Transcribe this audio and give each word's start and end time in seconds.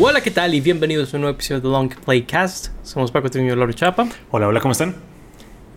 Hola, 0.00 0.22
¿qué 0.22 0.32
tal? 0.32 0.52
Y 0.54 0.60
bienvenidos 0.60 1.14
a 1.14 1.18
un 1.18 1.20
nuevo 1.20 1.36
episodio 1.36 1.60
de 1.60 1.68
Long 1.68 1.94
Playcast. 2.04 2.70
Somos 2.82 3.12
Paco 3.12 3.30
Triño 3.30 3.52
y 3.52 3.56
Lori 3.56 3.74
Chapa. 3.74 4.08
Hola, 4.32 4.48
hola, 4.48 4.60
¿cómo 4.60 4.72
están? 4.72 4.96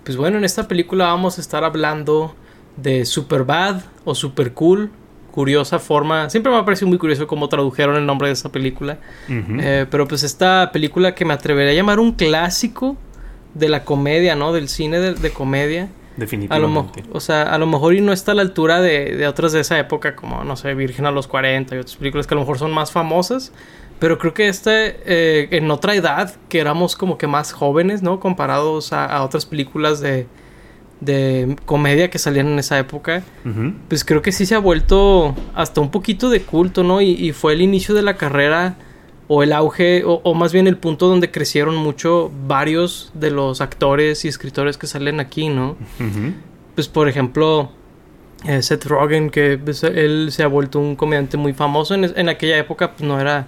Pues 0.04 0.18
bueno, 0.18 0.40
en 0.40 0.44
esta 0.44 0.68
película 0.68 1.06
vamos 1.06 1.38
a 1.38 1.42
estar 1.42 1.64
hablando 1.64 2.34
de 2.78 3.06
Super 3.06 3.44
Bad 3.44 3.84
o 4.06 4.16
Super 4.16 4.54
Cool. 4.54 4.90
Curiosa 5.30 5.78
forma. 5.78 6.32
Siempre 6.32 6.52
me 6.52 6.58
ha 6.58 6.66
parecido 6.66 6.88
muy 6.88 6.98
curioso 6.98 7.28
cómo 7.28 7.48
tradujeron 7.48 7.96
el 7.96 8.08
nombre 8.08 8.30
de 8.30 8.34
esta 8.34 8.52
película. 8.52 8.98
Eh, 9.30 9.86
pero 9.92 10.08
pues 10.08 10.24
esta 10.24 10.72
película 10.72 11.14
que 11.14 11.24
me 11.24 11.36
atrevería 11.36 11.74
a 11.74 11.76
llamar 11.76 12.00
un 12.00 12.14
clásico 12.14 12.98
de 13.54 13.70
la 13.70 13.84
comedia, 13.84 14.36
¿no? 14.36 14.52
Del 14.52 14.68
cine 14.68 15.00
de, 15.00 15.30
comedia. 15.32 15.90
Definitivamente. 16.16 17.02
A 17.02 17.06
lo, 17.06 17.14
o 17.14 17.20
sea, 17.20 17.44
a 17.44 17.58
lo 17.60 17.68
mejor 17.68 17.94
y 17.94 18.02
no 18.02 18.12
está 18.12 18.32
a 18.32 18.36
la 18.36 18.42
altura 18.42 18.82
de, 18.82 19.16
de, 19.16 19.28
otras 19.28 19.52
de 19.52 19.60
esa 19.60 19.78
época, 19.78 20.16
como, 20.16 20.44
no 20.44 20.56
sé, 20.56 20.74
Virgen 20.74 21.06
a 21.06 21.12
los 21.12 21.28
40 21.28 21.76
y 21.76 21.78
otras 21.78 21.98
películas 21.98 22.26
que 22.26 22.34
a 22.34 22.36
lo 22.36 22.42
mejor 22.42 22.58
son 22.58 22.72
más 22.72 22.92
famosas. 22.92 23.54
Pero 24.00 24.20
creo 24.20 24.34
que 24.34 24.48
este, 24.48 25.00
eh, 25.06 25.48
en 25.52 25.72
otra 25.72 25.96
edad, 25.96 26.36
que 26.50 26.60
éramos 26.60 26.96
como 26.96 27.18
que 27.18 27.26
más 27.26 27.52
jóvenes, 27.52 28.04
¿no? 28.04 28.20
Comparados 28.20 28.94
a, 28.94 29.24
otras 29.24 29.46
películas 29.46 30.00
de, 30.00 30.28
de, 31.00 31.56
comedia 31.66 32.10
que 32.10 32.20
salían 32.20 32.48
en 32.48 32.60
esa 32.60 32.78
época, 32.78 33.24
pues 33.88 34.06
creo 34.06 34.22
que 34.22 34.32
sí 34.32 34.46
se 34.46 34.54
ha 34.54 34.60
vuelto 34.60 35.36
hasta 35.56 35.82
un 35.82 35.90
poquito 35.90 36.30
de 36.30 36.42
culto, 36.42 36.84
¿no? 36.84 37.02
Y, 37.02 37.32
fue 37.32 37.54
el 37.54 37.62
inicio 37.62 37.96
de 37.96 38.04
la 38.04 38.18
carrera 38.18 38.76
o 39.28 39.42
el 39.42 39.52
auge, 39.52 40.04
o, 40.06 40.34
más 40.36 40.54
bien 40.54 40.68
el 40.68 40.78
punto 40.78 41.08
donde 41.08 41.32
crecieron 41.32 41.76
mucho 41.76 42.32
varios 42.46 43.12
de 43.16 43.32
los 43.32 43.62
actores 43.62 44.26
y 44.26 44.28
escritores 44.28 44.78
que 44.78 44.86
salen 44.86 45.20
aquí, 45.20 45.50
¿no? 45.50 45.76
Pues 46.76 46.88
por 46.88 47.10
ejemplo, 47.10 47.72
eh, 48.46 48.62
Seth 48.62 48.86
Rogen, 48.86 49.32
que 49.32 49.58
pues, 49.58 49.84
él 49.84 50.28
se 50.32 50.44
ha 50.44 50.48
vuelto 50.48 50.80
un 50.80 50.96
comediante 50.96 51.36
muy 51.36 51.54
famoso 51.54 51.96
en, 51.96 52.14
en 52.16 52.30
aquella 52.30 52.60
época, 52.60 52.92
pues 52.92 53.02
no 53.02 53.20
era 53.20 53.48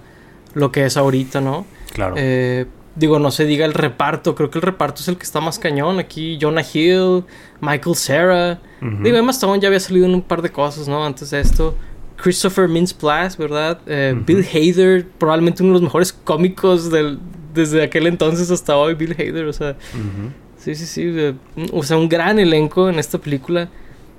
lo 0.54 0.72
que 0.72 0.84
es 0.84 0.96
ahorita, 0.96 1.40
¿no? 1.40 1.66
Claro. 1.92 2.14
Eh, 2.18 2.66
digo, 2.96 3.18
no 3.18 3.30
se 3.30 3.44
diga 3.44 3.64
el 3.66 3.74
reparto, 3.74 4.34
creo 4.34 4.50
que 4.50 4.58
el 4.58 4.62
reparto 4.62 5.00
es 5.00 5.08
el 5.08 5.16
que 5.16 5.24
está 5.24 5.40
más 5.40 5.58
cañón. 5.58 5.98
Aquí 5.98 6.38
Jonah 6.40 6.62
Hill, 6.62 7.24
Michael 7.60 7.96
Cera. 7.96 8.60
Digo, 8.80 9.16
Emma 9.16 9.30
Stone 9.30 9.60
ya 9.60 9.68
había 9.68 9.80
salido 9.80 10.06
en 10.06 10.14
un 10.14 10.22
par 10.22 10.42
de 10.42 10.50
cosas, 10.50 10.88
¿no? 10.88 11.04
Antes 11.04 11.30
de 11.30 11.40
esto. 11.40 11.74
Christopher 12.16 12.68
Mintz-Plasse, 12.68 13.38
¿verdad? 13.38 13.80
Eh, 13.86 14.14
Bill 14.26 14.44
Hader, 14.44 15.06
probablemente 15.18 15.62
uno 15.62 15.70
de 15.70 15.74
los 15.74 15.82
mejores 15.82 16.12
cómicos 16.12 16.90
del, 16.90 17.18
desde 17.54 17.82
aquel 17.82 18.06
entonces 18.06 18.50
hasta 18.50 18.76
hoy, 18.76 18.94
Bill 18.94 19.14
Hader, 19.18 19.46
o 19.46 19.52
sea... 19.52 19.76
Sí, 20.58 20.74
sí, 20.74 20.84
sí. 20.84 21.02
Eh, 21.06 21.34
o 21.72 21.82
sea, 21.82 21.96
un 21.96 22.10
gran 22.10 22.38
elenco 22.38 22.90
en 22.90 22.98
esta 22.98 23.16
película. 23.16 23.70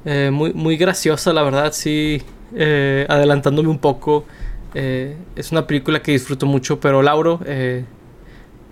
muy, 0.05 0.53
muy 0.53 0.77
graciosa, 0.77 1.31
la 1.33 1.43
verdad, 1.43 1.71
sí. 1.73 2.23
adelantándome 2.55 3.69
un 3.69 3.77
poco. 3.77 4.25
Eh, 4.73 5.17
es 5.35 5.51
una 5.51 5.67
película 5.67 6.01
que 6.01 6.11
disfruto 6.11 6.45
mucho, 6.45 6.79
pero 6.79 7.01
Lauro, 7.01 7.39
eh, 7.45 7.85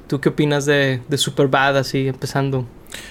¿tú 0.08 0.20
qué 0.22 0.30
opinas 0.30 0.66
de, 0.66 1.02
de 1.08 1.18
Superbad 1.18 1.78
así 1.78 2.08
empezando? 2.08 2.66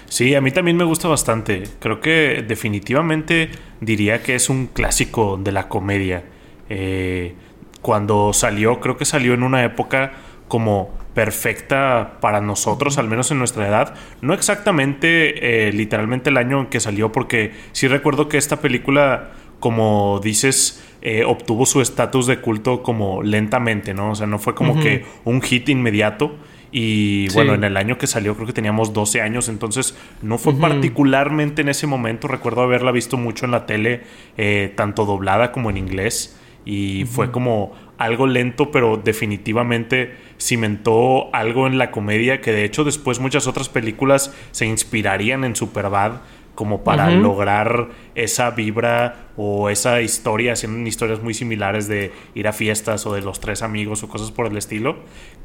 Sí, 0.07 0.35
a 0.35 0.41
mí 0.41 0.51
también 0.51 0.77
me 0.77 0.85
gusta 0.85 1.09
bastante. 1.09 1.65
Creo 1.81 2.01
que 2.01 2.45
definitivamente 2.47 3.51
diría 3.81 4.23
que 4.23 4.35
es 4.35 4.49
un 4.49 4.67
clásico 4.67 5.39
de 5.43 5.53
la 5.53 5.69
comedia. 5.69 6.25
Eh, 6.69 7.35
cuando 7.83 8.33
salió, 8.33 8.81
creo 8.81 8.97
que 8.97 9.05
salió 9.05 9.35
en 9.35 9.43
una 9.43 9.65
época 9.65 10.13
como 10.49 10.97
perfecta 11.15 12.19
para 12.21 12.41
nosotros, 12.41 12.99
al 12.99 13.09
menos 13.09 13.31
en 13.31 13.39
nuestra 13.39 13.69
edad. 13.69 13.95
No 14.21 14.35
exactamente, 14.35 15.71
literalmente 15.73 16.31
el 16.31 16.37
año 16.37 16.61
en 16.61 16.67
que 16.67 16.81
salió, 16.81 17.13
porque 17.13 17.53
sí 17.73 17.87
recuerdo 17.87 18.29
que 18.29 18.39
esta 18.39 18.61
película, 18.61 19.31
como 19.61 20.21
dices, 20.23 20.83
eh, 21.01 21.25
obtuvo 21.25 21.65
su 21.67 21.81
estatus 21.81 22.27
de 22.27 22.41
culto 22.41 22.83
como 22.83 23.23
lentamente, 23.23 23.95
¿no? 23.95 24.11
O 24.11 24.15
sea, 24.15 24.27
no 24.27 24.39
fue 24.39 24.55
como 24.55 24.81
que 24.81 25.05
un 25.25 25.41
hit 25.43 25.69
inmediato. 25.69 26.35
Y 26.71 27.29
bueno, 27.31 27.55
en 27.55 27.65
el 27.65 27.77
año 27.77 27.97
que 27.97 28.07
salió 28.07 28.35
creo 28.35 28.47
que 28.47 28.53
teníamos 28.53 28.93
12 28.93 29.23
años, 29.23 29.49
entonces 29.49 29.97
no 30.21 30.37
fue 30.37 30.55
particularmente 30.55 31.63
en 31.63 31.71
ese 31.71 31.87
momento. 31.87 32.29
Recuerdo 32.29 32.63
haberla 32.63 32.93
visto 32.93 33.17
mucho 33.17 33.47
en 33.47 33.53
la 33.53 33.65
tele, 33.65 34.03
eh, 34.37 34.73
tanto 34.77 35.07
doblada 35.07 35.51
como 35.53 35.71
en 35.71 35.79
inglés. 35.79 36.39
Y 36.67 37.07
fue 37.07 37.31
como 37.31 37.73
algo 37.97 38.27
lento, 38.27 38.71
pero 38.71 39.01
definitivamente 39.03 40.15
cimentó 40.39 41.35
algo 41.35 41.67
en 41.67 41.79
la 41.79 41.91
comedia 41.91 42.41
que 42.41 42.53
de 42.53 42.65
hecho 42.65 42.85
después 42.85 43.19
muchas 43.19 43.47
otras 43.47 43.69
películas 43.69 44.35
se 44.53 44.67
inspirarían 44.67 45.45
en 45.45 45.57
Superbad 45.57 46.21
como 46.59 46.83
para 46.83 47.13
lograr 47.13 47.91
esa 48.17 48.51
vibra 48.51 49.29
o 49.37 49.71
esa 49.71 50.01
historia, 50.01 50.55
haciendo 50.55 50.89
historias 50.89 51.23
muy 51.23 51.33
similares 51.33 51.87
de 51.87 52.11
ir 52.35 52.49
a 52.49 52.53
fiestas 52.53 53.07
o 53.07 53.15
de 53.15 53.21
los 53.21 53.39
tres 53.39 53.63
amigos 53.63 54.03
o 54.03 54.09
cosas 54.09 54.33
por 54.33 54.47
el 54.47 54.57
estilo, 54.57 54.97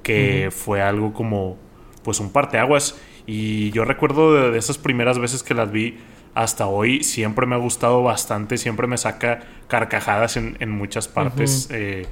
que 0.02 0.50
fue 0.52 0.82
algo 0.82 1.14
como 1.14 1.60
pues 2.02 2.20
un 2.20 2.32
parteaguas. 2.32 3.00
Y 3.28 3.70
yo 3.74 3.86
recuerdo 3.86 4.50
de, 4.52 4.58
esas 4.58 4.80
primeras 4.80 5.20
veces 5.20 5.44
que 5.44 5.54
las 5.54 5.72
vi 5.72 6.00
hasta 6.34 6.66
hoy, 6.66 7.04
siempre 7.04 7.46
me 7.46 7.54
ha 7.54 7.60
gustado 7.60 8.02
bastante, 8.02 8.58
siempre 8.58 8.88
me 8.88 8.98
saca 8.98 9.42
carcajadas 9.68 10.36
en, 10.36 10.72
muchas 10.72 11.08
partes 11.08 11.70
eh, 11.72 12.08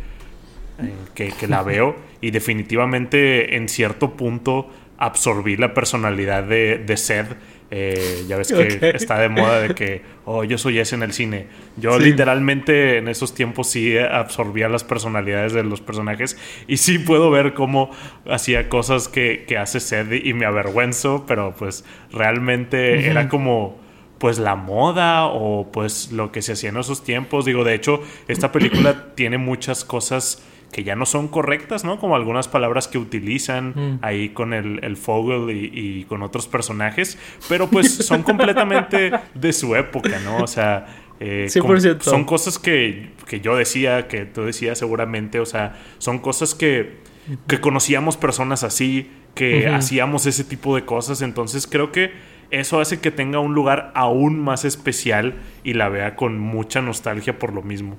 que, 1.16 1.47
la 1.47 1.63
veo. 1.63 1.95
Y 2.22 2.29
definitivamente 2.29 3.56
en 3.56 3.68
cierto 3.68 4.12
punto 4.12 4.69
absorbí 5.00 5.57
la 5.57 5.73
personalidad 5.73 6.44
de, 6.44 6.78
de 6.78 6.97
Seth 6.97 7.35
eh, 7.71 8.25
ya 8.27 8.35
ves 8.35 8.51
que 8.53 8.91
está 8.93 9.17
de 9.19 9.29
moda 9.29 9.61
de 9.61 9.73
que, 9.73 10.01
oh, 10.25 10.43
yo 10.43 10.57
soy 10.57 10.79
ese 10.79 10.95
en 10.95 11.03
el 11.03 11.13
cine. 11.13 11.47
Yo 11.77 11.97
literalmente 11.97 12.97
en 12.97 13.07
esos 13.07 13.33
tiempos 13.33 13.67
sí 13.67 13.97
absorbía 13.97 14.67
las 14.67 14.83
personalidades 14.83 15.53
de 15.53 15.63
los 15.63 15.81
personajes 15.81 16.37
y 16.67 16.77
sí 16.77 16.99
puedo 16.99 17.31
ver 17.31 17.53
cómo 17.53 17.89
hacía 18.29 18.69
cosas 18.69 19.07
que, 19.07 19.45
que 19.47 19.57
hace 19.57 19.79
Sed 19.79 20.11
y 20.11 20.33
me 20.33 20.45
avergüenzo, 20.45 21.25
pero 21.25 21.55
pues 21.57 21.85
realmente 22.11 23.07
era 23.07 23.29
como 23.29 23.79
pues 24.17 24.38
la 24.38 24.55
moda 24.55 25.25
o 25.25 25.71
pues 25.71 26.11
lo 26.11 26.31
que 26.31 26.43
se 26.43 26.51
hacía 26.51 26.69
en 26.69 26.77
esos 26.77 27.03
tiempos. 27.03 27.45
Digo, 27.45 27.63
de 27.63 27.73
hecho, 27.73 28.03
esta 28.27 28.51
película 28.51 29.07
tiene 29.15 29.39
muchas 29.39 29.83
cosas 29.83 30.43
que 30.71 30.83
ya 30.83 30.95
no 30.95 31.05
son 31.05 31.27
correctas, 31.27 31.83
¿no? 31.83 31.99
Como 31.99 32.15
algunas 32.15 32.47
palabras 32.47 32.87
que 32.87 32.97
utilizan 32.97 33.73
mm. 33.75 33.99
ahí 34.01 34.29
con 34.29 34.53
el, 34.53 34.83
el 34.83 34.95
Fogel 34.97 35.49
y, 35.51 36.05
con 36.05 36.23
otros 36.23 36.47
personajes, 36.47 37.17
pero 37.49 37.67
pues 37.67 37.93
son 37.93 38.23
completamente 38.23 39.11
de 39.33 39.53
su 39.53 39.75
época, 39.75 40.19
¿no? 40.23 40.37
O 40.37 40.47
sea, 40.47 40.87
eh, 41.19 41.47
son 41.49 42.25
cosas 42.25 42.57
que, 42.57 43.11
que, 43.27 43.41
yo 43.41 43.55
decía, 43.55 44.07
que 44.07 44.25
tú 44.25 44.43
decías 44.43 44.79
seguramente, 44.79 45.39
o 45.39 45.45
sea, 45.45 45.77
son 45.97 46.19
cosas 46.19 46.55
que, 46.55 46.99
que 47.47 47.59
conocíamos 47.59 48.17
personas 48.17 48.63
así, 48.63 49.11
que 49.35 49.67
hacíamos 49.67 50.25
ese 50.25 50.43
tipo 50.43 50.75
de 50.75 50.83
cosas, 50.83 51.21
entonces 51.21 51.67
creo 51.67 51.91
que 51.91 52.11
eso 52.49 52.81
hace 52.81 52.99
que 52.99 53.11
tenga 53.11 53.39
un 53.39 53.53
lugar 53.53 53.91
aún 53.95 54.39
más 54.39 54.65
especial 54.65 55.35
y 55.63 55.73
la 55.73 55.89
vea 55.89 56.15
con 56.15 56.38
mucha 56.39 56.81
nostalgia 56.81 57.39
por 57.39 57.53
lo 57.53 57.61
mismo. 57.61 57.97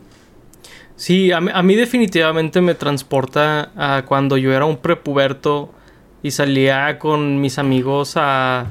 Sí, 0.97 1.33
a 1.33 1.41
mí, 1.41 1.75
definitivamente 1.75 2.61
me 2.61 2.75
transporta 2.75 3.71
a 3.77 4.05
cuando 4.05 4.37
yo 4.37 4.53
era 4.53 4.65
un 4.65 4.77
prepuberto 4.77 5.73
y 6.23 6.31
salía 6.31 6.99
con 6.99 7.41
mis 7.41 7.59
amigos 7.59 8.15
a, 8.17 8.67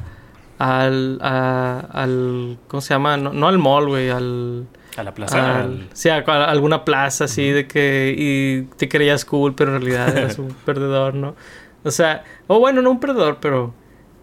al, 0.60 1.20
al, 1.22 2.58
¿cómo 2.68 2.82
se 2.82 2.94
llama? 2.94 3.18
No, 3.18 3.48
al 3.48 3.58
mall, 3.58 3.88
güey, 3.88 4.10
al... 4.10 4.68
A 4.98 5.04
la 5.04 5.14
plaza. 5.14 5.68
Sí, 5.94 6.10
a, 6.10 6.20
alguna 6.20 6.86
plaza 6.86 7.26
así 7.26 7.50
de 7.50 7.68
que 7.68 8.14
y 8.18 8.64
te 8.78 8.88
creías 8.88 9.26
cool, 9.26 9.56
pero 9.56 9.76
en 9.76 9.82
realidad 9.82 10.18
eras 10.18 10.38
un 10.38 10.50
perdedor, 10.66 11.16
¿no? 11.16 11.36
O 11.84 11.92
sea, 11.92 12.24
o 12.48 12.60
bueno, 12.60 12.82
no 12.82 12.92
un 12.92 13.00
perdedor, 13.00 13.40
pero 13.42 13.74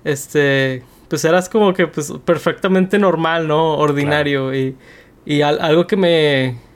este, 0.04 0.82
pues 1.08 1.24
eras 1.24 1.48
como 1.48 1.74
que 1.74 1.86
pues 1.86 2.12
perfectamente 2.24 2.98
normal, 2.98 3.48
¿no? 3.48 3.74
Ordinario 3.76 4.54
y, 4.54 4.76
y 5.26 5.42
algo 5.42 5.86
que 5.86 5.96
me 5.96 6.67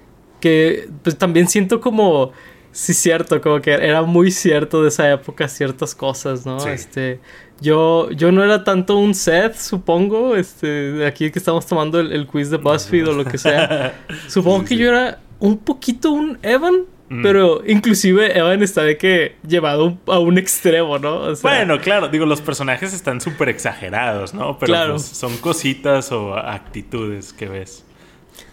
que 0.42 0.88
pues 1.02 1.16
también 1.16 1.48
siento 1.48 1.80
como 1.80 2.32
sí 2.72 2.92
cierto, 2.92 3.40
como 3.40 3.60
que 3.60 3.70
era 3.70 4.02
muy 4.02 4.30
cierto 4.32 4.82
de 4.82 4.88
esa 4.88 5.10
época 5.10 5.46
ciertas 5.48 5.94
cosas, 5.94 6.44
¿no? 6.44 6.66
Este, 6.66 7.20
yo 7.60 8.10
yo 8.10 8.32
no 8.32 8.42
era 8.42 8.64
tanto 8.64 8.96
un 8.96 9.14
Seth, 9.14 9.54
supongo, 9.54 10.34
este, 10.34 11.06
aquí 11.06 11.30
que 11.30 11.38
estamos 11.38 11.64
tomando 11.64 12.00
el, 12.00 12.26
quiz 12.26 12.50
de 12.50 12.56
BuzzFeed 12.56 13.08
o 13.08 13.12
lo 13.12 13.24
que 13.24 13.38
sea. 13.38 13.94
supongo 14.28 14.64
que 14.64 14.76
yo 14.76 14.88
era 14.88 15.20
un 15.38 15.58
poquito 15.58 16.10
un 16.10 16.38
Evan, 16.42 16.86
mm. 17.08 17.22
pero 17.22 17.62
inclusive 17.64 18.36
Evan 18.36 18.64
está 18.64 18.82
de 18.82 18.96
que 18.96 19.36
llevado 19.46 19.96
a 20.06 20.18
un 20.18 20.38
extremo, 20.38 20.98
¿no? 20.98 21.32
bueno, 21.42 21.78
claro, 21.80 22.08
digo, 22.08 22.26
los 22.26 22.40
personajes 22.40 22.92
están 22.92 23.20
súper 23.20 23.48
exagerados, 23.48 24.34
¿no? 24.34 24.58
Pero 24.58 24.74
pues, 24.90 25.02
son 25.02 25.36
cositas 25.36 26.10
o 26.10 26.34
actitudes 26.34 27.32
que 27.32 27.46
ves. 27.46 27.84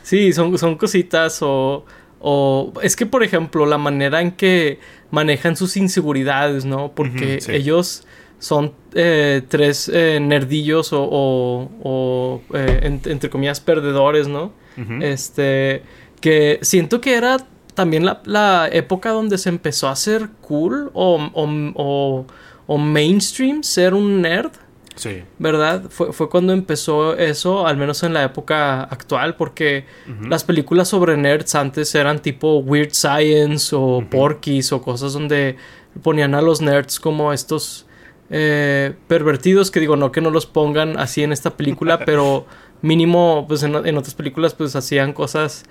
Sí, 0.10 0.34
son, 0.34 0.58
son 0.58 0.76
cositas 0.76 1.38
o, 1.44 1.86
o... 2.20 2.74
Es 2.82 2.96
que, 2.96 3.06
por 3.06 3.22
ejemplo, 3.22 3.68
la 3.68 3.78
manera 3.78 4.22
en 4.22 4.32
que 4.32 4.80
manejan 5.12 5.56
sus 5.56 5.78
inseguridades, 5.78 6.66
¿no? 6.66 6.94
Porque 6.96 7.38
ellos 7.48 8.08
son 8.40 8.74
eh, 8.96 9.44
tres 9.48 9.88
eh, 9.94 10.18
nerdillos 10.20 10.94
o, 10.94 11.00
o, 11.04 12.42
eh, 12.56 13.00
entre 13.06 13.30
comillas, 13.30 13.60
perdedores, 13.60 14.28
¿no? 14.28 14.52
Este, 15.00 15.84
que 16.22 16.58
siento 16.64 17.02
que 17.02 17.14
era 17.14 17.38
también 17.76 18.04
la, 18.24 18.68
época 18.72 19.12
donde 19.12 19.38
se 19.38 19.50
empezó 19.50 19.90
a 19.90 19.96
ser 19.96 20.30
cool 20.42 20.90
o, 20.96 21.30
o, 21.36 22.26
o, 22.66 22.78
mainstream 22.80 23.62
ser 23.62 23.94
un 23.94 24.24
nerd. 24.24 24.54
Sí. 25.00 25.24
¿Verdad? 25.38 25.84
Fue, 25.90 26.12
fue, 26.12 26.30
cuando 26.30 26.52
empezó 26.52 27.16
eso, 27.16 27.66
al 27.66 27.78
menos 27.78 28.04
en 28.04 28.14
la 28.14 28.26
época 28.26 28.84
actual, 28.84 29.38
porque 29.38 29.86
las 30.28 30.44
películas 30.44 30.90
sobre 30.90 31.16
nerds 31.16 31.56
antes 31.56 31.96
eran 31.96 32.20
tipo 32.20 32.58
Weird 32.58 32.92
Science 32.92 33.74
o 33.74 34.04
Porky's 34.12 34.74
o 34.74 34.82
cosas 34.82 35.14
donde 35.14 35.56
ponían 36.04 36.36
a 36.36 36.42
los 36.42 36.60
nerds 36.60 37.00
como 37.00 37.32
estos 37.32 37.88
eh, 38.30 38.94
pervertidos, 39.08 39.72
que 39.72 39.80
digo, 39.80 39.96
no 39.96 40.12
que 40.12 40.20
no 40.20 40.32
los 40.32 40.46
pongan 40.46 41.00
así 41.00 41.24
en 41.24 41.32
esta 41.32 41.52
película, 41.52 42.00
pero 42.06 42.46
mínimo, 42.82 43.46
pues 43.48 43.64
en, 43.64 43.76
otras 43.76 44.16
películas, 44.16 44.54
pues 44.54 44.76
hacían 44.76 45.14
cosas 45.14 45.64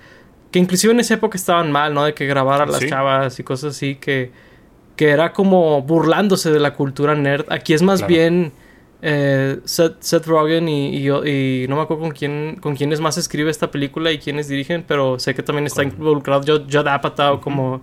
que 0.49 0.57
inclusive 0.57 0.91
en 0.91 1.01
esa 1.01 1.13
época 1.13 1.37
estaban 1.37 1.71
mal, 1.71 1.93
¿no? 1.93 2.03
De 2.03 2.15
que 2.15 2.25
grabar 2.25 2.63
a 2.63 2.65
las 2.65 2.83
chavas 2.83 3.39
y 3.39 3.43
cosas 3.43 3.75
así, 3.75 3.93
que, 3.93 4.31
que 4.95 5.09
era 5.09 5.33
como 5.33 5.83
burlándose 5.83 6.49
de 6.49 6.59
la 6.59 6.73
cultura 6.73 7.13
nerd. 7.13 7.45
Aquí 7.49 7.75
es 7.75 7.83
más 7.83 8.07
bien 8.07 8.53
eh, 9.01 9.59
Seth, 9.63 10.25
Rogen 10.25 10.67
y, 10.67 10.97
y, 10.97 11.67
no 11.67 11.77
me 11.77 11.81
acuerdo 11.81 12.03
con 12.03 12.11
quién 12.11 12.57
con 12.61 12.75
quiénes 12.75 12.99
más 12.99 13.17
escribe 13.17 13.49
esta 13.49 13.71
película 13.71 14.11
y 14.11 14.19
quiénes 14.19 14.47
dirigen, 14.47 14.83
pero 14.87 15.19
sé 15.19 15.33
que 15.33 15.43
también 15.43 15.67
está 15.67 15.83
involucrado 15.83 16.41
Judd 16.65 16.87
Apatow 16.87 17.39
como 17.39 17.81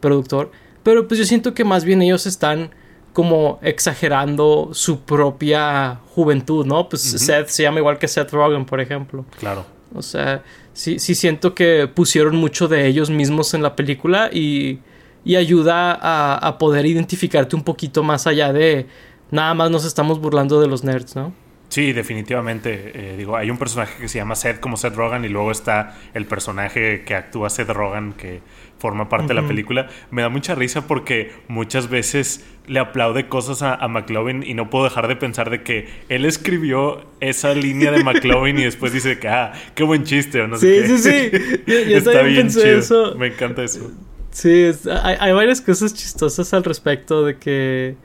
productor. 0.00 0.50
Pero 0.82 1.06
pues 1.06 1.18
yo 1.18 1.24
siento 1.24 1.54
que 1.54 1.64
más 1.64 1.84
bien 1.84 2.02
ellos 2.02 2.26
están 2.26 2.70
como 3.12 3.58
exagerando 3.62 4.70
su 4.72 5.00
propia 5.00 6.00
juventud, 6.14 6.66
¿no? 6.66 6.88
Pues 6.88 7.02
Seth 7.02 7.48
se 7.48 7.62
llama 7.62 7.78
igual 7.78 7.98
que 7.98 8.08
Seth 8.08 8.30
Rogen, 8.30 8.66
por 8.66 8.80
ejemplo. 8.80 9.24
Claro. 9.38 9.64
O 9.94 10.02
sea, 10.02 10.42
sí, 10.74 10.98
sí 10.98 11.14
siento 11.14 11.54
que 11.54 11.88
pusieron 11.88 12.36
mucho 12.36 12.68
de 12.68 12.86
ellos 12.86 13.08
mismos 13.08 13.54
en 13.54 13.62
la 13.62 13.74
película 13.74 14.28
y, 14.32 14.80
y 15.24 15.36
ayuda 15.36 15.92
a, 15.92 16.36
a, 16.36 16.58
poder 16.58 16.84
identificarte 16.84 17.56
un 17.56 17.62
poquito 17.62 18.02
más 18.02 18.26
allá 18.26 18.52
de 18.52 18.86
nada 19.30 19.54
más 19.54 19.70
nos 19.70 19.84
estamos 19.84 20.20
burlando 20.20 20.60
de 20.60 20.68
los 20.68 20.84
nerds, 20.84 21.16
¿no? 21.16 21.32
Sí, 21.68 21.92
definitivamente. 21.92 22.92
Eh, 22.94 23.16
digo, 23.16 23.36
hay 23.36 23.50
un 23.50 23.58
personaje 23.58 24.00
que 24.00 24.08
se 24.08 24.18
llama 24.18 24.36
Seth 24.36 24.60
como 24.60 24.76
Seth 24.76 24.94
Rogen 24.94 25.24
y 25.24 25.28
luego 25.28 25.50
está 25.50 25.96
el 26.14 26.24
personaje 26.26 27.02
que 27.04 27.14
actúa 27.14 27.50
Seth 27.50 27.70
Rogen 27.70 28.12
que 28.12 28.40
forma 28.78 29.08
parte 29.08 29.28
de 29.28 29.34
la 29.34 29.46
película. 29.46 29.88
Me 30.10 30.22
da 30.22 30.28
mucha 30.28 30.54
risa 30.54 30.86
porque 30.86 31.32
muchas 31.48 31.88
veces 31.88 32.44
le 32.66 32.78
aplaude 32.78 33.28
cosas 33.28 33.62
a, 33.62 33.86
McLovin 33.88 34.42
y 34.42 34.54
no 34.54 34.70
puedo 34.70 34.84
dejar 34.84 35.08
de 35.08 35.16
pensar 35.16 35.50
de 35.50 35.62
que 35.62 35.88
él 36.08 36.24
escribió 36.24 37.04
esa 37.20 37.54
línea 37.54 37.90
de 37.90 38.04
McLovin 38.04 38.58
y 38.58 38.64
después 38.64 38.92
dice 38.92 39.18
que, 39.18 39.28
ah, 39.28 39.52
qué 39.74 39.82
buen 39.82 40.04
chiste 40.04 40.42
o 40.42 40.48
no 40.48 40.56
sí, 40.56 40.66
sé 40.66 40.98
Sí, 40.98 40.98
sí, 40.98 41.60
sí. 41.66 41.92
Está 41.94 42.22
bien 42.22 42.48
chido. 42.48 42.64
Eso. 42.64 43.14
Me 43.16 43.28
encanta 43.28 43.64
eso. 43.64 43.90
Sí, 44.30 44.70
hay, 45.02 45.16
hay, 45.18 45.32
varias 45.32 45.62
cosas 45.62 45.94
chistosas 45.94 46.52
al 46.52 46.62
respecto 46.62 47.24
de 47.24 47.38
que... 47.38 47.96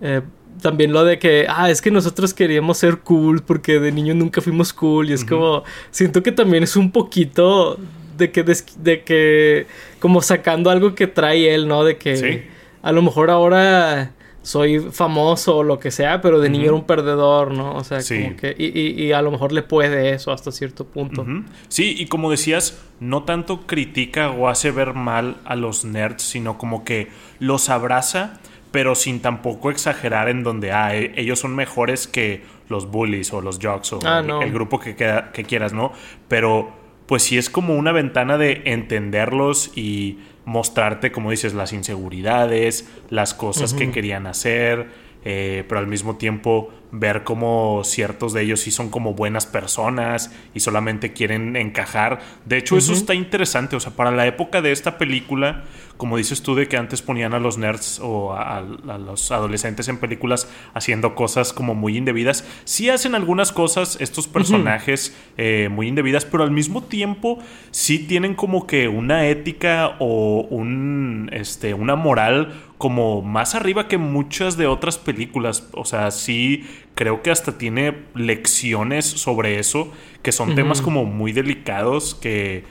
Eh, 0.00 0.22
también 0.60 0.92
lo 0.92 1.04
de 1.04 1.18
que, 1.18 1.46
ah, 1.48 1.70
es 1.70 1.80
que 1.80 1.90
nosotros 1.90 2.34
queríamos 2.34 2.78
ser 2.78 2.98
cool 2.98 3.42
porque 3.42 3.80
de 3.80 3.92
niño 3.92 4.14
nunca 4.14 4.40
fuimos 4.40 4.72
cool 4.72 5.10
y 5.10 5.12
es 5.12 5.24
como, 5.24 5.64
siento 5.90 6.22
que 6.22 6.32
también 6.32 6.62
es 6.62 6.76
un 6.76 6.90
poquito 6.90 7.78
de 8.16 8.30
que, 8.30 8.44
de, 8.44 9.02
que, 9.02 9.66
como 9.98 10.22
sacando 10.22 10.70
algo 10.70 10.94
que 10.94 11.06
trae 11.06 11.54
él, 11.54 11.68
¿no? 11.68 11.84
De 11.84 11.96
que 11.96 12.48
a 12.82 12.92
lo 12.92 13.02
mejor 13.02 13.30
ahora 13.30 14.12
soy 14.42 14.80
famoso 14.80 15.58
o 15.58 15.62
lo 15.62 15.78
que 15.78 15.90
sea, 15.90 16.20
pero 16.20 16.40
de 16.40 16.50
niño 16.50 16.64
era 16.64 16.74
un 16.74 16.84
perdedor, 16.84 17.52
¿no? 17.52 17.76
O 17.76 17.84
sea, 17.84 17.98
como 18.02 18.36
que, 18.36 18.54
y, 18.58 19.04
y, 19.04 19.12
a 19.12 19.22
lo 19.22 19.30
mejor 19.30 19.52
le 19.52 19.62
puede 19.62 20.10
eso 20.10 20.32
hasta 20.32 20.50
cierto 20.50 20.84
punto. 20.84 21.24
Sí, 21.68 21.94
y 21.96 22.06
como 22.06 22.30
decías, 22.30 22.80
no 23.00 23.22
tanto 23.22 23.66
critica 23.66 24.30
o 24.30 24.48
hace 24.48 24.70
ver 24.72 24.94
mal 24.94 25.36
a 25.44 25.54
los 25.54 25.84
nerds, 25.84 26.22
sino 26.22 26.58
como 26.58 26.84
que 26.84 27.08
los 27.38 27.68
abraza 27.68 28.40
pero 28.72 28.94
sin 28.94 29.20
tampoco 29.20 29.70
exagerar 29.70 30.28
en 30.28 30.42
donde 30.42 30.72
ah, 30.72 30.96
e, 30.96 31.12
ellos 31.16 31.38
son 31.38 31.54
mejores 31.54 32.08
que 32.08 32.42
los 32.68 32.90
bullies 32.90 33.32
o 33.32 33.40
los 33.40 33.58
jocks 33.60 33.92
o 33.92 34.00
ah, 34.04 34.24
el, 34.42 34.52
grupo 34.52 34.80
que, 34.80 34.96
que 34.96 35.44
quieras, 35.44 35.72
¿no? 35.72 35.92
Pero 36.26 36.72
pues 37.06 37.22
sí 37.22 37.36
es 37.38 37.50
como 37.50 37.76
una 37.76 37.92
ventana 37.92 38.38
de 38.38 38.62
entenderlos 38.64 39.70
y 39.76 40.18
mostrarte, 40.44 41.12
como 41.12 41.30
dices, 41.30 41.54
las 41.54 41.72
inseguridades, 41.72 42.88
las 43.10 43.34
cosas 43.34 43.74
que 43.74 43.90
querían 43.90 44.26
hacer, 44.26 44.88
eh, 45.24 45.64
pero 45.68 45.78
al 45.78 45.86
mismo 45.86 46.16
tiempo 46.16 46.70
ver 46.92 47.24
cómo 47.24 47.82
ciertos 47.84 48.34
de 48.34 48.42
ellos 48.42 48.60
sí 48.60 48.70
son 48.70 48.90
como 48.90 49.14
buenas 49.14 49.46
personas 49.46 50.30
y 50.54 50.60
solamente 50.60 51.14
quieren 51.14 51.56
encajar. 51.56 52.20
De 52.44 52.58
hecho, 52.58 52.76
eso 52.76 52.92
está 52.92 53.14
interesante. 53.14 53.76
O 53.76 53.80
sea, 53.80 53.92
para 53.92 54.10
la 54.10 54.26
época 54.26 54.60
de 54.60 54.72
esta 54.72 54.98
película, 54.98 55.64
como 55.96 56.18
dices 56.18 56.42
tú, 56.42 56.54
de 56.54 56.68
que 56.68 56.76
antes 56.76 57.00
ponían 57.00 57.32
a 57.32 57.38
los 57.38 57.56
nerds 57.56 57.98
o 58.02 58.34
a, 58.34 58.60
los 58.60 59.32
adolescentes 59.32 59.88
en 59.88 59.96
películas 59.96 60.48
haciendo 60.74 61.14
cosas 61.14 61.54
como 61.54 61.74
muy 61.74 61.96
indebidas, 61.96 62.46
sí 62.64 62.90
hacen 62.90 63.14
algunas 63.14 63.52
cosas 63.52 63.96
estos 63.98 64.28
personajes 64.28 65.16
eh, 65.38 65.70
muy 65.70 65.88
indebidas, 65.88 66.26
pero 66.26 66.44
al 66.44 66.50
mismo 66.50 66.82
tiempo 66.82 67.38
sí 67.70 68.00
tienen 68.00 68.34
como 68.34 68.66
que 68.66 68.88
una 68.88 69.28
ética 69.28 69.96
o 69.98 70.46
un, 70.50 71.30
este, 71.32 71.72
una 71.72 71.96
moral 71.96 72.52
como 72.82 73.22
más 73.22 73.54
arriba 73.54 73.86
que 73.86 73.96
muchas 73.96 74.56
de 74.56 74.66
otras 74.66 74.98
películas. 74.98 75.68
O 75.72 75.84
sea, 75.84 76.10
sí 76.10 76.64
creo 76.94 77.22
que 77.22 77.30
hasta 77.30 77.58
tiene 77.58 78.04
lecciones 78.14 79.04
sobre 79.04 79.58
eso, 79.58 79.92
que 80.22 80.32
son 80.32 80.54
temas 80.54 80.82
como 80.82 81.04
muy 81.04 81.32
delicados 81.32 82.14
que 82.14 82.64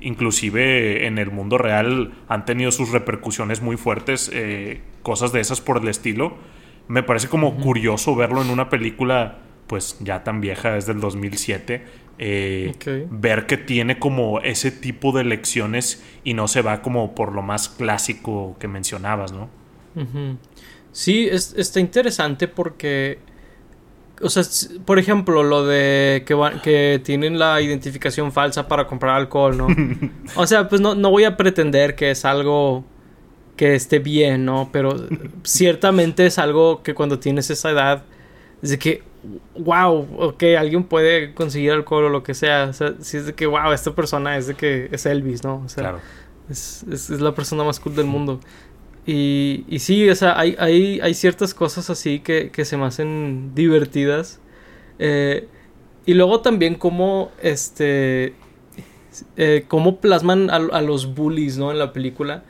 inclusive 0.00 1.06
en 1.06 1.18
el 1.18 1.30
mundo 1.30 1.58
real 1.58 2.12
han 2.28 2.44
tenido 2.44 2.70
sus 2.70 2.90
repercusiones 2.90 3.60
muy 3.62 3.76
fuertes, 3.76 4.30
eh, 4.32 4.80
cosas 5.02 5.32
de 5.32 5.40
esas 5.40 5.60
por 5.60 5.78
el 5.78 5.88
estilo. 5.88 6.34
Me 6.88 7.02
parece 7.02 7.28
como 7.28 7.56
curioso 7.56 8.14
verlo 8.14 8.42
en 8.42 8.50
una 8.50 8.68
película 8.68 9.38
pues 9.66 9.96
ya 10.00 10.22
tan 10.22 10.40
vieja, 10.40 10.76
es 10.76 10.86
del 10.86 11.00
2007, 11.00 11.84
eh, 12.18 13.06
ver 13.10 13.46
que 13.46 13.56
tiene 13.56 13.98
como 13.98 14.40
ese 14.40 14.70
tipo 14.70 15.12
de 15.12 15.24
lecciones 15.24 16.04
y 16.24 16.34
no 16.34 16.48
se 16.48 16.62
va 16.62 16.82
como 16.82 17.14
por 17.14 17.32
lo 17.32 17.42
más 17.42 17.68
clásico 17.68 18.56
que 18.58 18.68
mencionabas, 18.68 19.32
¿no? 19.32 19.50
Sí, 20.92 21.28
está 21.30 21.80
interesante 21.80 22.48
porque, 22.48 23.18
o 24.22 24.30
sea, 24.30 24.42
por 24.84 24.98
ejemplo, 24.98 25.42
lo 25.42 25.66
de 25.66 26.24
que, 26.26 26.36
que 26.62 27.00
tienen 27.04 27.38
la 27.38 27.60
identificación 27.60 28.32
falsa 28.32 28.66
para 28.68 28.86
comprar 28.86 29.16
alcohol, 29.16 29.56
¿no? 29.56 29.66
o 30.36 30.46
sea, 30.46 30.68
pues 30.68 30.80
no, 30.80 30.94
no 30.94 31.10
voy 31.10 31.24
a 31.24 31.36
pretender 31.36 31.94
que 31.94 32.10
es 32.10 32.24
algo 32.24 32.84
que 33.56 33.74
esté 33.74 33.98
bien, 33.98 34.44
¿no? 34.44 34.70
Pero 34.72 35.06
ciertamente 35.42 36.26
es 36.26 36.38
algo 36.38 36.82
que 36.82 36.94
cuando 36.94 37.18
tienes 37.18 37.50
esa 37.50 37.70
edad, 37.70 38.04
es 38.62 38.70
de 38.70 38.78
que, 38.78 39.02
wow, 39.58 40.06
ok, 40.18 40.42
alguien 40.58 40.84
puede 40.84 41.34
conseguir 41.34 41.72
alcohol 41.72 42.04
o 42.04 42.08
lo 42.08 42.22
que 42.22 42.34
sea. 42.34 42.66
O 42.70 42.72
sea, 42.72 42.94
si 43.00 43.16
es 43.16 43.26
de 43.26 43.34
que, 43.34 43.46
wow, 43.46 43.72
esta 43.72 43.94
persona 43.94 44.36
es 44.36 44.46
de 44.46 44.54
que 44.54 44.88
es 44.92 45.06
Elvis, 45.06 45.42
¿no? 45.42 45.62
O 45.64 45.68
sea, 45.68 45.82
claro. 45.82 46.00
es, 46.48 46.84
es, 46.90 47.10
la 47.10 47.34
persona 47.34 47.64
más 47.64 47.80
cool 47.80 47.96
del 47.96 48.06
mundo. 48.06 48.40
Y, 49.06 49.64
y 49.68 49.78
sí, 49.78 50.08
o 50.08 50.14
sea, 50.16 50.38
hay, 50.38 50.56
hay, 50.58 51.00
hay 51.00 51.14
ciertas 51.14 51.54
cosas 51.54 51.90
así 51.90 52.18
que, 52.18 52.50
que, 52.50 52.64
se 52.64 52.76
me 52.76 52.86
hacen 52.86 53.52
divertidas. 53.54 54.40
Eh, 54.98 55.46
y 56.04 56.14
luego 56.14 56.40
también 56.40 56.74
cómo, 56.74 57.30
este, 57.40 58.34
eh, 59.36 59.64
cómo 59.68 60.00
plasman 60.00 60.50
a, 60.50 60.56
a, 60.56 60.82
los 60.82 61.14
bullies, 61.14 61.56
¿no? 61.56 61.70
En 61.70 61.78
la 61.78 61.92
película. 61.92 62.42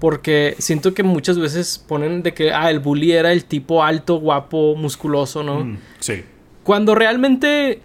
Porque 0.00 0.56
siento 0.58 0.94
que 0.94 1.02
muchas 1.02 1.38
veces 1.38 1.78
ponen 1.78 2.22
de 2.22 2.34
que, 2.34 2.52
ah, 2.52 2.70
el 2.70 2.80
bully 2.80 3.12
era 3.12 3.32
el 3.32 3.44
tipo 3.44 3.84
alto, 3.84 4.16
guapo, 4.16 4.74
musculoso, 4.76 5.42
¿no? 5.42 5.64
Mm, 5.64 5.78
sí. 6.00 6.24
Cuando 6.64 6.94
realmente, 6.94 7.82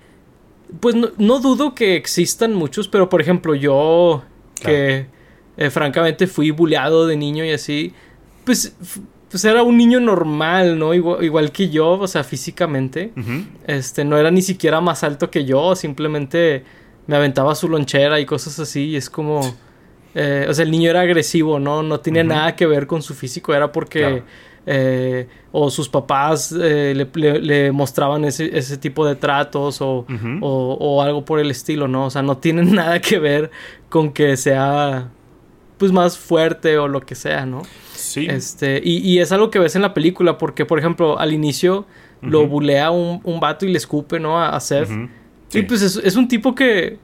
pues 0.79 0.95
no, 0.95 1.39
dudo 1.39 1.73
que 1.75 1.95
existan 1.95 2.53
muchos, 2.53 2.87
pero 2.87 3.09
por 3.09 3.21
ejemplo 3.21 3.55
yo, 3.55 4.23
que 4.61 5.07
eh, 5.57 5.69
francamente 5.69 6.27
fui 6.27 6.51
bulleado 6.51 7.07
de 7.07 7.15
niño 7.17 7.45
y 7.45 7.51
así, 7.51 7.93
pues, 8.45 8.75
pues 9.29 9.43
era 9.43 9.63
un 9.63 9.75
niño 9.75 9.99
normal, 9.99 10.79
¿no? 10.79 10.93
Igual, 10.93 11.51
que 11.51 11.69
yo, 11.69 11.99
o 11.99 12.07
sea, 12.07 12.23
físicamente. 12.23 13.11
Este, 13.67 14.05
no 14.05 14.17
era 14.17 14.31
ni 14.31 14.41
siquiera 14.41 14.79
más 14.79 15.03
alto 15.03 15.29
que 15.29 15.43
yo, 15.43 15.75
simplemente 15.75 16.63
me 17.07 17.15
aventaba 17.15 17.53
su 17.55 17.67
lonchera 17.67 18.19
y 18.19 18.25
cosas 18.25 18.59
así, 18.59 18.85
y 18.85 18.95
es 18.95 19.09
como... 19.09 19.41
Eh, 20.17 20.47
o 20.49 20.53
sea, 20.53 20.63
el 20.63 20.71
niño 20.71 20.89
era 20.89 21.01
agresivo, 21.01 21.59
¿no? 21.59 21.83
No 21.83 21.99
tenía 21.99 22.23
nada 22.23 22.55
que 22.55 22.65
ver 22.65 22.87
con 22.87 23.01
su 23.01 23.13
físico, 23.13 23.53
era 23.53 23.71
porque... 23.71 24.23
Eh, 24.67 25.27
o 25.51 25.69
sus 25.69 25.87
papás 25.87 26.51
eh, 26.59 27.07
le, 27.13 27.71
mostraban 27.71 28.25
ese, 28.25 28.57
ese, 28.57 28.77
tipo 28.77 29.05
de 29.05 29.15
tratos 29.15 29.79
o, 29.79 30.07
o, 30.41 31.01
algo 31.03 31.23
por 31.23 31.39
el 31.39 31.51
estilo, 31.51 31.87
¿no? 31.87 32.07
O 32.07 32.09
sea, 32.09 32.23
no 32.23 32.37
tiene 32.37 32.63
nada 32.65 32.99
que 32.99 33.19
ver 33.19 33.51
con 33.89 34.11
que 34.11 34.37
sea 34.37 35.11
pues 35.77 35.91
más 35.91 36.17
fuerte 36.17 36.77
o 36.77 36.87
lo 36.87 37.01
que 37.01 37.15
sea, 37.15 37.45
¿no? 37.45 37.63
Sí. 37.93 38.27
Este, 38.29 38.81
y, 38.83 38.97
y 38.97 39.19
es 39.19 39.31
algo 39.31 39.49
que 39.49 39.59
ves 39.59 39.75
en 39.75 39.81
la 39.81 39.93
película 39.93 40.37
porque, 40.37 40.65
por 40.65 40.79
ejemplo, 40.79 41.19
al 41.19 41.33
inicio 41.33 41.85
lo 42.21 42.47
bulea 42.47 42.89
un, 42.91 43.21
un, 43.23 43.39
vato 43.39 43.65
y 43.65 43.71
le 43.71 43.77
escupe, 43.77 44.19
¿no? 44.19 44.41
A, 44.41 44.59
Seth. 44.59 44.89
Y 45.53 45.61
pues 45.63 45.81
es, 45.81 45.97
es 45.97 46.15
un 46.15 46.27
tipo 46.27 46.55
que 46.55 46.97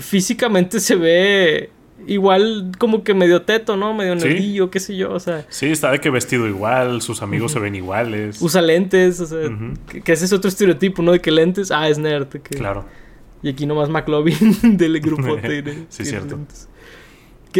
físicamente 0.00 0.80
se 0.80 0.96
ve 0.96 1.70
igual 2.06 2.72
como 2.78 3.02
que 3.02 3.14
medio 3.14 3.42
teto, 3.42 3.76
¿no? 3.76 3.94
Medio 3.94 4.14
nerdillo, 4.14 4.70
qué 4.70 4.80
sé 4.80 4.96
yo, 4.96 5.12
o 5.12 5.20
sea. 5.20 5.46
Sí, 5.48 5.66
está 5.66 5.90
de 5.90 6.00
que 6.00 6.10
vestido 6.10 6.46
igual, 6.46 7.02
sus 7.02 7.22
amigos 7.22 7.52
se 7.52 7.58
ven 7.58 7.74
iguales. 7.74 8.40
Usa 8.40 8.62
lentes, 8.62 9.20
o 9.20 9.26
sea, 9.26 9.48
que, 10.04 10.12
ese 10.12 10.24
es 10.24 10.32
otro 10.32 10.48
estereotipo, 10.48 11.02
¿no? 11.02 11.12
De 11.12 11.20
que 11.20 11.30
lentes, 11.30 11.70
ah, 11.70 11.88
es 11.88 11.98
nerd. 11.98 12.28
claro. 12.42 12.84
Y 13.42 13.50
aquí 13.50 13.66
nomás 13.66 13.88
McLovin 13.88 14.56
del 14.76 14.98
grupo 15.00 15.36
de, 15.36 15.84
Sí, 15.88 16.04
cierto. 16.04 16.38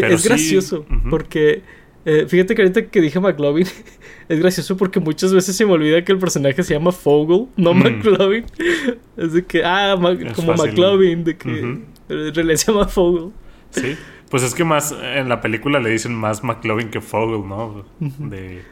Que 0.01 0.15
es 0.15 0.25
gracioso, 0.25 0.87
porque 1.11 1.63
eh, 2.05 2.27
fíjate 2.29 2.55
que 2.55 2.63
ahorita 2.63 2.87
que 2.87 3.01
dije 3.01 3.19
McLovin, 3.19 3.67
es 4.29 4.39
gracioso 4.39 4.77
porque 4.77 5.01
muchas 5.01 5.35
veces 5.35 5.57
se 5.57 5.67
me 5.67 5.73
olvida 5.73 6.05
que 6.05 6.13
el 6.13 6.19
personaje 6.19 6.63
se 6.63 6.75
llama 6.75 6.93
Fogel, 6.93 7.49
no 7.57 7.75
mm. 7.75 7.79
McLovin. 7.79 8.45
Es 9.17 9.33
de 9.33 9.45
que, 9.45 9.65
ah, 9.65 9.97
como 10.35 10.55
McLovin, 10.55 11.25
de 11.25 11.37
que 11.37 11.49
en 11.49 11.87
realidad 12.09 12.57
se 12.57 12.71
llama 12.71 12.87
Fogel. 12.87 13.31
Sí. 13.71 13.97
Pues 14.31 14.43
es 14.43 14.55
que 14.55 14.63
más 14.63 14.95
en 15.03 15.29
la 15.29 15.41
película 15.41 15.81
le 15.81 15.91
dicen 15.91 16.15
más 16.15 16.45
McLovin 16.45 16.91
que 16.91 17.01
Fogel, 17.01 17.49
¿no? 17.49 17.85
De, 18.01 18.63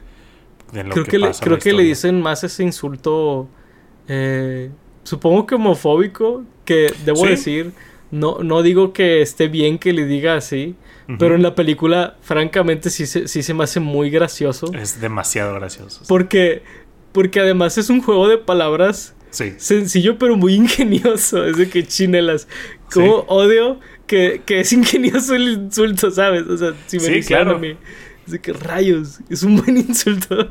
lo 0.73 0.91
creo 0.91 1.05
que, 1.05 1.19
le, 1.19 1.31
creo 1.41 1.59
que 1.59 1.73
le 1.73 1.83
dicen 1.85 2.21
más 2.21 2.45
ese 2.45 2.63
insulto, 2.63 3.49
eh, 4.09 4.71
supongo 5.03 5.47
que 5.47 5.55
homofóbico, 5.55 6.45
que 6.65 6.93
debo 7.05 7.25
decir, 7.27 7.73
no, 8.11 8.39
no 8.43 8.63
digo 8.63 8.93
que 8.93 9.23
esté 9.23 9.49
bien 9.49 9.79
que 9.79 9.93
le 9.93 10.07
diga 10.07 10.37
así, 10.37 10.77
pero 11.19 11.35
en 11.35 11.43
la 11.43 11.55
película, 11.55 12.17
francamente, 12.23 12.89
sí 12.89 13.07
se, 13.07 13.29
sí 13.29 13.43
se 13.43 13.53
me 13.53 13.65
hace 13.65 13.81
muy 13.81 14.09
gracioso. 14.11 14.73
Es 14.73 15.01
demasiado 15.01 15.55
gracioso. 15.55 16.03
Porque, 16.09 16.63
porque 17.13 17.41
además 17.41 17.77
es 17.77 17.91
un 17.91 18.01
juego 18.01 18.29
de 18.29 18.39
palabras 18.39 19.15
sencillo, 19.35 20.19
pero 20.19 20.37
muy 20.37 20.55
ingenioso. 20.55 21.45
Es 21.45 21.57
de 21.57 21.69
que 21.69 21.87
chinelas. 21.87 22.49
Como 22.93 23.25
odio 23.29 23.81
que, 24.07 24.43
que, 24.45 24.61
es 24.61 24.73
ingenioso 24.73 25.35
el 25.35 25.49
insulto, 25.49 26.11
¿sabes? 26.11 26.45
O 26.45 26.57
sea, 26.57 26.75
si 26.87 26.99
me 26.99 27.05
sí, 27.05 27.23
claro. 27.23 27.57
a 27.57 27.59
mí. 27.59 27.77
Es 28.27 28.33
de 28.33 28.41
que 28.41 28.53
rayos, 28.53 29.21
es 29.29 29.43
un 29.43 29.57
buen 29.57 29.77
insulto. 29.89 30.51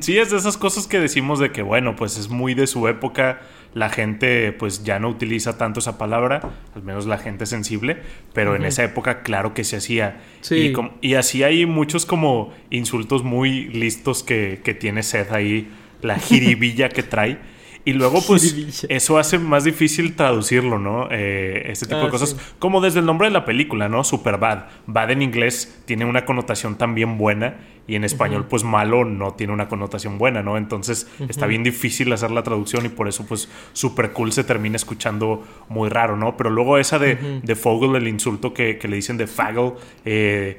Sí, 0.00 0.18
es 0.18 0.30
de 0.30 0.36
esas 0.36 0.56
cosas 0.56 0.86
que 0.86 1.00
decimos 1.00 1.38
de 1.38 1.50
que, 1.50 1.62
bueno, 1.62 1.96
pues 1.96 2.18
es 2.18 2.28
muy 2.28 2.54
de 2.54 2.66
su 2.66 2.88
época. 2.88 3.40
La 3.74 3.90
gente, 3.90 4.52
pues 4.52 4.82
ya 4.82 4.98
no 4.98 5.08
utiliza 5.08 5.58
tanto 5.58 5.80
esa 5.80 5.98
palabra, 5.98 6.40
al 6.74 6.82
menos 6.82 7.06
la 7.06 7.18
gente 7.18 7.44
sensible, 7.44 7.98
pero 8.32 8.56
en 8.56 8.64
esa 8.64 8.82
época, 8.82 9.22
claro 9.22 9.52
que 9.52 9.62
se 9.62 9.76
hacía. 9.76 10.20
Sí. 10.40 10.72
Y, 11.00 11.14
así 11.14 11.42
hay 11.42 11.66
muchos 11.66 12.06
como 12.06 12.52
insultos 12.70 13.22
muy 13.24 13.68
listos 13.68 14.22
que, 14.22 14.60
que 14.64 14.74
tiene 14.74 15.02
Seth 15.02 15.32
ahí, 15.32 15.70
la 16.00 16.18
jiribilla 16.18 16.88
que 16.88 17.02
trae. 17.02 17.38
Y 17.84 17.92
luego, 17.94 18.20
pues, 18.26 18.86
eso 18.88 19.18
hace 19.18 19.38
más 19.38 19.64
difícil 19.64 20.14
traducirlo, 20.14 20.78
¿no? 20.78 21.08
Eh, 21.10 21.70
este 21.70 21.86
tipo 21.86 22.00
de 22.00 22.06
ah, 22.06 22.10
cosas. 22.10 22.36
Como 22.58 22.80
desde 22.80 23.00
el 23.00 23.06
nombre 23.06 23.28
de 23.28 23.32
la 23.32 23.44
película, 23.44 23.88
¿no? 23.88 24.04
Superbad. 24.04 24.64
Bad 24.86 25.10
en 25.10 25.22
inglés 25.22 25.82
tiene 25.86 26.04
una 26.04 26.24
connotación 26.24 26.76
también 26.76 27.18
buena 27.18 27.56
y 27.88 27.96
en 27.96 28.04
español 28.04 28.44
pues 28.48 28.64
malo 28.64 29.06
no 29.06 29.32
tiene 29.32 29.54
una 29.54 29.66
connotación 29.66 30.18
buena, 30.18 30.42
¿no? 30.42 30.58
Entonces 30.58 31.08
está 31.26 31.46
bien 31.46 31.64
difícil 31.64 32.12
hacer 32.12 32.30
la 32.30 32.42
traducción 32.42 32.84
y 32.84 32.90
por 32.90 33.08
eso 33.08 33.24
pues 33.26 33.48
super 33.72 34.12
cool 34.12 34.30
se 34.30 34.44
termina 34.44 34.76
escuchando 34.76 35.42
muy 35.70 35.88
raro, 35.88 36.14
¿no? 36.14 36.36
Pero 36.36 36.50
luego 36.50 36.76
esa 36.76 36.98
de, 36.98 37.40
de 37.42 37.56
Fogel, 37.56 37.96
el 37.96 38.06
insulto 38.06 38.52
que, 38.52 38.78
le 38.82 38.96
dicen 38.96 39.16
de 39.16 39.26
Fagel, 39.26 39.72
eh, 40.04 40.58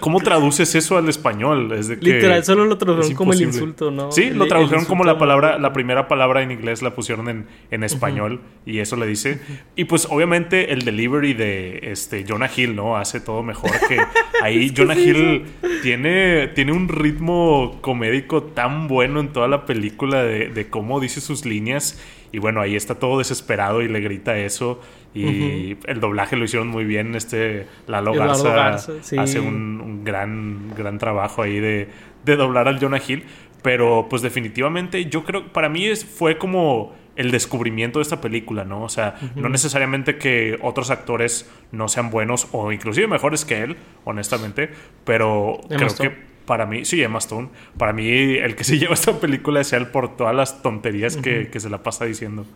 ¿cómo, 0.00 0.20
traduces 0.20 0.74
eso 0.74 0.98
al 0.98 1.08
español? 1.08 1.70
Es 1.72 1.86
de 1.86 2.00
que 2.00 2.14
Literal, 2.14 2.44
solo 2.44 2.64
lo 2.64 2.76
tradujeron 2.76 3.14
como 3.14 3.32
el 3.32 3.42
insulto, 3.42 3.92
¿no? 3.92 4.10
Sí, 4.10 4.30
lo 4.30 4.48
tradujeron 4.48 4.84
como 4.84 5.04
la 5.04 5.16
palabra, 5.16 5.60
la 5.60 5.72
primera 5.72 6.08
palabra 6.08 6.37
en 6.42 6.50
inglés 6.50 6.82
la 6.82 6.94
pusieron 6.94 7.28
en, 7.28 7.46
en 7.70 7.84
español 7.84 8.40
y 8.66 8.78
eso 8.78 8.96
le 8.96 9.06
dice. 9.06 9.40
Y 9.76 9.84
pues 9.84 10.06
obviamente 10.10 10.72
el 10.72 10.82
delivery 10.82 11.34
de 11.34 11.80
este 11.82 12.24
Jonah 12.28 12.50
Hill, 12.54 12.76
¿no? 12.76 12.96
Hace 12.96 13.20
todo 13.20 13.42
mejor 13.42 13.70
que 13.88 13.98
ahí 14.42 14.72
Jonah 14.76 14.98
Hill 14.98 15.44
tiene 15.82 16.48
tiene 16.48 16.72
un 16.72 16.88
ritmo 16.88 17.78
comédico 17.80 18.42
tan 18.42 18.88
bueno 18.88 19.20
en 19.20 19.28
toda 19.28 19.48
la 19.48 19.64
película 19.64 20.22
de, 20.22 20.66
cómo 20.70 21.00
dice 21.00 21.20
sus 21.20 21.44
líneas. 21.44 22.00
Y 22.30 22.38
bueno, 22.38 22.60
ahí 22.60 22.76
está 22.76 22.96
todo 22.96 23.18
desesperado 23.18 23.80
y 23.80 23.88
le 23.88 24.00
grita 24.00 24.36
eso. 24.36 24.80
Y 25.14 25.76
el 25.86 26.00
doblaje 26.00 26.36
lo 26.36 26.44
hicieron 26.44 26.68
muy 26.68 26.84
bien. 26.84 27.14
Este 27.14 27.66
Lalo 27.86 28.12
Garza, 28.12 28.74
hace 29.18 29.40
un, 29.40 30.04
gran, 30.04 30.74
gran 30.76 30.98
trabajo 30.98 31.42
ahí 31.42 31.58
de, 31.58 31.88
doblar 32.24 32.68
al 32.68 32.78
Jonah 32.78 33.00
Hill. 33.06 33.24
Pero 33.62 34.06
pues 34.08 34.22
definitivamente 34.22 35.06
yo 35.06 35.24
creo, 35.24 35.52
para 35.52 35.68
mí 35.68 35.86
es, 35.86 36.04
fue 36.04 36.38
como 36.38 36.94
el 37.16 37.32
descubrimiento 37.32 37.98
de 37.98 38.04
esta 38.04 38.20
película, 38.20 38.64
¿no? 38.64 38.84
O 38.84 38.88
sea, 38.88 39.16
no 39.34 39.48
necesariamente 39.48 40.18
que 40.18 40.56
otros 40.62 40.90
actores 40.90 41.50
no 41.72 41.88
sean 41.88 42.10
buenos 42.10 42.46
o 42.52 42.70
inclusive 42.70 43.08
mejores 43.08 43.44
que 43.44 43.62
él, 43.62 43.76
honestamente, 44.04 44.70
pero 45.04 45.58
creo 45.68 45.94
que 45.96 46.28
para 46.46 46.64
mí, 46.64 46.84
sí, 46.84 47.02
Emma 47.02 47.18
Stone, 47.18 47.48
para 47.76 47.92
mí 47.92 48.08
el 48.08 48.54
que 48.54 48.62
se 48.64 48.78
lleva 48.78 48.94
esta 48.94 49.18
película 49.18 49.60
es 49.60 49.72
él 49.72 49.88
por 49.88 50.16
todas 50.16 50.34
las 50.34 50.62
tonterías 50.62 51.16
que, 51.16 51.50
se 51.58 51.68
la 51.68 51.82
pasa 51.82 52.04
diciendo. 52.04 52.46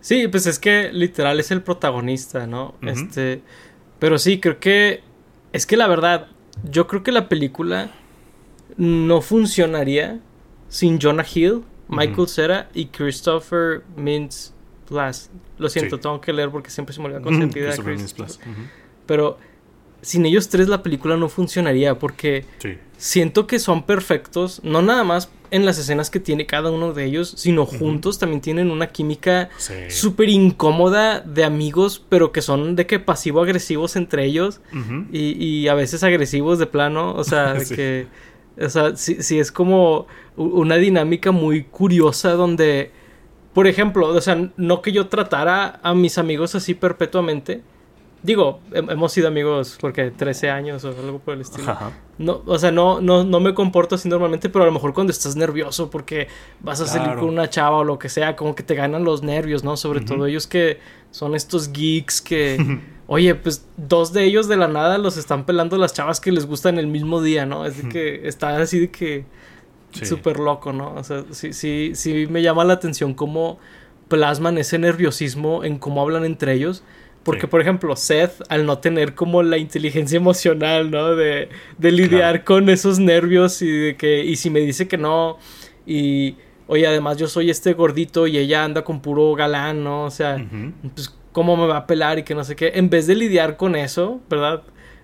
Sí, 0.00 0.28
pues 0.28 0.46
es 0.46 0.58
que 0.58 0.90
literal 0.92 1.40
es 1.40 1.50
el 1.50 1.62
protagonista, 1.62 2.46
¿no? 2.46 2.74
Este, 2.82 3.40
pero 3.98 4.18
sí, 4.18 4.38
creo 4.38 4.60
que 4.60 5.00
es 5.54 5.64
que 5.66 5.78
la 5.78 5.86
verdad, 5.86 6.28
yo 6.70 6.86
creo 6.86 7.02
que 7.02 7.10
la 7.10 7.28
película 7.30 7.90
no 8.76 9.22
funcionaría 9.22 10.20
sin 10.68 10.98
Jonah 10.98 11.26
Hill, 11.32 11.62
Michael 11.88 12.28
Cera 12.28 12.70
y 12.74 12.86
Christopher 12.86 13.82
Mintz 13.96 14.52
Plus. 14.86 15.30
Lo 15.58 15.68
siento, 15.68 15.98
tengo 15.98 16.20
que 16.20 16.32
leer 16.32 16.50
porque 16.50 16.70
siempre 16.70 16.94
se 16.94 17.00
me 17.00 17.06
olvida 17.06 17.20
con 17.20 17.38
Pero 19.06 19.38
sin 20.04 20.26
ellos 20.26 20.48
tres 20.48 20.68
la 20.68 20.82
película 20.82 21.16
no 21.16 21.28
funcionaría 21.28 21.98
porque 21.98 22.44
siento 22.96 23.46
que 23.46 23.58
son 23.58 23.84
perfectos, 23.84 24.60
no 24.62 24.82
nada 24.82 25.04
más 25.04 25.30
en 25.50 25.64
las 25.64 25.78
escenas 25.78 26.10
que 26.10 26.20
tiene 26.20 26.46
cada 26.46 26.70
uno 26.70 26.92
de 26.92 27.04
ellos, 27.04 27.32
sino 27.36 27.64
juntos 27.64 28.18
también 28.18 28.40
tienen 28.40 28.70
una 28.70 28.88
química 28.88 29.50
súper 29.88 30.28
incómoda 30.28 31.20
de 31.20 31.44
amigos, 31.44 32.04
pero 32.08 32.32
que 32.32 32.42
son 32.42 32.76
de 32.76 32.86
que 32.86 32.98
pasivo-agresivos 32.98 33.96
entre 33.96 34.24
ellos 34.24 34.60
y, 35.12 35.68
a 35.68 35.74
veces 35.74 36.02
agresivos 36.02 36.58
de 36.58 36.66
plano, 36.66 37.14
o 37.14 37.24
sea, 37.24 37.56
que, 37.68 38.06
o 38.60 38.68
sea, 38.68 38.96
sí, 38.96 39.38
es 39.38 39.52
como 39.52 40.06
una 40.36 40.76
dinámica 40.76 41.32
muy 41.32 41.64
curiosa 41.64 42.32
donde, 42.32 42.90
por 43.52 43.66
ejemplo, 43.66 44.08
o 44.08 44.20
sea, 44.20 44.50
no 44.56 44.82
que 44.82 44.92
yo 44.92 45.08
tratara 45.08 45.80
a 45.82 45.94
mis 45.94 46.18
amigos 46.18 46.54
así 46.54 46.74
perpetuamente, 46.74 47.62
Digo, 48.24 48.60
hemos 48.72 49.12
sido 49.12 49.28
amigos 49.28 49.76
porque 49.78 50.10
13 50.10 50.48
años 50.48 50.82
o 50.86 50.88
algo 50.88 51.18
por 51.18 51.34
el 51.34 51.42
estilo. 51.42 51.76
No, 52.16 52.40
o 52.46 52.58
sea, 52.58 52.70
no, 52.70 52.98
no, 52.98 53.22
no 53.22 53.38
me 53.38 53.52
comporto 53.52 53.96
así 53.96 54.08
normalmente, 54.08 54.48
pero 54.48 54.62
a 54.62 54.66
lo 54.66 54.72
mejor 54.72 54.94
cuando 54.94 55.10
estás 55.10 55.36
nervioso 55.36 55.90
porque 55.90 56.28
vas 56.60 56.80
a 56.80 56.86
salir 56.86 57.16
con 57.16 57.28
una 57.28 57.50
chava 57.50 57.76
o 57.76 57.84
lo 57.84 57.98
que 57.98 58.08
sea, 58.08 58.34
como 58.34 58.54
que 58.54 58.62
te 58.62 58.74
ganan 58.74 59.04
los 59.04 59.22
nervios, 59.22 59.62
¿no? 59.62 59.76
Sobre 59.76 60.00
todo 60.00 60.24
ellos 60.24 60.46
que 60.46 60.78
son 61.10 61.34
estos 61.34 61.70
geeks 61.70 62.22
que, 62.22 62.56
oye, 63.06 63.34
pues 63.34 63.66
dos 63.76 64.12
de 64.12 64.24
ellos 64.24 64.48
de 64.48 64.56
la 64.56 64.68
nada 64.68 64.98
los 64.98 65.16
están 65.16 65.44
pelando 65.44 65.76
las 65.76 65.92
chavas 65.92 66.20
que 66.20 66.32
les 66.32 66.46
gustan 66.46 66.78
el 66.78 66.86
mismo 66.86 67.22
día, 67.22 67.46
¿no? 67.46 67.66
Es 67.66 67.82
de 67.82 67.88
que 67.88 68.26
está 68.26 68.56
así 68.56 68.80
de 68.80 68.90
que 68.90 69.24
súper 69.90 70.38
loco, 70.38 70.72
¿no? 70.72 70.94
O 70.94 71.04
sea, 71.04 71.24
sí, 71.30 71.52
sí, 71.52 71.92
sí 71.94 72.26
me 72.28 72.42
llama 72.42 72.64
la 72.64 72.74
atención 72.74 73.14
cómo 73.14 73.58
plasman 74.08 74.58
ese 74.58 74.78
nerviosismo 74.78 75.64
en 75.64 75.78
cómo 75.78 76.02
hablan 76.02 76.24
entre 76.24 76.52
ellos 76.54 76.82
porque, 77.24 77.48
por 77.48 77.60
ejemplo, 77.60 77.96
Seth, 77.96 78.42
al 78.50 78.66
no 78.66 78.78
tener 78.78 79.14
como 79.14 79.42
la 79.42 79.56
inteligencia 79.56 80.16
emocional, 80.16 80.90
¿no? 80.90 81.16
De, 81.16 81.48
de 81.78 81.90
lidiar 81.92 82.44
con 82.44 82.68
esos 82.68 82.98
nervios 82.98 83.62
y 83.62 83.70
de 83.70 83.96
que, 83.96 84.24
y 84.24 84.36
si 84.36 84.50
me 84.50 84.60
dice 84.60 84.86
que 84.86 84.98
no, 84.98 85.38
y, 85.86 86.36
oye, 86.66 86.86
además 86.86 87.16
yo 87.16 87.26
soy 87.26 87.50
este 87.50 87.72
gordito 87.72 88.26
y 88.26 88.36
ella 88.36 88.64
anda 88.64 88.84
con 88.84 89.00
puro 89.00 89.34
galán, 89.34 89.82
¿no? 89.82 90.04
O 90.04 90.10
sea, 90.10 90.36
pues, 90.94 91.16
¿cómo 91.34 91.58
me 91.58 91.66
va 91.66 91.76
a 91.76 91.86
pelar 91.86 92.18
y 92.18 92.22
que 92.22 92.34
no 92.34 92.44
sé 92.44 92.56
qué? 92.56 92.72
En 92.76 92.88
vez 92.88 93.06
de 93.06 93.14
lidiar 93.14 93.58
con 93.58 93.76
eso, 93.76 94.22
¿verdad? 94.30 94.62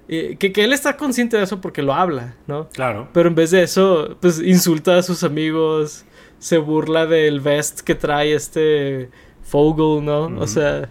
que, 0.08 0.52
que 0.52 0.64
él 0.64 0.72
está 0.72 0.96
consciente 0.96 1.37
de 1.37 1.42
eso 1.44 1.60
porque 1.60 1.82
lo 1.82 1.92
habla, 1.92 2.34
¿no? 2.46 2.68
Claro. 2.70 3.08
Pero 3.12 3.28
en 3.28 3.34
vez 3.34 3.50
de 3.50 3.62
eso, 3.62 4.16
pues 4.20 4.40
insulta 4.40 4.96
a 4.96 5.02
sus 5.02 5.22
amigos, 5.22 6.04
se 6.38 6.58
burla 6.58 7.06
del 7.06 7.40
vest 7.40 7.80
que 7.80 7.94
trae 7.94 8.34
este 8.34 9.10
Fogel, 9.42 10.04
¿no? 10.04 10.26
O 10.40 10.46
sea 10.46 10.88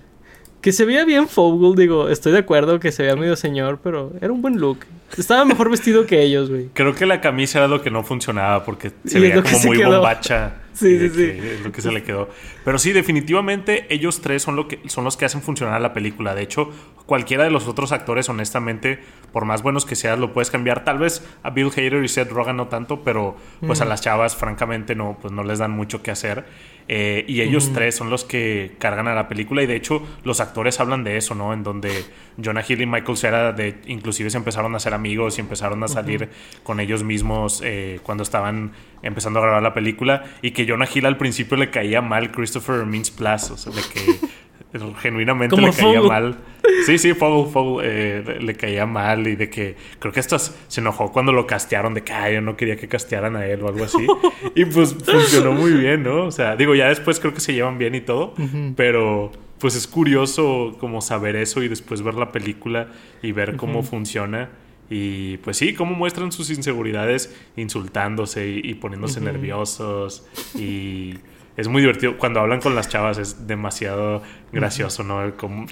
que 0.61 0.71
se 0.71 0.85
veía 0.85 1.05
bien 1.05 1.27
Fogel, 1.27 1.75
digo, 1.75 2.09
estoy 2.09 2.33
de 2.33 2.39
acuerdo 2.39 2.79
que 2.79 2.91
se 2.91 3.03
veía 3.03 3.15
medio 3.15 3.35
señor, 3.35 3.79
pero 3.81 4.11
era 4.21 4.31
un 4.33 4.41
buen 4.41 4.59
look. 4.59 4.79
Estaba 5.17 5.45
mejor 5.45 5.69
vestido 5.71 6.05
que 6.05 6.21
ellos, 6.21 6.49
güey. 6.49 6.69
Creo 6.73 6.95
que 6.95 7.05
la 7.05 7.21
camisa 7.21 7.59
era 7.59 7.67
lo 7.67 7.81
que 7.81 7.89
no 7.89 8.03
funcionaba 8.03 8.65
porque 8.65 8.91
se 9.05 9.19
veía 9.19 9.41
como 9.41 9.59
muy 9.59 9.83
bombacha 9.83 10.55
Sí, 10.79 10.97
sí, 10.97 11.09
sí. 11.09 11.23
Es 11.23 11.61
lo 11.61 11.71
que 11.73 11.81
se 11.81 11.91
le 11.91 12.03
quedó. 12.03 12.29
Pero 12.63 12.79
sí, 12.79 12.93
definitivamente 12.93 13.85
ellos 13.93 14.21
tres 14.21 14.41
son, 14.41 14.55
lo 14.55 14.69
que, 14.69 14.79
son 14.87 15.03
los 15.03 15.17
que 15.17 15.25
hacen 15.25 15.41
funcionar 15.41 15.81
la 15.81 15.91
película. 15.91 16.33
De 16.35 16.41
hecho, 16.41 16.71
cualquiera 17.05 17.43
de 17.43 17.49
los 17.49 17.67
otros 17.67 17.91
actores, 17.91 18.29
honestamente, 18.29 18.99
por 19.33 19.43
más 19.43 19.61
buenos 19.61 19.85
que 19.85 19.97
seas, 19.97 20.17
lo 20.17 20.33
puedes 20.33 20.51
cambiar. 20.51 20.85
Tal 20.85 20.97
vez 20.97 21.27
a 21.43 21.49
Bill 21.49 21.69
Hader 21.75 22.01
y 22.03 22.07
Seth 22.07 22.31
Rogen 22.31 22.55
no 22.55 22.67
tanto, 22.67 23.03
pero 23.03 23.35
pues 23.65 23.81
a 23.81 23.85
las 23.85 24.01
chavas, 24.01 24.37
francamente, 24.37 24.95
no, 24.95 25.17
pues 25.21 25.33
no 25.33 25.43
les 25.43 25.59
dan 25.59 25.71
mucho 25.71 26.01
que 26.01 26.11
hacer. 26.11 26.45
Eh, 26.91 27.23
y 27.27 27.41
ellos 27.41 27.71
tres 27.71 27.95
son 27.95 28.09
los 28.09 28.25
que 28.25 28.75
cargan 28.79 29.07
a 29.07 29.13
la 29.13 29.27
película. 29.27 29.61
Y 29.61 29.67
de 29.67 29.75
hecho, 29.75 30.01
los 30.23 30.39
actores 30.39 30.79
hablan 30.79 31.03
de 31.03 31.17
eso, 31.17 31.35
¿no? 31.35 31.53
En 31.53 31.61
donde 31.61 31.91
Jonah 32.43 32.63
Hill 32.67 32.81
y 32.81 32.85
Michael 32.85 33.17
Cera, 33.17 33.51
de, 33.51 33.75
inclusive, 33.85 34.29
se 34.29 34.37
empezaron 34.37 34.73
a 34.75 34.79
ser 34.79 34.93
amigos 34.93 35.37
y 35.37 35.41
empezaron 35.41 35.83
a 35.83 35.87
salir 35.87 36.29
con 36.63 36.79
ellos 36.79 37.03
mismos 37.03 37.61
eh, 37.63 37.99
cuando 38.01 38.23
estaban 38.23 38.71
empezando 39.03 39.39
a 39.39 39.43
grabar 39.43 39.63
la 39.63 39.73
película. 39.73 40.23
Y 40.41 40.51
que 40.51 40.67
Jonah 40.67 40.87
Hill 40.93 41.05
al 41.05 41.17
principio 41.17 41.57
le 41.57 41.69
caía 41.69 42.01
mal 42.01 42.31
Christopher 42.31 42.85
Mintz 42.85 43.11
Plus, 43.11 43.51
o 43.51 43.57
sea, 43.57 43.73
de 43.73 43.81
que 43.81 44.79
genuinamente 45.01 45.57
le 45.57 45.71
caía 45.71 46.01
mal. 46.01 46.37
Sí, 46.85 46.97
sí, 46.97 47.13
Fogel, 47.13 47.51
Fogel 47.51 47.85
eh, 47.85 48.37
le 48.41 48.55
caía 48.55 48.85
mal 48.85 49.27
y 49.27 49.35
de 49.35 49.49
que 49.49 49.75
creo 49.99 50.13
que 50.13 50.19
esto 50.19 50.37
se 50.39 50.81
enojó 50.81 51.11
cuando 51.11 51.31
lo 51.31 51.47
castearon, 51.47 51.93
de 51.93 52.03
que 52.03 52.13
Ay, 52.13 52.35
yo 52.35 52.41
no 52.41 52.55
quería 52.55 52.75
que 52.75 52.87
castearan 52.87 53.35
a 53.35 53.45
él 53.45 53.61
o 53.63 53.67
algo 53.67 53.83
así. 53.83 54.05
y 54.55 54.65
pues 54.65 54.95
funcionó 55.03 55.53
muy 55.53 55.73
bien, 55.73 56.03
¿no? 56.03 56.25
O 56.25 56.31
sea, 56.31 56.55
digo, 56.55 56.75
ya 56.75 56.87
después 56.87 57.19
creo 57.19 57.33
que 57.33 57.41
se 57.41 57.53
llevan 57.53 57.77
bien 57.77 57.95
y 57.95 58.01
todo, 58.01 58.33
pero 58.75 59.31
pues 59.59 59.75
es 59.75 59.87
curioso 59.87 60.77
como 60.79 61.01
saber 61.01 61.35
eso 61.35 61.61
y 61.61 61.67
después 61.67 62.01
ver 62.01 62.15
la 62.15 62.31
película 62.31 62.87
y 63.21 63.31
ver 63.31 63.55
cómo 63.55 63.83
funciona. 63.83 64.49
Y 64.89 65.37
pues 65.37 65.57
sí, 65.57 65.73
cómo 65.73 65.95
muestran 65.95 66.31
sus 66.31 66.49
inseguridades 66.49 67.35
insultándose 67.55 68.47
y, 68.47 68.73
poniéndose 68.73 69.21
nerviosos 69.21 70.27
y 70.55 71.15
es 71.55 71.67
muy 71.67 71.81
divertido. 71.81 72.17
Cuando 72.17 72.39
hablan 72.39 72.59
con 72.59 72.73
las 72.73 72.89
chavas 72.89 73.17
es 73.17 73.45
demasiado 73.45 74.23
gracioso, 74.51 75.03
¿no? 75.03 75.35
Como 75.37 75.67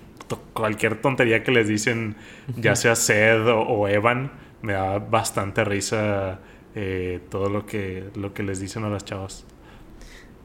cualquier 0.53 1.01
tontería 1.01 1.43
que 1.43 1.51
les 1.51 1.67
dicen, 1.67 2.15
ya 2.57 2.75
sea 2.75 2.95
Sed 2.95 3.47
o, 3.47 3.88
Evan, 3.88 4.31
me 4.62 4.74
da 4.74 5.00
bastante 5.00 5.63
risa 5.63 6.39
eh, 6.75 7.21
todo 7.29 7.50
lo 7.50 7.65
que, 7.65 8.09
lo 8.15 8.33
que 8.33 8.43
les 8.43 8.59
dicen 8.59 8.83
a 8.83 8.89
las 8.89 9.05
chavas. 9.05 9.45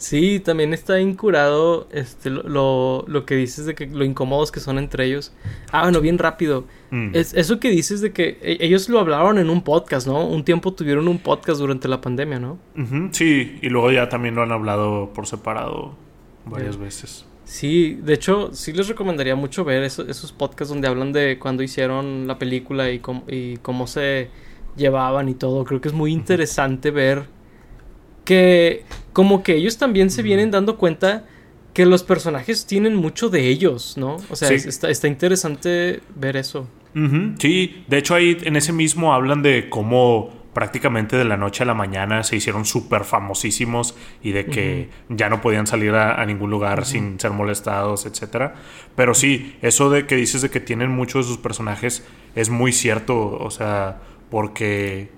Sí, 0.03 0.41
también 0.41 0.75
está 0.75 1.01
incurado 1.01 1.87
este, 1.93 2.29
lo, 2.29 3.05
lo, 3.07 3.25
que 3.25 3.37
dices 3.37 3.67
de 3.67 3.77
que 3.77 3.87
lo 3.87 4.05
incómodos 4.05 4.51
que 4.51 4.59
son 4.59 4.79
entre 4.79 5.05
ellos. 5.05 5.33
Ah, 5.71 5.83
bueno, 5.83 6.01
bien 6.01 6.19
rápido. 6.19 6.65
Mm. 6.91 7.15
Es, 7.15 7.35
eso 7.35 7.61
que 7.61 7.71
dices 7.71 8.01
de 8.01 8.13
que 8.13 8.37
e, 8.43 8.57
ellos 8.59 8.89
lo 8.89 8.99
hablaron 8.99 9.39
en 9.39 9.49
un 9.49 9.63
podcast, 9.63 10.09
¿no? 10.09 10.27
Un 10.27 10.45
tiempo 10.45 10.75
tuvieron 10.75 11.07
un 11.07 11.21
podcast 11.21 11.61
durante 11.61 11.87
la 11.87 12.01
pandemia, 12.01 12.41
¿no? 12.41 12.59
sí, 13.13 13.61
y 13.63 13.69
luego 13.69 13.93
ya 13.93 14.09
también 14.09 14.35
lo 14.35 14.43
han 14.43 14.51
hablado 14.51 15.13
por 15.15 15.29
separado 15.29 15.95
varias 16.47 16.79
veces. 16.79 17.25
Sí, 17.45 17.95
de 18.03 18.15
hecho, 18.15 18.51
sí 18.53 18.73
les 18.73 18.89
recomendaría 18.89 19.37
mucho 19.37 19.65
ver 19.65 19.85
esos 19.85 20.33
podcasts 20.33 20.71
donde 20.71 20.89
hablan 20.89 21.13
de 21.13 21.39
cuando 21.39 21.63
hicieron 21.63 22.27
la 22.27 22.41
película 22.41 22.91
y, 22.91 22.99
cómo, 22.99 23.23
y 23.29 23.59
cómo 23.59 23.87
se 23.87 24.31
llevaban 24.77 25.29
y 25.29 25.35
todo. 25.35 25.65
Creo 25.65 25.81
que 25.81 25.87
es 25.87 25.95
muy 25.95 26.11
interesante 26.11 26.91
ver 26.91 27.27
que 28.25 28.85
como 29.13 29.43
que 29.43 29.55
ellos 29.55 29.79
también 29.79 30.11
se 30.11 30.23
vienen 30.23 30.51
dando 30.51 30.77
cuenta 30.77 31.25
que 31.75 31.87
los 31.87 32.03
personajes 32.03 32.67
tienen 32.67 32.95
mucho 32.95 33.29
de 33.31 33.49
ellos, 33.49 33.97
¿no? 33.97 34.17
O 34.31 34.37
sea, 34.37 34.51
está, 34.51 34.91
está, 34.91 35.09
interesante 35.09 36.01
ver 36.15 36.37
eso. 36.37 36.69
Sí, 37.39 37.85
de 37.89 37.99
hecho 37.99 38.15
ahí 38.15 38.37
en 38.43 38.57
ese 38.57 38.73
mismo 38.75 39.15
hablan 39.15 39.43
de 39.43 39.71
cómo 39.71 40.43
prácticamente 40.53 41.17
de 41.17 41.25
la 41.25 41.39
noche 41.39 41.63
a 41.63 41.67
la 41.67 41.75
mañana 41.75 42.23
se 42.25 42.37
hicieron 42.37 42.67
súper 42.67 43.05
famosísimos 43.05 43.97
y 44.23 44.33
de 44.33 44.45
que 44.45 44.91
ya 45.09 45.31
no 45.31 45.41
podían 45.41 45.67
salir 45.67 45.95
a, 45.95 46.25
ningún 46.27 46.51
lugar 46.51 46.85
sin 46.85 47.19
ser 47.19 47.31
molestados, 47.31 48.05
etcétera. 48.05 48.55
Pero 48.95 49.15
sí, 49.15 49.57
eso 49.63 49.89
de 49.89 50.07
que 50.07 50.17
dices 50.17 50.43
de 50.43 50.51
que 50.51 50.61
tienen 50.61 50.91
muchos 50.91 51.27
de 51.27 51.33
sus 51.33 51.41
personajes 51.41 52.07
es 52.35 52.51
muy 52.51 52.73
cierto, 52.73 53.39
o 53.39 53.51
sea, 53.51 54.03
porque 54.31 55.11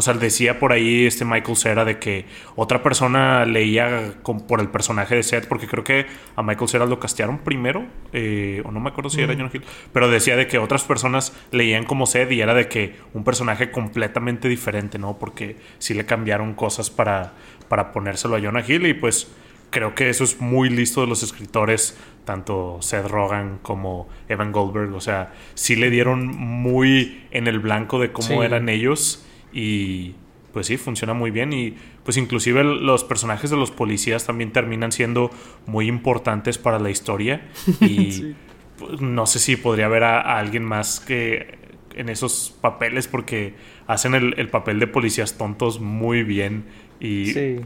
o 0.00 0.02
sea, 0.02 0.14
decía 0.14 0.58
por 0.58 0.72
ahí 0.72 1.04
este 1.04 1.26
Michael 1.26 1.58
Cera 1.58 1.84
de 1.84 1.98
que 1.98 2.24
otra 2.56 2.82
persona 2.82 3.44
leía 3.44 4.14
por 4.48 4.60
el 4.60 4.68
personaje 4.70 5.14
de 5.14 5.22
Seth, 5.22 5.46
porque 5.46 5.66
creo 5.66 5.84
que 5.84 6.06
a 6.36 6.42
Michael 6.42 6.70
Cera 6.70 6.86
lo 6.86 6.98
castearon 6.98 7.36
primero, 7.36 7.84
eh, 8.14 8.62
o 8.64 8.72
no 8.72 8.80
me 8.80 8.88
acuerdo 8.88 9.10
si 9.10 9.20
era 9.20 9.34
John 9.36 9.50
Hill, 9.52 9.62
pero 9.92 10.08
decía 10.08 10.36
de 10.36 10.46
que 10.46 10.56
otras 10.56 10.84
personas 10.84 11.36
leían 11.52 11.84
como 11.84 12.06
Seth 12.06 12.32
y 12.32 12.40
era 12.40 12.54
de 12.54 12.66
que 12.66 12.94
un 13.12 13.24
personaje 13.24 13.70
completamente 13.70 14.48
diferente, 14.48 14.98
¿no? 14.98 15.18
Porque 15.18 15.56
sí 15.78 15.92
le 15.92 16.06
cambiaron 16.06 16.54
cosas 16.54 16.88
para, 16.88 17.34
para 17.68 17.92
ponérselo 17.92 18.36
a 18.36 18.40
Jonah 18.40 18.64
Hill 18.66 18.86
y 18.86 18.94
pues 18.94 19.30
creo 19.68 19.94
que 19.94 20.08
eso 20.08 20.24
es 20.24 20.40
muy 20.40 20.70
listo 20.70 21.02
de 21.02 21.08
los 21.08 21.22
escritores, 21.22 21.94
tanto 22.24 22.78
Seth 22.80 23.06
Rogen 23.06 23.58
como 23.60 24.08
Evan 24.30 24.50
Goldberg. 24.50 24.94
O 24.94 25.00
sea, 25.02 25.34
sí 25.52 25.76
le 25.76 25.90
dieron 25.90 26.26
muy 26.26 27.26
en 27.32 27.48
el 27.48 27.58
blanco 27.58 28.00
de 28.00 28.12
cómo 28.12 28.42
eran 28.42 28.70
ellos 28.70 29.26
y 29.52 30.14
pues 30.52 30.66
sí, 30.66 30.76
funciona 30.76 31.14
muy 31.14 31.30
bien. 31.30 31.52
Y 31.52 31.76
pues 32.04 32.16
inclusive 32.16 32.64
los 32.64 33.04
personajes 33.04 33.50
de 33.50 33.56
los 33.56 33.70
policías 33.70 34.26
también 34.26 34.52
terminan 34.52 34.92
siendo 34.92 35.30
muy 35.66 35.86
importantes 35.88 36.58
para 36.58 36.78
la 36.78 36.90
historia. 36.90 37.48
Y 37.80 38.34
pues, 38.78 39.00
no 39.00 39.26
sé 39.26 39.38
si 39.38 39.56
podría 39.56 39.86
haber 39.86 40.04
a, 40.04 40.38
alguien 40.38 40.64
más 40.64 41.00
que 41.00 41.58
en 41.94 42.08
esos 42.08 42.56
papeles 42.60 43.08
porque 43.08 43.54
hacen 43.86 44.14
el, 44.14 44.48
papel 44.48 44.78
de 44.78 44.86
policías 44.86 45.36
tontos 45.36 45.80
muy 45.80 46.22
bien. 46.22 46.64
Y 47.00 47.60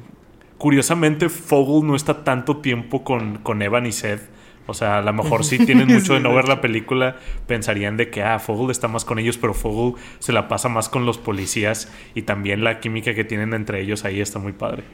curiosamente 0.58 1.28
Fogel 1.28 1.86
no 1.86 1.96
está 1.96 2.24
tanto 2.24 2.58
tiempo 2.58 3.04
con, 3.04 3.38
con 3.38 3.62
Evan 3.62 3.86
y 3.86 3.92
Seth 3.92 4.33
o 4.66 4.74
sea, 4.74 4.98
a 4.98 5.02
lo 5.02 5.12
mejor 5.22 5.44
si 5.44 5.64
tienen 5.64 5.88
mucho 5.88 6.14
de 6.14 6.20
no 6.20 6.34
ver 6.34 6.48
la 6.48 6.60
película, 6.60 7.16
pensarían 7.46 7.96
de 7.96 8.10
que, 8.10 8.22
ah, 8.22 8.38
Fogel 8.38 8.70
está 8.70 8.88
más 8.88 9.04
con 9.04 9.18
ellos, 9.18 9.38
pero 9.38 9.54
Fogel 9.54 10.00
se 10.18 10.32
la 10.32 10.48
pasa 10.48 10.68
más 10.68 10.88
con 10.88 11.06
los 11.06 11.18
policías 11.18 11.92
y 12.14 12.22
también 12.22 12.64
la 12.64 12.80
química 12.80 13.14
que 13.14 13.24
tienen 13.24 13.54
entre 13.54 13.80
ellos 13.80 14.04
ahí 14.04 14.20
está 14.20 14.38
muy 14.38 14.52
padre. 14.52 14.84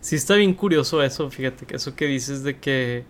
Sí, 0.00 0.16
está 0.16 0.36
bien 0.36 0.54
curioso 0.54 1.02
eso, 1.02 1.30
fíjate, 1.30 1.66
que 1.66 1.76
eso 1.76 1.94
que 1.94 2.06
dices 2.06 2.42
de 2.42 2.58
que, 2.58 3.04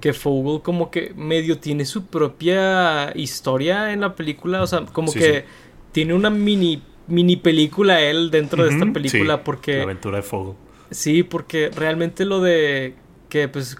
que 0.00 0.12
Fogel 0.12 0.60
como 0.62 0.90
que 0.90 1.14
medio 1.14 1.58
tiene 1.58 1.84
su 1.84 2.06
propia 2.06 3.16
historia 3.16 3.92
en 3.92 4.00
la 4.00 4.16
película, 4.16 4.62
o 4.62 4.66
sea, 4.66 4.84
como 4.86 5.12
que 5.12 5.44
tiene 5.92 6.14
una 6.14 6.30
mini, 6.30 6.82
mini 7.06 7.36
película 7.36 8.00
él 8.00 8.30
dentro 8.30 8.64
de 8.64 8.70
esta 8.70 8.92
película 8.92 9.44
porque... 9.44 9.78
La 9.78 9.84
aventura 9.84 10.16
de 10.16 10.22
Fogel. 10.22 10.54
Sí, 10.90 11.22
porque 11.22 11.70
realmente 11.74 12.24
lo 12.24 12.40
de 12.40 12.94
que 13.28 13.48
pues 13.48 13.76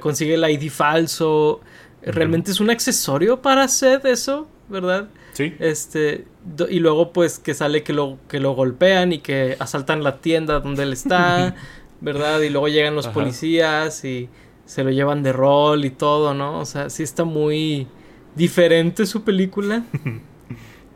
consigue 0.00 0.34
el 0.34 0.48
ID 0.48 0.70
falso. 0.70 1.60
Realmente 2.02 2.50
es 2.50 2.60
un 2.60 2.70
accesorio 2.70 3.40
para 3.40 3.64
hacer 3.64 4.06
eso, 4.06 4.48
¿verdad? 4.68 5.08
Sí. 5.32 5.54
Este, 5.58 6.26
y 6.68 6.78
luego 6.78 7.12
pues 7.12 7.38
que 7.38 7.54
sale 7.54 7.82
que 7.82 7.92
lo, 7.92 8.18
que 8.28 8.40
lo 8.40 8.52
golpean 8.52 9.12
y 9.12 9.18
que 9.18 9.56
asaltan 9.58 10.02
la 10.02 10.20
tienda 10.20 10.60
donde 10.60 10.82
él 10.84 10.92
está, 10.92 11.54
¿verdad? 12.00 12.40
Y 12.40 12.50
luego 12.50 12.68
llegan 12.68 12.94
los 12.94 13.08
policías 13.08 14.04
y 14.04 14.28
se 14.66 14.84
lo 14.84 14.90
llevan 14.90 15.22
de 15.22 15.32
rol 15.32 15.84
y 15.84 15.90
todo, 15.90 16.34
¿no? 16.34 16.60
O 16.60 16.64
sea, 16.64 16.90
sí 16.90 17.02
está 17.02 17.24
muy 17.24 17.86
diferente 18.34 19.06
su 19.06 19.24
película. 19.24 19.84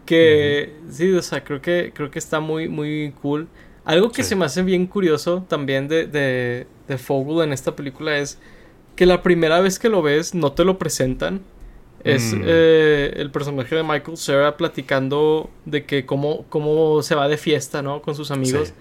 que 0.07 0.74
sí, 0.90 1.12
o 1.12 1.22
sea, 1.22 1.44
creo 1.44 1.61
que 1.61 1.92
creo 1.94 2.11
que 2.11 2.18
está 2.18 2.40
muy 2.40 2.68
muy 2.68 3.12
cool. 3.20 3.48
Algo 3.85 4.11
que 4.11 4.22
se 4.22 4.37
me 4.37 4.44
hace 4.44 4.62
bien 4.62 4.87
curioso 4.87 5.46
también 5.48 5.88
de, 5.88 6.07
de, 6.07 6.66
de 6.87 6.98
Fogel 6.98 7.42
en 7.42 7.52
esta 7.54 7.74
película 7.74 8.18
es 8.18 8.38
que 8.98 9.06
la 9.06 9.22
primera 9.22 9.61
vez 9.61 9.78
que 9.78 9.88
lo 9.88 10.02
ves 10.02 10.34
no 10.34 10.50
te 10.50 10.64
lo 10.64 10.76
presentan. 10.76 11.40
Es 12.02 12.34
mm. 12.34 12.42
eh, 12.44 13.12
el 13.14 13.30
personaje 13.30 13.76
de 13.76 13.84
Michael 13.84 14.16
Cera 14.16 14.56
platicando 14.56 15.50
de 15.66 15.84
que 15.84 16.04
cómo, 16.04 16.46
cómo 16.48 17.00
se 17.04 17.14
va 17.14 17.28
de 17.28 17.37
fiesta, 17.37 17.80
¿no? 17.80 18.02
Con 18.02 18.16
sus 18.16 18.32
amigos. 18.32 18.74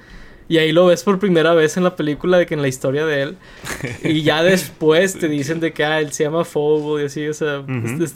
Y 0.50 0.58
ahí 0.58 0.72
lo 0.72 0.88
ves 0.88 1.04
por 1.04 1.20
primera 1.20 1.54
vez 1.54 1.78
en 1.78 1.84
la 1.84 1.96
película, 1.96 2.40
de 2.40 2.48
que 2.48 2.56
en 2.56 2.64
la 2.64 2.68
historia 2.68 3.06
de 3.06 3.22
él. 3.22 3.38
y 4.04 4.24
ya 4.24 4.42
después 4.42 5.20
te 5.20 5.28
dicen 5.28 5.60
de 5.60 5.72
que 5.72 5.86
ah, 5.86 6.02
él 6.02 6.12
se 6.12 6.24
llama 6.24 6.46
Fogo 6.46 7.00
y 7.00 7.06
así, 7.06 7.28
o 7.28 7.34
sea, 7.36 7.64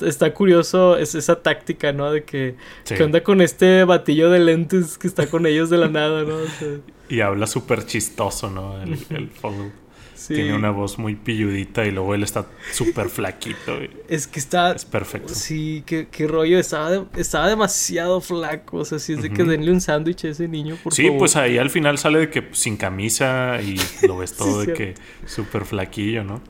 está, 0.04 0.34
curioso 0.34 0.98
es 0.98 1.14
esa 1.14 1.44
táctica, 1.44 1.94
¿no? 1.94 2.12
De 2.12 2.24
que, 2.24 2.56
¿qué 2.88 3.04
onda 3.04 3.22
con 3.22 3.42
este 3.42 3.84
batillo 3.84 4.32
de 4.32 4.40
lentes 4.40 4.98
que 4.98 5.06
está 5.06 5.28
con 5.28 5.46
ellos 5.46 5.70
de 5.70 5.78
la 5.78 5.88
nada, 5.88 6.24
¿no? 6.24 6.38
y 7.10 7.20
habla 7.20 7.46
súper 7.46 7.86
chistoso, 7.86 8.50
¿no? 8.50 8.82
El, 8.82 8.98
el 9.12 9.30
tiene 10.28 10.56
una 10.56 10.72
voz 10.72 10.98
muy 10.98 11.16
pilludita 11.16 11.86
y 11.86 11.92
luego 11.92 12.16
él 12.16 12.24
está 12.24 12.46
súper 12.72 13.10
flaquito. 13.10 13.80
Es 14.08 14.28
que 14.28 14.40
está. 14.40 14.74
Es 14.74 14.84
perfecto. 14.86 15.34
Sí, 15.34 15.84
qué, 15.86 16.08
qué 16.12 16.28
rollo. 16.28 16.60
Estaba, 16.60 17.06
estaba 17.16 17.48
demasiado 17.48 18.20
flaco. 18.20 18.78
O 18.78 18.86
sea, 18.86 19.00
si 19.00 19.14
es 19.14 19.22
de 19.22 19.30
que 19.30 19.44
denle 19.44 19.72
un 19.72 19.80
sándwich 19.80 20.26
a 20.26 20.30
ese 20.30 20.48
niño, 20.48 20.78
por 20.84 20.94
Sí, 20.94 21.10
pues 21.18 21.36
ahí 21.36 21.58
al 21.58 21.70
final 21.70 21.98
sale 21.98 22.20
de 22.20 22.30
que 22.30 22.50
sin 22.52 22.78
camisa 22.78 23.60
y 23.62 23.78
lo 24.06 24.18
ves 24.18 24.34
todo 24.38 24.62
de 24.66 24.74
que 24.74 24.96
súper 25.26 25.66
flaquillo, 25.66 26.24
¿no? 26.24 26.42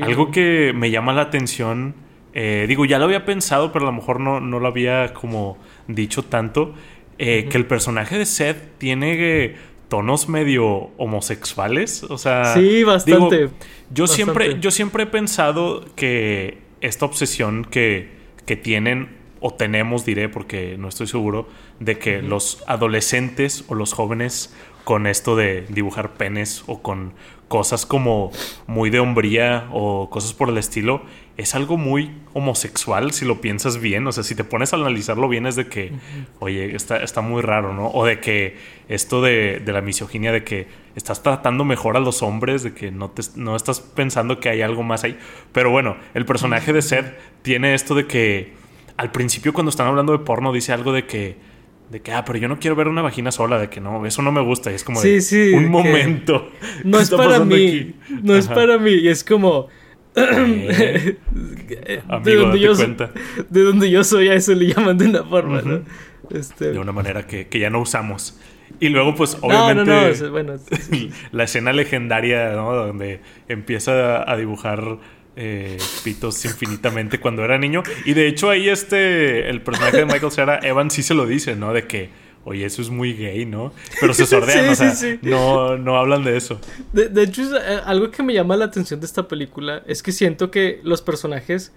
Algo 0.00 0.30
que 0.30 0.72
me 0.74 0.90
llama 0.90 1.12
la 1.12 1.22
atención. 1.22 1.94
Eh, 2.34 2.64
digo, 2.66 2.86
ya 2.86 2.98
lo 2.98 3.04
había 3.04 3.26
pensado, 3.26 3.72
pero 3.72 3.84
a 3.84 3.90
lo 3.90 3.92
mejor 3.92 4.20
no, 4.20 4.40
no 4.40 4.58
lo 4.58 4.68
había 4.68 5.12
como 5.12 5.58
dicho 5.86 6.24
tanto. 6.24 6.74
Eh, 7.18 7.46
que 7.50 7.58
el 7.58 7.66
personaje 7.66 8.18
de 8.18 8.24
Seth 8.24 8.78
tiene 8.78 9.54
tonos 9.92 10.26
medio 10.26 10.90
homosexuales. 10.96 12.02
O 12.04 12.16
sea. 12.16 12.54
Sí, 12.54 12.82
bastante. 12.82 13.50
yo, 13.90 14.06
Siempre, 14.06 14.58
yo 14.58 14.70
siempre 14.70 15.02
he 15.02 15.06
pensado 15.06 15.84
que 15.96 16.62
esta 16.80 17.04
obsesión 17.04 17.66
que, 17.66 18.08
que 18.46 18.56
tienen, 18.56 19.10
o 19.40 19.52
tenemos, 19.52 20.06
diré, 20.06 20.30
porque 20.30 20.76
no 20.78 20.88
estoy 20.88 21.08
seguro, 21.08 21.46
de 21.78 21.98
que 21.98 22.22
los 22.22 22.64
adolescentes 22.66 23.66
o 23.68 23.74
los 23.74 23.92
jóvenes 23.92 24.56
con 24.84 25.06
esto 25.06 25.36
de 25.36 25.66
dibujar 25.68 26.14
penes 26.14 26.64
o 26.66 26.80
con 26.80 27.12
cosas 27.48 27.84
como 27.84 28.32
muy 28.66 28.88
de 28.88 28.98
hombría 28.98 29.68
o 29.72 30.08
cosas 30.08 30.32
por 30.32 30.48
el 30.48 30.56
estilo, 30.56 31.02
es 31.36 31.54
algo 31.54 31.76
muy 31.76 32.12
homosexual 32.34 33.12
si 33.12 33.24
lo 33.24 33.40
piensas 33.40 33.80
bien. 33.80 34.06
O 34.06 34.12
sea, 34.12 34.22
si 34.22 34.34
te 34.34 34.44
pones 34.44 34.72
a 34.72 34.76
analizarlo 34.76 35.28
bien 35.28 35.46
es 35.46 35.56
de 35.56 35.66
que, 35.66 35.92
oye, 36.40 36.74
está, 36.76 37.02
está 37.02 37.20
muy 37.20 37.42
raro, 37.42 37.72
¿no? 37.72 37.88
O 37.88 38.04
de 38.04 38.20
que 38.20 38.56
esto 38.88 39.22
de, 39.22 39.62
la 39.64 39.80
misoginia, 39.80 40.32
de 40.32 40.44
que 40.44 40.68
estás 40.94 41.22
tratando 41.22 41.64
mejor 41.64 41.96
a 41.96 42.00
los 42.00 42.22
hombres, 42.22 42.62
de 42.62 42.74
que 42.74 42.90
no, 42.90 43.10
te, 43.10 43.22
no 43.36 43.56
estás 43.56 43.80
pensando 43.80 44.40
que 44.40 44.48
hay 44.48 44.62
algo 44.62 44.82
más 44.82 45.04
ahí. 45.04 45.18
Pero 45.52 45.70
bueno, 45.70 45.96
el 46.14 46.26
personaje 46.26 46.72
de 46.72 46.82
Seth 46.82 47.16
tiene 47.42 47.74
esto 47.74 47.94
de 47.94 48.06
que 48.06 48.52
al 48.96 49.10
principio 49.10 49.52
cuando 49.52 49.70
están 49.70 49.86
hablando 49.86 50.12
de 50.12 50.18
porno 50.18 50.52
dice 50.52 50.72
algo 50.72 50.92
de 50.92 51.06
que 51.06 51.52
de 51.92 52.00
que, 52.00 52.10
ah, 52.10 52.24
pero 52.24 52.38
yo 52.38 52.48
no 52.48 52.58
quiero 52.58 52.74
ver 52.74 52.88
una 52.88 53.02
vagina 53.02 53.30
sola, 53.30 53.58
de 53.58 53.68
que 53.68 53.78
no, 53.78 54.06
eso 54.06 54.22
no 54.22 54.32
me 54.32 54.40
gusta. 54.40 54.72
Y 54.72 54.74
es 54.76 54.82
como 54.82 54.98
sí, 54.98 55.10
de 55.10 55.20
sí, 55.20 55.52
un 55.52 55.68
momento. 55.68 56.50
No 56.84 56.98
es 56.98 57.10
para 57.10 57.40
mí. 57.40 57.94
No 58.22 58.34
es 58.34 58.48
para 58.48 58.78
mí. 58.78 58.92
Y 58.92 59.08
es 59.08 59.22
como. 59.22 59.68
Eh, 60.14 61.16
de, 62.24 62.34
donde 62.36 62.60
yo 62.60 62.76
cuenta. 62.76 63.10
de 63.48 63.62
donde 63.62 63.90
yo 63.90 64.04
soy, 64.04 64.28
a 64.28 64.34
eso 64.34 64.54
le 64.54 64.66
llaman 64.66 64.98
de 64.98 65.06
una 65.06 65.24
forma, 65.24 65.62
¿no? 65.62 65.82
Este... 66.30 66.72
De 66.72 66.78
una 66.78 66.92
manera 66.92 67.26
que, 67.26 67.48
que, 67.48 67.58
ya 67.58 67.70
no 67.70 67.80
usamos. 67.80 68.38
Y 68.80 68.88
luego, 68.88 69.14
pues, 69.14 69.36
obviamente. 69.40 69.90
No, 69.90 70.08
no, 70.08 70.14
no. 70.14 70.30
bueno, 70.30 70.54
la 71.32 71.44
escena 71.44 71.72
legendaria, 71.72 72.52
¿no? 72.52 72.74
Donde 72.74 73.20
empieza 73.48 74.30
a 74.30 74.36
dibujar 74.36 74.98
eh, 75.34 75.78
pitos 76.04 76.44
infinitamente 76.44 77.18
cuando 77.18 77.44
era 77.44 77.58
niño. 77.58 77.82
Y 78.04 78.14
de 78.14 78.26
hecho 78.26 78.50
ahí 78.50 78.68
este, 78.68 79.48
el 79.48 79.62
personaje 79.62 79.98
de 79.98 80.04
Michael 80.06 80.32
Cera, 80.32 80.60
Evan 80.62 80.90
sí 80.90 81.02
se 81.02 81.14
lo 81.14 81.26
dice, 81.26 81.56
¿no? 81.56 81.72
De 81.72 81.86
que, 81.86 82.10
oye, 82.44 82.64
eso 82.64 82.82
es 82.82 82.90
muy 82.90 83.14
gay, 83.14 83.46
¿no? 83.46 83.72
Pero 84.00 84.14
se 84.14 84.26
sordean, 84.26 84.68
o 84.68 84.74
sea, 84.74 84.94
No, 85.22 85.76
no 85.78 85.96
hablan 85.96 86.24
de 86.24 86.36
eso. 86.36 86.60
De, 86.92 87.22
hecho, 87.22 87.42
eh, 87.56 87.80
algo 87.84 88.10
que 88.10 88.22
me 88.22 88.34
llama 88.34 88.56
la 88.56 88.66
atención 88.66 89.00
de 89.00 89.06
esta 89.06 89.28
película 89.28 89.82
es 89.86 90.02
que 90.02 90.12
siento 90.12 90.50
que 90.50 90.80
los 90.82 91.02
personajes 91.02 91.72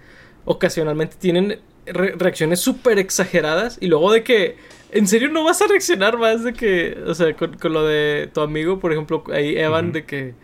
ocasionalmente 0.46 1.16
tienen 1.20 1.60
reacciones 1.86 2.60
súper 2.60 2.98
exageradas 2.98 3.78
y 3.80 3.88
luego 3.88 4.12
de 4.12 4.24
que 4.24 4.58
¿En 4.92 5.08
serio 5.08 5.28
no 5.28 5.44
vas 5.44 5.62
a 5.62 5.68
reaccionar 5.68 6.18
más 6.18 6.46
de 6.46 6.54
que, 6.54 6.98
o 7.06 7.14
sea, 7.14 7.36
con, 7.36 7.58
lo 7.64 7.86
de 7.86 8.30
tu 8.34 8.40
amigo, 8.40 8.80
por 8.80 8.94
ejemplo, 8.94 9.26
ahí 9.34 9.58
Evan, 9.58 9.92
de 9.92 10.06
que 10.06 10.36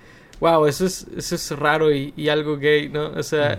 wow, 0.42 0.66
eso 0.66 0.86
es, 0.86 1.08
eso 1.16 1.36
es 1.36 1.52
raro 1.52 1.94
y, 1.94 2.28
algo 2.28 2.58
gay, 2.58 2.90
¿no? 2.90 3.12
O 3.12 3.24
sea, 3.24 3.58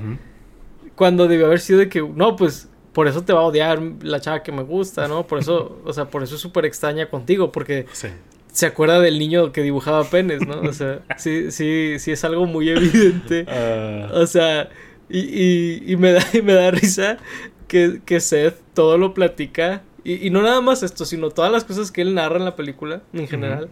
cuando 0.94 1.28
debió 1.28 1.46
haber 1.46 1.60
sido 1.60 1.78
de 1.78 1.88
que, 1.88 2.02
no, 2.02 2.36
pues 2.36 2.68
por 2.92 3.08
eso 3.08 3.22
te 3.22 3.32
va 3.32 3.40
a 3.40 3.44
odiar 3.44 3.80
la 4.02 4.20
chava 4.20 4.42
que 4.42 4.52
me 4.52 4.62
gusta, 4.62 5.08
¿no? 5.08 5.26
Por 5.26 5.38
eso, 5.38 5.80
o 5.84 5.92
sea, 5.92 6.06
por 6.06 6.22
eso 6.22 6.34
es 6.34 6.40
súper 6.40 6.64
extraña 6.66 7.08
contigo, 7.08 7.52
porque 7.52 7.86
se 8.52 8.66
acuerda 8.66 9.00
del 9.00 9.18
niño 9.18 9.52
que 9.52 9.62
dibujaba 9.62 10.04
penes, 10.04 10.46
¿no? 10.46 10.60
O 10.60 10.72
sea, 10.72 11.00
sí, 11.16 11.50
sí, 11.50 11.96
sí 11.98 12.12
es 12.12 12.24
algo 12.24 12.46
muy 12.46 12.68
evidente. 12.68 13.46
Ah. 13.48 14.10
O 14.12 14.26
sea, 14.26 14.68
y, 15.08 15.90
y, 15.90 15.96
me 15.96 16.12
da, 16.12 16.24
y 16.32 16.42
me 16.42 16.52
da 16.52 16.70
risa 16.70 17.16
que, 17.66 18.00
que 18.04 18.20
Seth 18.20 18.56
todo 18.74 18.98
lo 18.98 19.14
platica. 19.14 19.82
Y, 20.04 20.26
y, 20.26 20.30
no 20.30 20.42
nada 20.42 20.60
más 20.60 20.82
esto, 20.82 21.04
sino 21.04 21.30
todas 21.30 21.50
las 21.50 21.64
cosas 21.64 21.90
que 21.90 22.02
él 22.02 22.14
narra 22.14 22.36
en 22.36 22.44
la 22.44 22.56
película, 22.56 23.02
en 23.12 23.28
general 23.28 23.68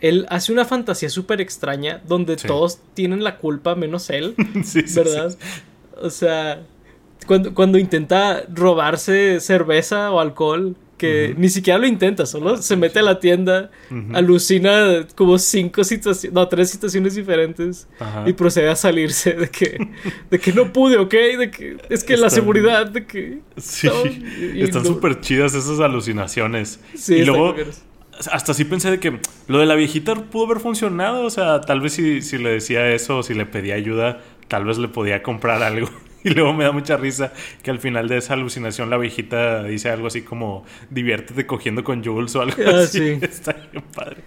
él 0.00 0.26
hace 0.28 0.52
una 0.52 0.64
fantasía 0.64 1.10
súper 1.10 1.40
extraña 1.40 2.02
donde 2.06 2.36
todos 2.36 2.78
tienen 2.94 3.24
la 3.24 3.38
culpa 3.38 3.74
menos 3.74 4.10
él, 4.10 4.34
¿verdad? 4.94 5.36
O 6.00 6.10
sea, 6.10 6.62
cuando, 7.28 7.54
cuando 7.54 7.78
intenta 7.78 8.42
robarse 8.52 9.38
cerveza 9.38 10.10
o 10.10 10.18
alcohol, 10.18 10.74
que 10.96 11.34
ni 11.38 11.48
siquiera 11.48 11.78
lo 11.78 11.86
intenta, 11.86 12.26
solo 12.26 12.56
se 12.56 12.74
mete 12.74 12.98
a 12.98 13.02
la 13.02 13.20
tienda, 13.20 13.70
alucina 14.14 15.06
como 15.14 15.38
cinco 15.38 15.84
situaciones, 15.84 16.34
no, 16.34 16.48
tres 16.48 16.70
situaciones 16.70 17.14
diferentes 17.14 17.86
y 18.26 18.32
procede 18.32 18.68
a 18.68 18.74
salirse 18.74 19.34
de 19.34 19.48
que, 19.48 19.88
de 20.28 20.38
que 20.40 20.52
no 20.52 20.72
pude, 20.72 20.98
¿ok? 20.98 21.14
De 21.38 21.50
que 21.52 21.76
es 21.88 22.02
que 22.02 22.16
la 22.16 22.30
seguridad, 22.30 22.86
de 22.86 23.06
que... 23.06 23.38
Sí, 23.58 23.88
están 24.56 24.84
súper 24.84 25.20
chidas 25.20 25.54
esas 25.54 25.78
alucinaciones. 25.78 26.80
Sí, 26.96 27.16
y 27.16 27.24
luego 27.24 27.54
hasta 28.32 28.52
sí 28.52 28.64
pensé 28.64 28.90
de 28.90 28.98
que 28.98 29.20
lo 29.46 29.58
de 29.58 29.66
la 29.66 29.76
viejita 29.76 30.16
pudo 30.16 30.46
haber 30.46 30.58
funcionado. 30.58 31.24
O 31.24 31.30
sea, 31.30 31.60
tal 31.60 31.80
vez 31.80 31.92
si, 31.92 32.22
si 32.22 32.38
le 32.38 32.50
decía 32.50 32.92
eso 32.92 33.18
o 33.18 33.22
si 33.22 33.34
le 33.34 33.46
pedía 33.46 33.76
ayuda, 33.76 34.20
tal 34.48 34.64
vez 34.64 34.78
le 34.78 34.88
podía 34.88 35.22
comprar 35.22 35.62
algo. 35.62 35.88
Y 36.30 36.34
luego 36.34 36.52
me 36.52 36.64
da 36.64 36.72
mucha 36.72 36.96
risa 36.96 37.32
que 37.62 37.70
al 37.70 37.78
final 37.78 38.08
de 38.08 38.18
esa 38.18 38.34
alucinación 38.34 38.90
la 38.90 38.98
viejita 38.98 39.62
dice 39.64 39.88
algo 39.90 40.08
así 40.08 40.22
como 40.22 40.64
diviértete 40.90 41.46
cogiendo 41.46 41.82
con 41.84 42.04
Jules 42.04 42.36
o 42.36 42.42
algo 42.42 42.56
ah, 42.66 42.80
así. 42.80 43.18
Está 43.22 43.52
bien 43.72 43.84
padre. 43.94 44.22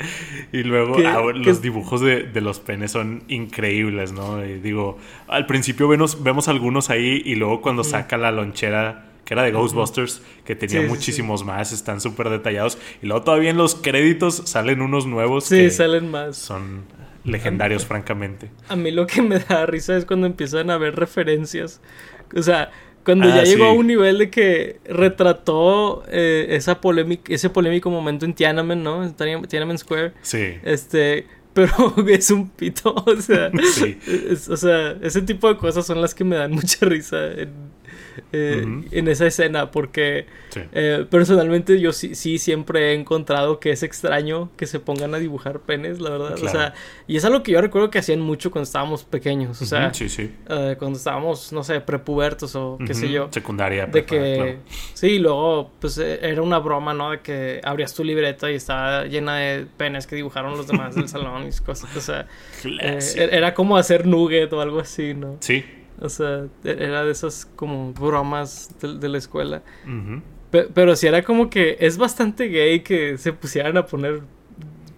Y 0.52 0.64
luego 0.64 0.98
ah, 1.06 1.32
los 1.34 1.62
dibujos 1.62 2.02
de, 2.02 2.24
de, 2.24 2.42
los 2.42 2.60
penes 2.60 2.92
son 2.92 3.24
increíbles, 3.28 4.12
¿no? 4.12 4.44
Y 4.44 4.60
digo, 4.60 4.98
al 5.28 5.46
principio 5.46 5.88
vemos, 5.88 6.24
vemos 6.24 6.48
algunos 6.48 6.90
ahí 6.90 7.22
y 7.24 7.36
luego 7.36 7.62
cuando 7.62 7.84
saca 7.84 8.18
la 8.18 8.32
lonchera 8.32 9.08
que 9.26 9.36
era 9.36 9.44
de 9.44 9.52
Ghostbusters, 9.52 10.22
que 10.44 10.56
tenía 10.56 10.82
muchísimos 10.82 11.46
más, 11.46 11.72
están 11.72 12.02
súper 12.02 12.30
detallados. 12.30 12.78
Y 13.02 13.06
luego 13.06 13.24
todavía 13.24 13.52
en 13.52 13.58
los 13.58 13.76
créditos 13.76 14.42
salen 14.46 14.82
unos 14.82 15.06
nuevos. 15.06 15.46
Sí, 15.46 15.70
salen 15.70 16.10
más. 16.10 16.38
Son 16.38 16.84
legendarios, 17.24 17.86
francamente. 17.86 18.50
A 18.70 18.76
mí 18.76 18.92
lo 18.92 19.08
que 19.08 19.22
me 19.22 19.40
da 19.40 19.66
risa 19.66 19.98
es 19.98 20.06
cuando 20.06 20.28
empiezan 20.28 20.70
a 20.70 20.78
ver 20.78 20.96
referencias. 20.96 21.82
O 22.36 22.42
sea, 22.42 22.72
cuando 23.04 23.28
ya 23.28 23.42
ah, 23.42 23.44
llegó 23.44 23.66
a 23.66 23.74
un 23.74 23.88
nivel 23.88 24.20
de 24.20 24.30
que 24.30 24.80
retrató 24.86 26.04
eh, 26.08 26.48
esa 26.50 26.82
polémica, 26.82 27.34
ese 27.34 27.50
polémico 27.50 27.90
momento 27.90 28.26
en 28.26 28.34
Tiananmen, 28.34 28.84
¿no? 28.84 29.04
En 29.04 29.14
Tiananmen 29.14 29.78
Square. 29.78 30.14
Sí. 30.22 30.56
Este, 30.64 31.26
pero 31.54 31.72
es 32.08 32.32
un 32.32 32.50
pito, 32.50 32.94
o 32.94 33.16
sea, 33.18 33.52
o 34.50 34.58
sea, 34.58 34.98
ese 35.02 35.22
tipo 35.22 35.48
de 35.50 35.58
cosas 35.58 35.86
son 35.86 36.02
las 36.02 36.16
que 36.16 36.24
me 36.24 36.36
dan 36.36 36.52
mucha 36.52 36.86
risa 36.86 37.32
en, 37.32 37.50
eh, 38.32 38.84
en 38.91 39.08
esa 39.08 39.28
escena 39.28 39.71
porque 39.71 40.26
eh, 40.74 41.06
personalmente 41.10 41.80
yo 41.80 41.91
sí, 41.91 42.15
sí, 42.15 42.38
siempre 42.38 42.91
he 42.91 42.93
encontrado 42.93 43.60
que 43.60 43.71
es 43.71 43.84
extraño 43.84 44.50
que 44.58 44.67
se 44.67 44.80
pongan 44.80 45.13
a 45.13 45.19
dibujar 45.19 45.60
penes, 45.60 46.00
la 46.00 46.12
verdad. 46.12 46.34
O 46.41 46.47
sea, 46.47 46.74
y 47.08 47.17
es 47.17 47.26
algo 47.26 47.43
que 47.43 47.52
yo 47.52 47.62
recuerdo 47.62 47.89
que 47.89 48.00
hacían 48.00 48.19
mucho 48.19 48.52
cuando 48.52 48.63
estábamos 48.63 49.04
pequeños, 49.04 49.62
o 49.62 49.65
sea, 49.65 49.91
eh, 49.91 50.76
cuando 50.78 50.97
estábamos, 50.97 51.52
no 51.54 51.63
sé, 51.63 51.82
prepubertos 51.82 52.56
o 52.56 52.78
qué 52.86 52.93
sé 52.93 53.10
yo. 53.10 53.30
Secundaria. 53.32 53.86
De 53.86 54.06
que, 54.06 54.58
sí, 54.93 55.19
luego, 55.19 55.71
pues 55.80 55.97
era 55.97 56.41
una 56.41 56.60
broma, 56.60 56.93
¿no? 56.93 57.12
De 57.12 57.19
que 57.19 57.62
abrías 57.63 57.93
tu 57.93 58.04
libreta 58.04 58.52
y 58.52 58.56
estaba 58.56 59.06
llena 59.06 59.38
de 59.38 59.65
penes 59.78 60.08
que 60.08 60.15
dibujaron 60.15 60.58
los 60.58 60.67
demás 60.67 60.95
del 60.95 61.08
salón 61.08 61.47
y 61.47 61.52
cosas, 61.63 61.95
o 61.95 62.02
sea, 62.02 62.28
era 63.15 63.54
como 63.54 63.78
hacer 63.78 64.06
nugget 64.06 64.52
o 64.54 64.62
algo 64.62 64.80
así, 64.80 65.13
¿no? 65.13 65.38
Sí. 65.39 65.63
O 65.99 66.10
sea, 66.10 66.45
e-, 66.63 66.77
era 66.80 67.04
de 67.04 67.12
esas 67.12 67.45
como 67.56 67.93
bromas 67.93 68.69
de, 68.82 69.10
la 69.10 69.17
escuela. 69.17 69.62
pero 70.51 70.95
si 70.95 71.08
era 71.08 71.23
como 71.23 71.49
que 71.49 71.77
es 71.80 71.97
bastante 71.97 72.47
gay 72.47 72.82
que 72.82 73.17
se 73.17 73.34
pusieran 73.34 73.77
a 73.77 73.86
poner 73.86 74.21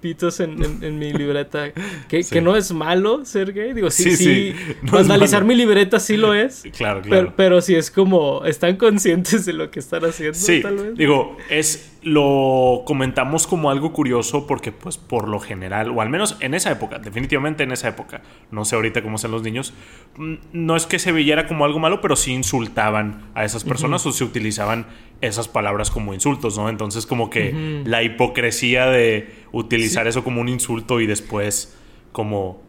en, 0.03 0.99
mi 0.99 1.13
libreta. 1.13 1.71
Que, 2.07 2.23
que, 2.23 2.41
no 2.41 2.55
es 2.55 2.71
malo 2.71 3.25
ser 3.25 3.53
gay. 3.53 3.73
Digo, 3.73 3.89
sí, 3.89 4.15
sí. 4.15 4.53
analizar 4.91 5.43
mi 5.45 5.55
libreta 5.55 5.99
sí 5.99 6.17
lo 6.17 6.33
es. 6.33 6.63
Claro, 6.75 7.01
claro. 7.03 7.33
Pero, 7.35 7.61
si 7.61 7.75
es 7.75 7.89
como, 7.89 8.45
están 8.45 8.75
conscientes 8.75 9.45
de 9.45 9.53
lo 9.53 9.71
que 9.71 9.79
están 9.79 10.05
haciendo, 10.05 10.37
sí. 10.37 10.61
Digo, 10.95 11.37
es, 11.49 11.92
lo 12.03 12.83
comentamos 12.85 13.47
como 13.47 13.69
algo 13.69 13.93
curioso 13.93 14.45
porque, 14.45 14.71
pues, 14.71 14.97
por 14.97 15.27
lo 15.27 15.39
general, 15.39 15.89
o 15.89 16.01
al 16.01 16.09
menos 16.09 16.37
en 16.41 16.53
esa 16.53 16.71
época, 16.71 16.99
definitivamente 16.99 17.63
en 17.63 17.71
esa 17.71 17.87
época, 17.87 18.21
no 18.51 18.65
sé 18.65 18.75
ahorita 18.75 19.01
cómo 19.01 19.17
son 19.17 19.31
los 19.31 19.43
niños, 19.43 19.73
mm, 20.17 20.33
no 20.51 20.75
es 20.75 20.85
que 20.85 20.99
se 20.99 21.11
viera 21.11 21.47
como 21.47 21.65
algo 21.65 21.79
malo, 21.79 22.01
pero 22.01 22.15
sí 22.15 22.33
insultaban 22.33 23.31
a 23.35 23.45
esas 23.45 23.63
personas 23.63 24.05
o 24.05 24.11
se 24.11 24.23
utilizaban 24.23 24.87
esas 25.21 25.47
palabras 25.47 25.89
como 25.89 26.13
insultos, 26.13 26.57
¿no? 26.57 26.69
Entonces 26.69 27.05
como 27.05 27.29
que 27.29 27.81
la 27.85 28.03
hipocresía 28.03 28.87
de 28.87 29.33
utilizar 29.51 30.07
eso 30.07 30.23
como 30.23 30.41
un 30.41 30.49
insulto 30.49 30.99
y 30.99 31.07
después 31.07 31.77
como 32.11 32.61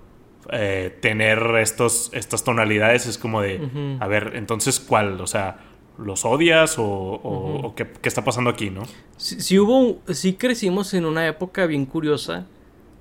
eh, 0.53 0.97
tener 1.01 1.39
estos, 1.61 2.11
estas 2.13 2.45
tonalidades 2.45 3.07
es 3.07 3.19
como 3.19 3.41
de, 3.41 3.61
a 3.99 4.07
ver, 4.07 4.33
entonces 4.37 4.79
¿cuál? 4.79 5.21
O 5.21 5.27
sea, 5.27 5.59
¿los 5.99 6.25
odias 6.25 6.75
o, 6.79 7.73
qué, 7.77 7.87
está 8.03 8.25
pasando 8.25 8.51
aquí, 8.51 8.71
no? 8.71 8.83
Sí, 9.17 9.59
hubo, 9.59 10.01
sí 10.13 10.35
crecimos 10.35 10.95
en 10.95 11.05
una 11.05 11.27
época 11.27 11.67
bien 11.67 11.87
curiosa, 11.87 12.47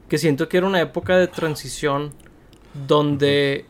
que 0.10 0.18
siento 0.18 0.48
que 0.48 0.58
era 0.58 0.68
una 0.68 0.82
época 0.82 1.18
de 1.18 1.28
transición 1.28 2.12
donde 2.88 3.66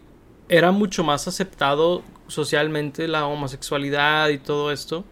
era 0.50 0.72
mucho 0.72 1.04
más 1.04 1.28
aceptado 1.28 2.04
socialmente 2.28 3.08
la 3.08 3.26
homosexualidad 3.26 4.30
y 4.30 4.38
todo 4.38 4.72
esto. 4.72 5.06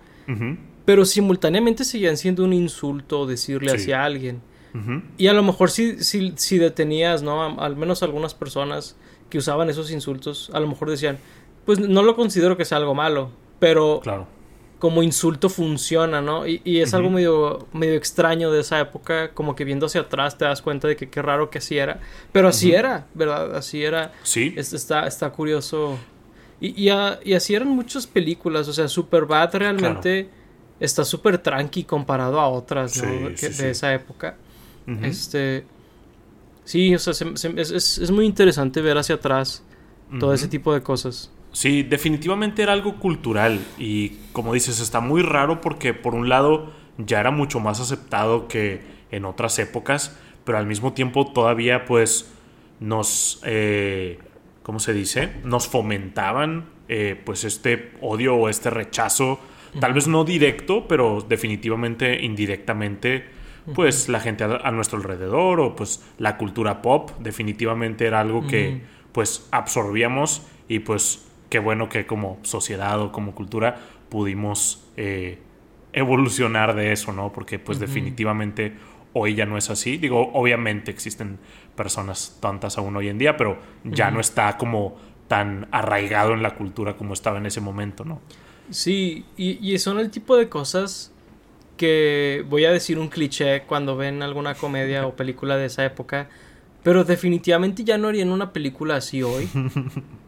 Pero 0.85 1.03
simultáneamente 1.03 1.83
seguían 1.83 2.15
siendo 2.15 2.45
un 2.45 2.53
insulto 2.53 3.25
decirle 3.25 3.73
hacia 3.73 4.03
alguien. 4.03 4.41
Y 5.17 5.27
a 5.27 5.33
lo 5.33 5.43
mejor 5.43 5.69
si, 5.69 6.01
si, 6.03 6.33
si 6.37 6.57
detenías, 6.57 7.21
¿no? 7.21 7.59
al 7.59 7.75
menos 7.75 8.03
algunas 8.03 8.33
personas 8.33 8.95
que 9.29 9.37
usaban 9.37 9.69
esos 9.69 9.91
insultos, 9.91 10.49
a 10.53 10.59
lo 10.59 10.67
mejor 10.67 10.89
decían, 10.89 11.17
pues 11.65 11.79
no 11.79 12.03
lo 12.03 12.15
considero 12.15 12.55
que 12.57 12.65
sea 12.65 12.77
algo 12.77 12.93
malo, 12.93 13.31
pero 13.61 13.99
claro. 14.01 14.27
como 14.79 15.03
insulto 15.03 15.47
funciona, 15.47 16.19
¿no? 16.19 16.47
Y, 16.47 16.61
y 16.63 16.79
es 16.79 16.95
algo 16.95 17.11
medio, 17.11 17.67
medio 17.73 17.93
extraño 17.93 18.51
de 18.51 18.61
esa 18.61 18.79
época, 18.79 19.35
como 19.35 19.55
que 19.55 19.63
viendo 19.65 19.85
hacia 19.85 20.01
atrás 20.01 20.35
te 20.35 20.45
das 20.45 20.63
cuenta 20.63 20.87
de 20.87 20.95
que 20.95 21.09
qué 21.09 21.21
raro 21.21 21.51
que 21.51 21.59
así 21.59 21.77
era, 21.77 21.99
pero 22.31 22.47
así 22.47 22.71
era, 22.71 23.05
¿verdad? 23.13 23.55
Así 23.55 23.83
era. 23.83 24.13
Sí. 24.23 24.55
está, 24.57 25.05
está 25.05 25.29
curioso. 25.29 25.99
Y, 26.59 26.89
y, 26.89 26.89
así 26.89 27.53
eran 27.53 27.67
muchas 27.67 28.07
películas, 28.07 28.67
o 28.67 28.73
sea, 28.73 28.87
Superbad 28.87 29.53
realmente 29.53 30.27
está 30.79 31.05
súper 31.05 31.37
tranqui 31.37 31.83
comparado 31.83 32.39
a 32.39 32.49
otras 32.49 33.01
¿no? 33.03 33.29
de 33.29 33.69
esa 33.69 33.93
época. 33.93 34.37
Este. 35.03 35.65
Sí, 36.65 36.95
o 36.95 36.99
sea, 36.99 37.13
es, 37.13 38.11
muy 38.11 38.25
interesante 38.25 38.81
ver 38.81 38.97
hacia 38.97 39.15
atrás 39.15 39.63
todo 40.19 40.33
ese 40.33 40.47
tipo 40.47 40.73
de 40.73 40.81
cosas. 40.81 41.31
Sí, 41.51 41.83
definitivamente 41.83 42.63
era 42.63 42.73
algo 42.73 42.95
cultural 42.97 43.59
y 43.77 44.09
como 44.31 44.53
dices, 44.53 44.79
está 44.79 45.01
muy 45.01 45.21
raro 45.21 45.59
porque 45.59 45.93
por 45.93 46.15
un 46.15 46.29
lado 46.29 46.71
ya 46.97 47.19
era 47.19 47.31
mucho 47.31 47.59
más 47.59 47.79
aceptado 47.81 48.47
que 48.47 48.81
en 49.11 49.25
otras 49.25 49.59
épocas, 49.59 50.17
pero 50.45 50.57
al 50.57 50.65
mismo 50.65 50.93
tiempo 50.93 51.27
todavía 51.27 51.85
pues 51.85 52.33
nos, 52.79 53.41
eh, 53.45 54.19
¿cómo 54.63 54.79
se 54.79 54.93
dice? 54.93 55.33
Nos 55.43 55.67
fomentaban 55.67 56.65
eh, 56.87 57.19
pues 57.23 57.43
este 57.43 57.91
odio 58.01 58.35
o 58.35 58.49
este 58.49 58.69
rechazo, 58.69 59.39
tal 59.79 59.93
vez 59.93 60.07
no 60.07 60.23
directo, 60.23 60.87
pero 60.87 61.25
definitivamente 61.27 62.23
indirectamente 62.23 63.25
pues 63.75 64.09
la 64.09 64.19
gente 64.19 64.43
a, 64.43 64.71
nuestro 64.71 64.97
alrededor 64.97 65.59
o 65.59 65.75
pues 65.75 66.03
la 66.17 66.37
cultura 66.37 66.81
pop 66.81 67.11
definitivamente 67.19 68.07
era 68.07 68.19
algo 68.19 68.47
que 68.47 68.81
pues 69.11 69.47
absorbíamos 69.51 70.47
y 70.67 70.79
pues 70.79 71.30
qué 71.51 71.59
bueno 71.59 71.89
que 71.89 72.07
como 72.07 72.39
sociedad 72.43 72.99
o 73.01 73.11
como 73.11 73.35
cultura 73.35 73.77
pudimos 74.09 74.83
eh, 74.95 75.37
evolucionar 75.91 76.75
de 76.75 76.93
eso, 76.93 77.11
¿no? 77.11 77.33
Porque 77.33 77.59
pues 77.59 77.77
definitivamente 77.77 78.73
hoy 79.11 79.35
ya 79.35 79.45
no 79.45 79.57
es 79.57 79.69
así. 79.69 79.97
Digo, 79.97 80.31
obviamente 80.33 80.91
existen 80.91 81.39
personas 81.75 82.37
tontas 82.41 82.77
aún 82.77 82.95
hoy 82.95 83.09
en 83.09 83.17
día, 83.17 83.35
pero 83.35 83.59
ya 83.83 84.09
no 84.09 84.21
está 84.21 84.57
como 84.57 84.97
tan 85.27 85.67
arraigado 85.71 86.33
en 86.33 86.41
la 86.41 86.55
cultura 86.55 86.95
como 86.95 87.13
estaba 87.13 87.37
en 87.37 87.45
ese 87.45 87.59
momento, 87.59 88.05
¿no? 88.05 88.21
Sí, 88.69 89.25
y 89.35 89.77
son 89.79 89.99
el 89.99 90.09
tipo 90.09 90.37
de 90.37 90.47
cosas 90.47 91.11
que 91.75 92.45
voy 92.47 92.63
a 92.63 92.71
decir 92.71 92.97
un 92.97 93.09
cliché 93.09 93.63
cuando 93.63 93.97
ven 93.97 94.23
alguna 94.23 94.55
comedia 94.55 95.05
o 95.05 95.15
película 95.17 95.57
de 95.57 95.65
esa 95.65 95.83
época, 95.83 96.29
pero 96.81 97.03
definitivamente 97.03 97.83
ya 97.83 97.97
no 97.97 98.07
harían 98.07 98.29
una 98.29 98.53
película 98.53 98.95
así 98.95 99.21
hoy. 99.21 99.49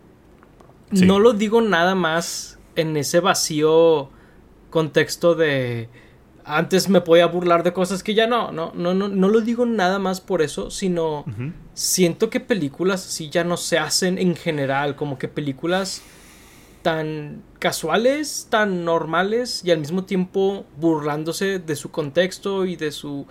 No 1.02 1.20
lo 1.20 1.34
digo 1.34 1.62
nada 1.62 1.96
más 1.96 2.60
en 2.76 2.98
ese 2.98 3.20
vacío 3.20 4.10
contexto 4.70 5.36
de 5.36 5.90
antes 6.46 6.90
me 6.90 7.02
podía 7.02 7.26
burlar 7.28 7.64
de 7.64 7.74
cosas 7.74 8.04
que 8.04 8.14
ya 8.14 8.28
no, 8.28 8.52
no, 8.52 8.72
no, 8.76 8.94
no, 8.94 9.08
no 9.08 9.30
lo 9.30 9.42
digo 9.42 9.66
nada 9.66 10.00
más 10.00 10.20
por 10.20 10.42
eso, 10.42 10.70
sino 10.72 11.26
siento 11.74 12.30
que 12.30 12.40
películas 12.40 13.06
así 13.08 13.30
ya 13.30 13.44
no 13.44 13.58
se 13.58 13.78
hacen 13.78 14.18
en 14.18 14.36
general, 14.36 14.96
como 14.96 15.18
que 15.18 15.28
películas 15.28 16.02
tan 16.82 17.44
casuales, 17.60 18.48
tan 18.50 18.84
normales 18.84 19.62
y 19.64 19.72
al 19.72 19.80
mismo 19.80 20.04
tiempo 20.04 20.66
burlándose 20.78 21.60
de 21.60 21.76
su 21.78 21.92
contexto 21.92 22.66
y 22.66 22.76
de 22.76 22.92
su 22.92 23.26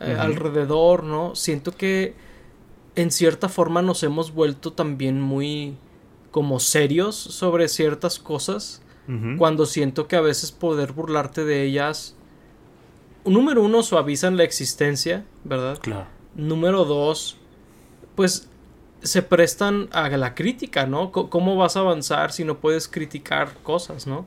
eh, 0.00 0.16
alrededor, 0.18 1.02
¿no? 1.02 1.34
Siento 1.34 1.72
que 1.72 2.14
en 2.94 3.10
cierta 3.10 3.48
forma 3.48 3.82
nos 3.82 4.02
hemos 4.04 4.32
vuelto 4.32 4.72
también 4.72 5.20
muy 5.20 5.76
como 6.32 6.58
serios 6.58 7.14
sobre 7.14 7.68
ciertas 7.68 8.18
cosas 8.18 8.82
cuando 9.36 9.66
siento 9.66 10.06
que 10.08 10.16
a 10.16 10.20
veces 10.20 10.52
poder 10.52 10.92
burlarte 10.92 11.44
de 11.44 11.64
ellas 11.64 12.16
número 13.24 13.62
uno 13.62 13.82
suavizan 13.82 14.36
la 14.36 14.44
existencia, 14.44 15.24
¿verdad? 15.44 15.78
Claro. 15.80 16.06
Número 16.34 16.84
dos, 16.84 17.36
pues 18.14 18.48
se 19.02 19.22
prestan 19.22 19.88
a 19.92 20.08
la 20.08 20.34
crítica, 20.34 20.86
¿no? 20.86 21.12
¿Cómo 21.12 21.56
vas 21.56 21.76
a 21.76 21.80
avanzar 21.80 22.32
si 22.32 22.44
no 22.44 22.58
puedes 22.58 22.88
criticar 22.88 23.54
cosas, 23.62 24.06
¿no? 24.06 24.26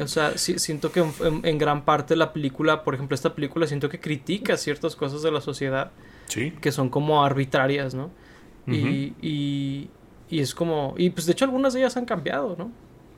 O 0.00 0.06
sea, 0.08 0.36
siento 0.36 0.92
que 0.92 1.02
en, 1.42 1.58
gran 1.58 1.86
parte 1.86 2.16
la 2.16 2.34
película, 2.34 2.84
por 2.84 2.94
ejemplo, 2.94 3.14
esta 3.14 3.34
película, 3.34 3.66
siento 3.66 3.88
que 3.88 3.98
critica 3.98 4.58
ciertas 4.58 4.94
cosas 4.94 5.22
de 5.22 5.30
la 5.30 5.40
sociedad 5.40 5.90
sí. 6.26 6.52
que 6.60 6.70
son 6.70 6.90
como 6.90 7.24
arbitrarias, 7.24 7.94
¿no? 7.94 8.10
y, 8.66 9.14
y, 9.20 9.88
y, 10.34 10.40
es 10.40 10.54
como, 10.54 10.94
y 10.96 11.10
pues 11.10 11.26
de 11.26 11.32
hecho 11.32 11.44
algunas 11.44 11.74
de 11.74 11.80
ellas 11.80 11.96
han 11.96 12.04
cambiado, 12.04 12.56
¿no? 12.58 12.70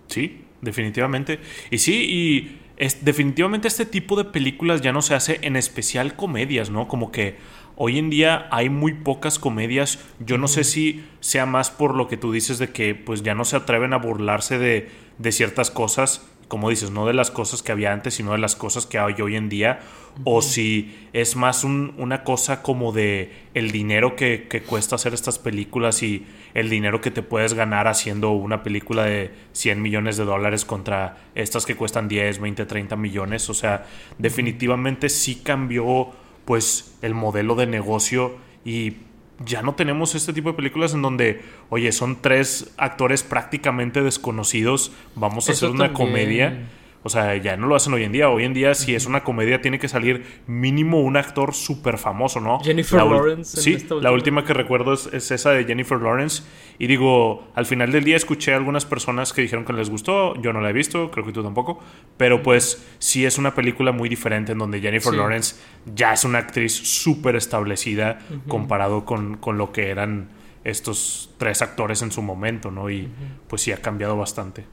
Sí, 0.08 0.44
definitivamente. 0.60 1.40
Y 1.70 1.78
sí, 1.78 1.94
y 1.94 2.58
es, 2.76 3.04
definitivamente 3.04 3.68
este 3.68 3.86
tipo 3.86 4.16
de 4.16 4.24
películas 4.24 4.80
ya 4.80 4.92
no 4.92 5.02
se 5.02 5.14
hace 5.14 5.38
en 5.42 5.56
especial 5.56 6.16
comedias, 6.16 6.70
¿no? 6.70 6.88
Como 6.88 7.10
que 7.10 7.36
Hoy 7.78 7.98
en 7.98 8.08
día 8.08 8.48
hay 8.50 8.70
muy 8.70 8.94
pocas 8.94 9.38
comedias. 9.38 9.98
Yo 10.18 10.38
no 10.38 10.48
sé 10.48 10.64
si 10.64 11.04
sea 11.20 11.44
más 11.44 11.70
por 11.70 11.94
lo 11.94 12.08
que 12.08 12.16
tú 12.16 12.32
dices 12.32 12.58
de 12.58 12.70
que 12.70 12.94
pues 12.94 13.22
ya 13.22 13.34
no 13.34 13.44
se 13.44 13.56
atreven 13.56 13.92
a 13.92 13.98
burlarse 13.98 14.58
de, 14.58 14.88
de 15.18 15.32
ciertas 15.32 15.70
cosas, 15.70 16.26
como 16.48 16.70
dices, 16.70 16.90
no 16.90 17.06
de 17.06 17.14
las 17.14 17.30
cosas 17.30 17.62
que 17.62 17.72
había 17.72 17.92
antes, 17.92 18.14
sino 18.14 18.32
de 18.32 18.38
las 18.38 18.54
cosas 18.54 18.86
que 18.86 18.98
hay 18.98 19.14
hoy 19.20 19.36
en 19.36 19.48
día. 19.48 19.80
O 20.24 20.40
si 20.40 21.08
es 21.12 21.36
más 21.36 21.62
una 21.64 22.24
cosa 22.24 22.62
como 22.62 22.92
de 22.92 23.32
el 23.52 23.70
dinero 23.70 24.16
que, 24.16 24.46
que, 24.48 24.62
cuesta 24.62 24.94
hacer 24.94 25.12
estas 25.12 25.38
películas 25.38 26.02
y 26.02 26.24
el 26.54 26.70
dinero 26.70 27.02
que 27.02 27.10
te 27.10 27.22
puedes 27.22 27.52
ganar 27.52 27.86
haciendo 27.86 28.30
una 28.30 28.62
película 28.62 29.04
de 29.04 29.30
100 29.52 29.82
millones 29.82 30.16
de 30.16 30.24
dólares 30.24 30.64
contra 30.64 31.18
estas 31.34 31.66
que 31.66 31.76
cuestan 31.76 32.08
10, 32.08 32.40
20, 32.40 32.64
30 32.64 32.96
millones. 32.96 33.50
O 33.50 33.54
sea, 33.54 33.84
definitivamente 34.16 35.10
sí 35.10 35.42
cambió 35.42 36.12
pues 36.46 36.96
el 37.02 37.12
modelo 37.12 37.56
de 37.56 37.66
negocio 37.66 38.36
y 38.64 38.96
ya 39.44 39.62
no 39.62 39.74
tenemos 39.74 40.14
este 40.14 40.32
tipo 40.32 40.50
de 40.50 40.54
películas 40.54 40.94
en 40.94 41.02
donde, 41.02 41.42
oye, 41.68 41.92
son 41.92 42.20
tres 42.22 42.72
actores 42.76 43.22
prácticamente 43.22 44.02
desconocidos, 44.02 44.92
vamos 45.14 45.48
a 45.48 45.52
hacer 45.52 45.70
una 45.70 45.92
comedia 45.92 46.68
o 47.06 47.08
sea, 47.08 47.36
ya 47.36 47.56
no 47.56 47.68
lo 47.68 47.76
hacen 47.76 47.94
hoy 47.94 48.02
en 48.02 48.10
día. 48.10 48.28
Hoy 48.28 48.42
en 48.42 48.52
día, 48.52 48.74
si 48.74 48.96
es 48.96 49.06
una 49.06 49.22
comedia, 49.22 49.60
tiene 49.60 49.78
que 49.78 49.86
salir 49.86 50.24
mínimo 50.48 51.00
un 51.00 51.16
actor 51.16 51.54
súper 51.54 51.98
famoso, 51.98 52.40
¿no? 52.40 52.58
Jennifer 52.64 53.00
Lawrence. 53.00 53.60
Sí, 53.60 53.78
la 54.00 54.10
última 54.10 54.44
que 54.44 54.52
recuerdo 54.52 54.92
es, 54.92 55.30
esa 55.30 55.52
de 55.52 55.64
Jennifer 55.64 56.00
Lawrence. 56.02 56.42
Y 56.80 56.88
digo, 56.88 57.46
al 57.54 57.64
final 57.64 57.92
del 57.92 58.02
día 58.02 58.16
escuché 58.16 58.54
a 58.54 58.56
algunas 58.56 58.84
personas 58.84 59.32
que 59.32 59.40
dijeron 59.40 59.64
que 59.64 59.72
les 59.72 59.88
gustó. 59.88 60.34
Yo 60.42 60.52
no 60.52 60.60
la 60.60 60.70
he 60.70 60.72
visto, 60.72 61.12
creo 61.12 61.24
que 61.24 61.30
tú 61.30 61.44
tampoco. 61.44 61.78
Pero 62.16 62.42
pues 62.42 62.84
sí 62.98 63.24
es 63.24 63.38
una 63.38 63.54
película 63.54 63.92
muy 63.92 64.08
diferente 64.08 64.50
en 64.50 64.58
donde 64.58 64.80
Jennifer 64.80 65.14
Lawrence 65.14 65.54
ya 65.94 66.12
es 66.12 66.24
una 66.24 66.38
actriz 66.38 66.72
súper 66.74 67.36
establecida 67.36 68.18
comparado 68.48 69.04
con, 69.04 69.36
con 69.36 69.58
lo 69.58 69.70
que 69.70 69.90
eran 69.90 70.30
estos 70.64 71.30
tres 71.38 71.62
actores 71.62 72.02
en 72.02 72.10
su 72.10 72.20
momento, 72.20 72.72
¿no? 72.72 72.90
Y 72.90 73.08
pues 73.46 73.62
sí 73.62 73.70
ha 73.70 73.76
cambiado 73.76 74.16
bastante. 74.16 74.64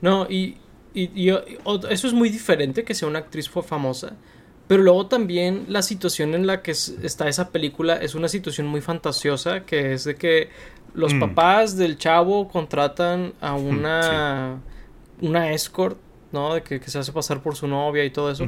No, 0.00 0.30
y 0.30 0.56
y, 0.94 1.30
eso 1.30 2.06
es 2.06 2.12
muy 2.12 2.30
diferente 2.30 2.84
que 2.84 2.94
sea 2.94 3.08
una 3.08 3.20
actriz 3.20 3.48
famosa. 3.48 4.16
Pero 4.66 4.84
luego 4.84 5.06
también 5.06 5.64
la 5.68 5.82
situación 5.82 6.34
en 6.34 6.46
la 6.46 6.62
que 6.62 6.70
está 6.70 7.28
esa 7.28 7.50
película 7.50 7.96
es 7.96 8.14
una 8.14 8.28
situación 8.28 8.68
muy 8.68 8.80
fantasiosa, 8.80 9.64
que 9.64 9.94
es 9.94 10.04
de 10.04 10.14
que 10.14 10.48
los 10.94 11.12
mm. 11.12 11.20
papás 11.20 11.76
del 11.76 11.98
chavo 11.98 12.48
contratan 12.48 13.32
a 13.40 13.54
una, 13.54 14.60
una 15.20 15.52
escort, 15.52 15.98
¿no? 16.30 16.54
De 16.54 16.62
que, 16.62 16.80
se 16.88 16.98
hace 16.98 17.10
pasar 17.10 17.42
por 17.42 17.56
su 17.56 17.66
novia 17.66 18.04
y 18.04 18.10
todo 18.10 18.30
eso. 18.30 18.46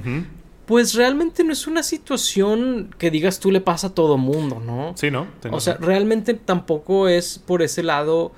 Pues 0.67 0.95
realmente 0.95 1.43
no 1.43 1.53
es 1.53 1.67
una 1.67 1.83
situación 1.83 2.95
que 2.99 3.11
digas 3.11 3.41
tú 3.41 3.51
le 3.51 3.61
pasa 3.61 3.89
a 3.89 3.91
todo 3.95 4.17
mundo, 4.17 4.63
¿no? 4.65 4.93
Sí, 4.97 5.11
¿no? 5.11 5.27
o 5.51 5.59
sea, 5.59 5.77
realmente 5.81 6.35
tampoco 6.35 7.09
es 7.09 7.41
por 7.41 7.63
ese 7.63 7.83
lado 7.83 8.31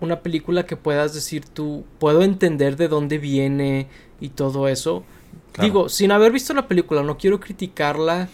una 0.00 0.20
película 0.20 0.66
que 0.66 0.76
puedas 0.76 1.14
decir 1.14 1.44
tú, 1.44 1.84
puedo 1.98 2.22
entender 2.22 2.76
de 2.76 2.88
dónde 2.88 3.18
viene 3.18 3.88
y 4.20 4.30
todo 4.30 4.68
eso. 4.68 5.04
Digo, 5.60 5.88
sin 5.88 6.10
haber 6.12 6.32
visto 6.32 6.54
la 6.54 6.68
película, 6.68 7.02
no 7.02 7.18
quiero 7.18 7.40
criticarla 7.40 8.28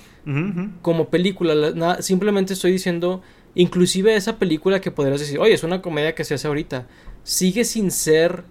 como 0.83 1.09
película, 1.09 2.03
simplemente 2.03 2.55
estoy 2.55 2.73
diciendo, 2.73 3.23
inclusive 3.55 4.17
esa 4.17 4.39
película 4.39 4.81
que 4.81 4.91
podrías 4.91 5.21
decir, 5.21 5.39
oye, 5.39 5.55
es 5.55 5.63
una 5.63 5.81
comedia 5.83 6.17
que 6.17 6.25
se 6.25 6.35
hace 6.35 6.49
ahorita, 6.49 6.87
sigue 7.23 7.65
sin 7.65 7.93
ser 7.93 8.43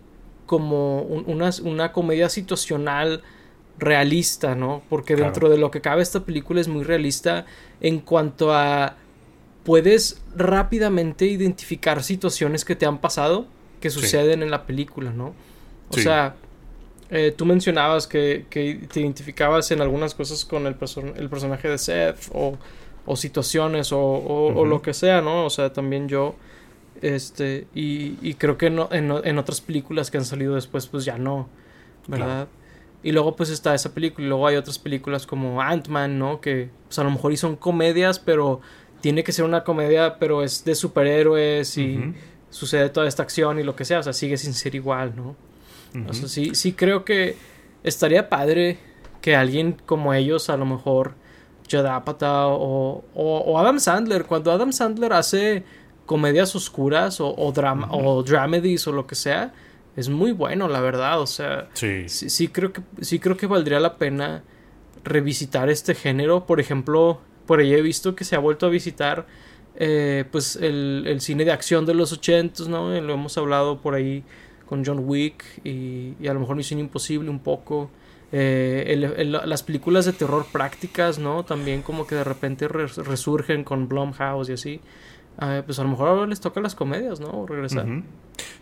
como 0.46 1.02
una, 1.02 1.50
una, 1.64 1.92
comedia 1.92 2.30
situacional 2.30 3.24
realista, 3.78 4.56
¿no? 4.56 4.84
Porque 4.90 5.16
dentro 5.16 5.50
de 5.50 5.58
lo 5.58 5.70
que 5.70 5.82
cabe 5.82 6.02
esta 6.02 6.24
película 6.24 6.62
es 6.62 6.68
muy 6.70 6.84
realista 6.84 7.46
en 7.82 8.00
cuanto 8.00 8.54
a 8.54 8.96
puedes 9.66 10.22
rápidamente 10.38 11.26
identificar 11.26 12.04
situaciones 12.04 12.64
que 12.64 12.76
te 12.76 12.86
han 12.86 13.00
pasado 13.00 13.48
que 13.82 13.90
suceden 13.90 14.42
en 14.42 14.52
la 14.52 14.66
película, 14.66 15.12
¿no? 15.12 15.34
O 15.90 15.98
sea, 15.98 16.36
eh, 17.10 17.34
tú 17.36 17.46
mencionabas 17.46 18.08
que, 18.08 18.46
te 18.50 19.00
identificabas 19.00 19.70
en 19.72 19.82
algunas 19.82 20.16
cosas 20.16 20.46
con 20.46 20.66
el, 20.68 20.76
el 21.18 21.30
personaje 21.30 21.68
de 21.68 21.78
Seth 21.78 22.30
o, 22.34 22.58
o 23.06 23.16
situaciones 23.16 23.92
o, 23.92 24.00
o, 24.00 24.66
lo 24.66 24.82
que 24.82 24.94
sea, 24.94 25.22
¿no? 25.22 25.46
O 25.46 25.50
sea, 25.50 25.74
también 25.74 26.08
yo, 26.08 26.36
este, 27.02 27.68
y, 27.76 28.18
y 28.22 28.36
creo 28.36 28.58
que 28.58 28.70
no, 28.70 28.88
en, 28.92 29.12
en, 29.12 29.38
otras 29.38 29.62
películas 29.62 30.10
que 30.10 30.18
han 30.18 30.26
salido 30.26 30.56
después, 30.56 30.88
pues 30.88 31.06
ya 31.06 31.18
no, 31.18 31.50
¿verdad? 32.08 32.48
Y 33.04 33.12
luego 33.12 33.36
pues 33.36 33.52
está 33.52 33.76
esa 33.76 33.94
película 33.94 34.26
y 34.26 34.30
luego 34.30 34.48
hay 34.48 34.56
otras 34.56 34.80
películas 34.80 35.28
como 35.28 35.62
Ant-Man, 35.62 36.18
¿no? 36.18 36.42
Que 36.42 36.70
pues 36.88 36.98
a 36.98 37.04
lo 37.04 37.12
mejor 37.12 37.34
y 37.34 37.38
son 37.38 37.56
comedias, 37.56 38.18
pero 38.18 38.62
tiene 39.06 39.24
que 39.24 39.32
ser 39.32 39.46
una 39.46 39.64
comedia, 39.64 40.18
pero 40.18 40.42
es 40.42 40.66
de 40.66 40.74
superhéroes 40.74 41.78
y 41.78 42.16
sucede 42.50 42.90
toda 42.90 43.08
esta 43.08 43.22
acción 43.22 43.60
y 43.60 43.64
lo 43.64 43.76
que 43.76 43.86
sea, 43.86 44.00
o 44.00 44.02
sea, 44.02 44.14
sigue 44.14 44.36
sin 44.36 44.56
ser 44.56 44.74
igual, 44.74 45.14
¿no? 45.16 45.36
O 46.10 46.14
sea, 46.16 46.28
sí, 46.28 46.56
sí 46.56 46.74
creo 46.74 47.06
que 47.06 47.38
estaría 47.84 48.30
padre 48.30 48.80
que 49.22 49.36
alguien 49.36 49.78
como 49.86 50.16
ellos, 50.16 50.50
a 50.50 50.58
lo 50.58 50.66
mejor 50.66 51.14
Judd 51.70 51.86
o, 51.86 53.04
o, 53.14 53.60
Adam 53.60 53.80
Sandler, 53.80 54.26
cuando 54.26 54.52
Adam 54.52 54.74
Sandler 54.74 55.14
hace 55.14 55.64
comedias 56.08 56.56
oscuras 56.56 57.22
o, 57.22 57.32
o 57.38 57.52
drama 57.52 57.88
o 57.92 58.24
dramedies 58.24 58.88
o 58.88 58.92
lo 58.92 59.06
que 59.06 59.14
sea, 59.14 59.54
es 59.96 60.10
muy 60.10 60.32
bueno, 60.32 60.68
la 60.68 60.80
verdad. 60.80 61.22
O 61.22 61.28
sea, 61.28 61.70
sí. 61.74 62.10
sí. 62.10 62.48
creo 62.48 62.74
que 62.74 62.82
sí 63.02 63.20
creo 63.20 63.38
que 63.38 63.46
valdría 63.46 63.80
la 63.80 63.98
pena 63.98 64.42
revisitar 65.04 65.70
este 65.70 65.94
género. 65.94 66.48
Por 66.48 66.60
ejemplo, 66.60 67.22
por 67.46 67.60
ahí 67.60 67.74
he 67.74 67.82
visto 67.82 68.16
que 68.16 68.24
se 68.24 68.36
ha 68.36 68.40
vuelto 68.40 68.66
a 68.66 68.70
visitar 68.70 69.26
eh, 69.78 70.24
pues 70.32 70.56
el, 70.56 71.18
cine 71.20 71.46
de 71.46 71.52
acción 71.52 71.86
de 71.86 71.94
los 71.94 72.14
ochentos, 72.14 72.68
¿no? 72.68 72.90
Lo 73.02 73.14
hemos 73.14 73.38
hablado 73.38 73.82
por 73.82 73.94
ahí 73.94 74.24
con 74.66 74.86
John 74.86 75.02
Wick 75.06 75.44
y, 75.64 76.16
a 76.28 76.34
lo 76.34 76.40
mejor 76.40 76.56
Misión 76.56 76.80
Imposible 76.80 77.30
un 77.30 77.40
poco. 77.40 77.90
Eh, 78.32 78.96
las 79.26 79.64
películas 79.64 80.06
de 80.06 80.14
terror 80.14 80.46
prácticas, 80.52 81.20
¿no? 81.20 81.46
También 81.46 81.82
como 81.82 82.08
que 82.08 82.16
de 82.16 82.24
repente 82.24 82.68
resurgen 82.68 83.64
con 83.64 83.88
Blumhouse 83.88 84.50
y 84.50 84.54
así. 84.54 84.82
Pues 85.66 85.80
a 85.80 85.84
lo 85.84 85.90
mejor 85.90 86.08
ahora 86.10 86.28
les 86.28 86.40
toca 86.40 86.62
las 86.62 86.76
comedias, 86.76 87.20
¿no? 87.20 87.46
Regresar. 87.46 87.86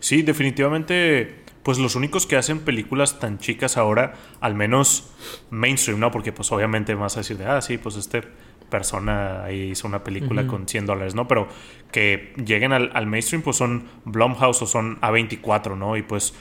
Sí, 0.00 0.22
definitivamente 0.22 1.44
pues 1.64 1.78
los 1.78 1.96
únicos 1.96 2.26
que 2.26 2.36
hacen 2.36 2.60
películas 2.60 3.18
tan 3.18 3.38
chicas 3.38 3.78
ahora, 3.78 4.12
al 4.40 4.54
menos 4.54 5.10
mainstream, 5.50 5.98
¿no? 5.98 6.10
Porque 6.10 6.30
pues 6.30 6.52
obviamente 6.52 6.94
vas 6.94 7.16
a 7.16 7.20
decir 7.20 7.38
de, 7.38 7.46
ah, 7.46 7.62
sí, 7.62 7.78
pues 7.78 7.96
este 7.96 8.22
persona 8.68 9.44
ahí 9.44 9.70
hizo 9.70 9.86
una 9.86 10.02
película 10.02 10.46
con 10.46 10.66
100 10.66 10.86
dólares, 10.86 11.14
¿no? 11.14 11.28
Pero 11.28 11.48
que 11.92 12.32
lleguen 12.44 12.72
al, 12.72 13.06
mainstream, 13.06 13.42
pues 13.42 13.56
son 13.56 13.84
Blumhouse 14.04 14.62
o 14.62 14.66
son 14.66 15.00
A24, 15.00 15.76
¿no? 15.78 15.96
Y 15.96 16.02
pues 16.02 16.34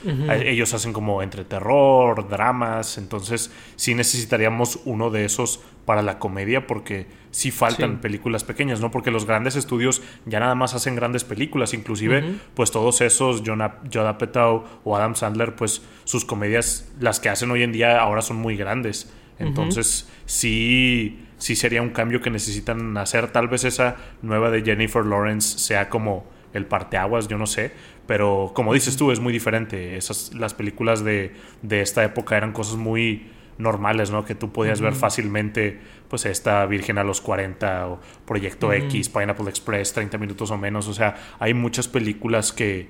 ellos 0.43 0.73
hacen 0.73 0.93
como 0.93 1.21
entre 1.21 1.45
terror, 1.45 2.27
dramas, 2.27 2.97
entonces 2.97 3.51
sí 3.75 3.93
necesitaríamos 3.93 4.79
uno 4.85 5.11
de 5.11 5.25
esos 5.25 5.61
para 5.85 6.01
la 6.01 6.17
comedia 6.17 6.65
porque 6.65 7.05
sí 7.29 7.51
faltan 7.51 8.01
películas 8.01 8.43
pequeñas, 8.43 8.81
¿no? 8.81 8.89
Porque 8.89 9.11
los 9.11 9.25
grandes 9.25 9.55
estudios 9.55 10.01
ya 10.25 10.39
nada 10.39 10.55
más 10.55 10.73
hacen 10.73 10.95
grandes 10.95 11.23
películas, 11.23 11.75
inclusive 11.75 12.39
pues 12.55 12.71
todos 12.71 13.01
esos, 13.01 13.43
John 13.45 13.61
Apatow 13.61 14.63
o 14.83 14.95
Adam 14.95 15.15
Sandler, 15.15 15.55
pues 15.55 15.83
sus 16.03 16.25
comedias, 16.25 16.91
las 16.99 17.19
que 17.19 17.29
hacen 17.29 17.51
hoy 17.51 17.61
en 17.63 17.71
día 17.71 17.99
ahora 17.99 18.23
son 18.23 18.37
muy 18.37 18.57
grandes. 18.57 19.11
Entonces, 19.39 20.09
sí, 20.25 21.19
sí 21.43 21.57
sería 21.57 21.81
un 21.81 21.89
cambio 21.89 22.21
que 22.21 22.29
necesitan 22.29 22.95
hacer. 22.97 23.27
Tal 23.27 23.49
vez 23.49 23.65
esa 23.65 23.97
nueva 24.21 24.49
de 24.49 24.61
Jennifer 24.61 25.05
Lawrence 25.05 25.59
sea 25.59 25.89
como 25.89 26.25
el 26.53 26.65
parteaguas, 26.65 27.27
yo 27.27 27.37
no 27.37 27.47
sé. 27.47 27.73
Pero 28.07 28.53
como 28.55 28.73
dices 28.73 28.95
tú, 28.95 29.11
es 29.11 29.19
muy 29.19 29.33
diferente. 29.33 29.97
Esas, 29.97 30.33
las 30.33 30.53
películas 30.53 31.03
de, 31.03 31.33
de 31.61 31.81
esta 31.81 32.01
época 32.01 32.37
eran 32.37 32.53
cosas 32.53 32.77
muy 32.77 33.29
normales, 33.57 34.09
¿no? 34.09 34.23
Que 34.23 34.35
tú 34.35 34.53
podías 34.53 34.79
ver 34.79 34.93
fácilmente, 34.93 35.81
pues 36.07 36.25
esta 36.25 36.65
Virgen 36.65 36.97
a 36.97 37.03
los 37.03 37.19
40 37.19 37.87
o 37.89 37.99
Proyecto 38.25 38.71
X, 38.71 39.09
Pineapple 39.09 39.49
Express, 39.49 39.91
30 39.91 40.17
minutos 40.17 40.49
o 40.49 40.57
menos. 40.57 40.87
O 40.87 40.93
sea, 40.93 41.15
hay 41.39 41.53
muchas 41.53 41.89
películas 41.89 42.53
que, 42.53 42.87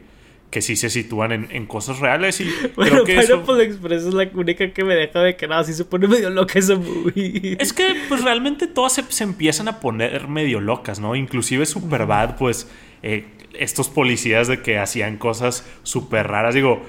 que 0.53 0.61
sí 0.61 0.75
se 0.75 0.91
sitúan 0.91 1.31
en, 1.49 1.65
cosas 1.65 1.97
reales 1.97 2.39
y 2.39 2.43
bueno, 2.75 3.03
creo 3.03 3.05
que 3.05 3.17
Pineapple 3.21 3.63
Express 3.63 4.03
es 4.03 4.13
la 4.13 4.29
única 4.35 4.71
que 4.71 4.83
me 4.83 4.93
deja 4.93 5.19
de 5.19 5.35
que 5.35 5.47
nada, 5.47 5.63
sí 5.63 5.73
se 5.73 5.83
pone 5.83 6.07
medio 6.07 6.29
loca 6.29 6.59
esa 6.59 6.75
movie. 6.75 7.57
Es 7.59 7.73
que 7.73 7.95
pues 8.07 8.23
realmente 8.23 8.67
todas 8.67 8.93
se, 8.93 9.23
empiezan 9.23 9.67
a 9.67 9.79
poner 9.79 10.27
medio 10.27 10.61
locas, 10.61 10.99
¿no? 10.99 11.15
Inclusive 11.15 11.65
Superbad, 11.65 12.37
pues 12.37 12.69
eh, 13.01 13.25
estos 13.55 13.89
policías 13.89 14.47
de 14.47 14.61
que 14.61 14.77
hacían 14.77 15.17
cosas 15.17 15.65
súper 15.81 16.27
raras, 16.27 16.53
digo, 16.53 16.83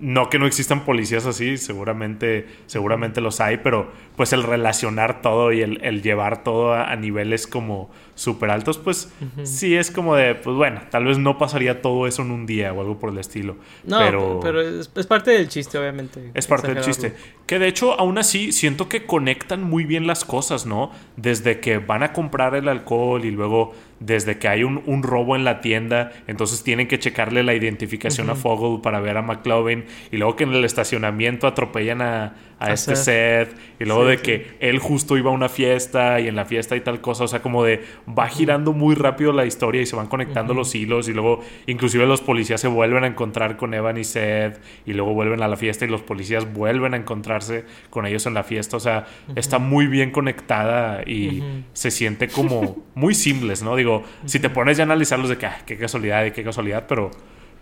no 0.00 0.30
que 0.30 0.38
no 0.38 0.46
existan 0.46 0.84
policías 0.84 1.26
así, 1.26 1.58
seguramente, 1.58 2.46
seguramente 2.66 3.20
los 3.20 3.40
hay, 3.40 3.58
pero 3.58 3.92
pues 4.16 4.32
el 4.32 4.42
relacionar 4.42 5.20
todo 5.20 5.52
y 5.52 5.60
el, 5.60 6.02
llevar 6.02 6.42
todo 6.42 6.74
a, 6.74 6.96
niveles 6.96 7.46
como 7.46 7.90
súper 8.14 8.50
altos, 8.50 8.78
pues 8.78 9.12
sí 9.44 9.76
es 9.76 9.90
como 9.90 10.16
de, 10.16 10.34
pues 10.34 10.56
bueno, 10.56 10.82
tal 10.90 11.04
vez 11.04 11.18
no 11.18 11.38
pasaría 11.38 11.82
todo 11.82 12.06
eso 12.06 12.22
en 12.22 12.30
un 12.30 12.46
día 12.46 12.72
o 12.72 12.80
algo 12.80 12.98
por 12.98 13.10
el 13.10 13.18
estilo. 13.18 13.56
No, 13.84 13.98
pero, 13.98 14.40
pero 14.42 14.60
es, 14.60 14.88
parte 15.06 15.32
del 15.32 15.48
chiste, 15.48 15.78
obviamente. 15.78 16.30
Es 16.34 16.46
parte 16.46 16.74
del 16.74 16.82
chiste. 16.82 17.14
Que 17.50 17.58
de 17.58 17.66
hecho, 17.66 17.98
aún 17.98 18.16
así, 18.16 18.52
siento 18.52 18.88
que 18.88 19.06
conectan 19.06 19.64
muy 19.64 19.82
bien 19.82 20.06
las 20.06 20.24
cosas, 20.24 20.66
¿no? 20.66 20.92
Desde 21.16 21.58
que 21.58 21.78
van 21.78 22.04
a 22.04 22.12
comprar 22.12 22.54
el 22.54 22.68
alcohol 22.68 23.24
y 23.24 23.32
luego 23.32 23.74
desde 23.98 24.38
que 24.38 24.46
hay 24.46 24.62
un, 24.62 24.84
un 24.86 25.02
robo 25.02 25.34
en 25.34 25.42
la 25.42 25.60
tienda, 25.60 26.12
entonces 26.28 26.62
tienen 26.62 26.86
que 26.86 27.00
checarle 27.00 27.42
la 27.42 27.52
identificación 27.52 28.30
a 28.30 28.36
Fogel 28.36 28.80
para 28.80 29.00
ver 29.00 29.16
a 29.16 29.22
McLovin 29.22 29.84
y 30.12 30.18
luego 30.18 30.36
que 30.36 30.44
en 30.44 30.52
el 30.52 30.64
estacionamiento 30.64 31.48
atropellan 31.48 32.02
a, 32.02 32.34
a, 32.60 32.72
este 32.72 32.94
Seth, 32.94 33.56
y 33.80 33.84
luego 33.86 34.04
de 34.04 34.18
que 34.18 34.56
él 34.60 34.78
justo 34.78 35.16
iba 35.16 35.30
a 35.30 35.32
una 35.32 35.48
fiesta 35.48 36.20
y 36.20 36.28
en 36.28 36.36
la 36.36 36.44
fiesta 36.44 36.76
y 36.76 36.80
tal 36.82 37.00
cosa, 37.00 37.24
o 37.24 37.28
sea, 37.28 37.40
como 37.40 37.64
de 37.64 37.82
va 38.06 38.28
girando 38.28 38.72
muy 38.72 38.94
rápido 38.94 39.32
la 39.32 39.46
historia 39.46 39.80
y 39.80 39.86
se 39.86 39.96
van 39.96 40.08
conectando 40.08 40.52
los 40.52 40.74
hilos 40.74 41.08
y 41.08 41.14
luego 41.14 41.40
inclusive 41.66 42.06
los 42.06 42.20
policías 42.20 42.60
se 42.60 42.68
vuelven 42.68 43.04
a 43.04 43.06
encontrar 43.06 43.56
con 43.56 43.72
Evan 43.72 43.96
y 43.96 44.04
Seth 44.04 44.60
y 44.84 44.92
luego 44.92 45.14
vuelven 45.14 45.42
a 45.42 45.48
la 45.48 45.56
fiesta 45.56 45.86
y 45.86 45.88
los 45.88 46.02
policías 46.02 46.52
vuelven 46.52 46.92
a 46.92 46.98
encontrarse 46.98 47.64
con 47.88 48.04
ellos 48.04 48.26
en 48.26 48.34
la 48.34 48.42
fiesta, 48.42 48.76
o 48.76 48.80
sea, 48.80 49.06
está 49.34 49.58
muy 49.58 49.86
bien 49.86 50.10
conectada 50.10 51.02
y 51.06 51.42
se 51.72 51.90
siente 51.90 52.28
como 52.28 52.84
muy 52.94 53.14
simples, 53.14 53.62
¿no? 53.62 53.74
Digo, 53.74 54.04
si 54.26 54.38
te 54.38 54.50
pones 54.50 54.76
ya 54.76 54.82
a 54.82 54.86
analizarlos 54.86 55.30
de 55.30 55.38
que, 55.38 55.46
ah, 55.46 55.62
qué 55.64 55.78
casualidad 55.78 56.26
y 56.26 56.32
qué 56.32 56.44
casualidad, 56.44 56.84
pero 56.86 57.10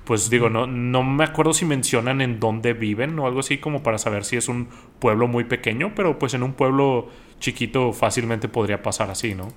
pues 0.08 0.30
digo, 0.30 0.48
no, 0.48 0.66
no 0.66 1.02
me 1.02 1.22
acuerdo 1.22 1.52
si 1.52 1.66
mencionan 1.66 2.22
en 2.22 2.40
dónde 2.40 2.72
viven 2.72 3.18
o 3.18 3.26
algo 3.26 3.40
así 3.40 3.58
como 3.58 3.82
para 3.82 3.98
saber 3.98 4.24
si 4.24 4.38
es 4.38 4.48
un 4.48 4.70
pueblo 5.00 5.28
muy 5.28 5.44
pequeño, 5.44 5.92
pero 5.94 6.18
pues 6.18 6.32
en 6.32 6.42
un 6.42 6.54
pueblo 6.54 7.10
chiquito 7.40 7.92
fácilmente 7.92 8.48
podría 8.48 8.82
pasar 8.82 9.10
así, 9.10 9.34
¿no? 9.34 9.52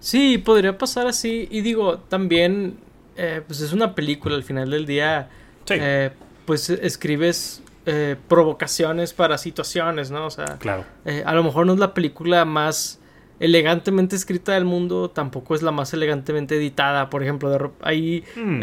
Sí, 0.00 0.38
podría 0.38 0.78
pasar 0.78 1.06
así. 1.08 1.46
Y 1.50 1.60
digo, 1.60 1.98
también, 1.98 2.78
eh, 3.16 3.42
pues 3.46 3.60
es 3.60 3.74
una 3.74 3.94
película 3.94 4.34
al 4.34 4.44
final 4.44 4.70
del 4.70 4.86
día. 4.86 5.28
Eh, 5.68 6.10
pues 6.46 6.70
escribes 6.70 7.62
eh, 7.84 8.16
provocaciones 8.28 9.12
para 9.12 9.36
situaciones, 9.36 10.10
¿no? 10.10 10.24
O 10.24 10.30
sea, 10.30 10.56
claro. 10.56 10.86
a 11.26 11.34
lo 11.34 11.44
mejor 11.44 11.66
no 11.66 11.74
es 11.74 11.78
la 11.78 11.92
película 11.92 12.46
más 12.46 12.98
elegantemente 13.40 14.16
escrita 14.16 14.52
del 14.52 14.64
mundo, 14.64 15.10
tampoco 15.10 15.54
es 15.54 15.62
la 15.62 15.70
más 15.70 15.92
elegantemente 15.92 16.56
editada. 16.56 17.10
Por 17.10 17.22
ejemplo, 17.22 17.50
de, 17.50 17.70
ahí 17.82 18.24
mm, 18.36 18.62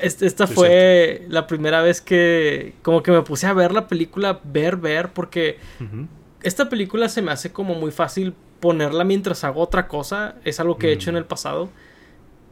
esta 0.00 0.46
fue 0.46 1.26
la 1.28 1.46
primera 1.46 1.82
vez 1.82 2.00
que 2.00 2.74
como 2.82 3.02
que 3.02 3.12
me 3.12 3.22
puse 3.22 3.46
a 3.46 3.52
ver 3.52 3.72
la 3.72 3.88
película, 3.88 4.40
ver, 4.44 4.76
ver, 4.76 5.12
porque 5.12 5.58
esta 6.42 6.68
película 6.68 7.08
se 7.08 7.22
me 7.22 7.32
hace 7.32 7.52
como 7.52 7.74
muy 7.74 7.90
fácil 7.90 8.34
ponerla 8.60 9.04
mientras 9.04 9.44
hago 9.44 9.60
otra 9.60 9.88
cosa. 9.88 10.36
Es 10.44 10.60
algo 10.60 10.78
que 10.78 10.88
he 10.88 10.92
hecho 10.92 11.10
en 11.10 11.16
el 11.16 11.24
pasado. 11.24 11.70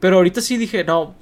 Pero 0.01 0.17
ahorita 0.17 0.41
sí 0.41 0.57
dije, 0.57 0.85
no, 0.85 1.15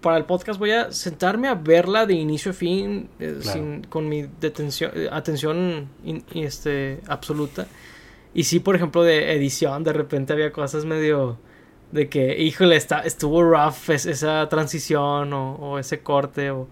para 0.00 0.16
el 0.16 0.24
podcast 0.24 0.58
voy 0.58 0.72
a 0.72 0.92
sentarme 0.92 1.48
a 1.48 1.54
verla 1.54 2.06
de 2.06 2.14
inicio 2.14 2.50
a 2.50 2.54
fin, 2.54 3.08
eh, 3.18 3.38
sin, 3.40 3.84
con 3.84 4.08
mi 4.08 4.26
detención, 4.40 4.90
eh, 4.94 5.08
atención 5.10 5.88
este, 6.34 7.00
absoluta. 7.06 7.66
Y 8.34 8.44
sí, 8.44 8.60
por 8.60 8.76
ejemplo, 8.76 9.02
de 9.02 9.32
edición, 9.32 9.84
de 9.84 9.92
repente 9.92 10.32
había 10.32 10.52
cosas 10.52 10.84
medio 10.84 11.38
de 11.90 12.08
que, 12.08 12.38
híjole, 12.42 12.76
está, 12.76 13.00
estuvo 13.00 13.42
rough 13.42 13.90
esa 13.90 14.48
transición 14.48 15.32
o, 15.34 15.78
ese 15.78 16.00
corte 16.00 16.50
o 16.50 16.68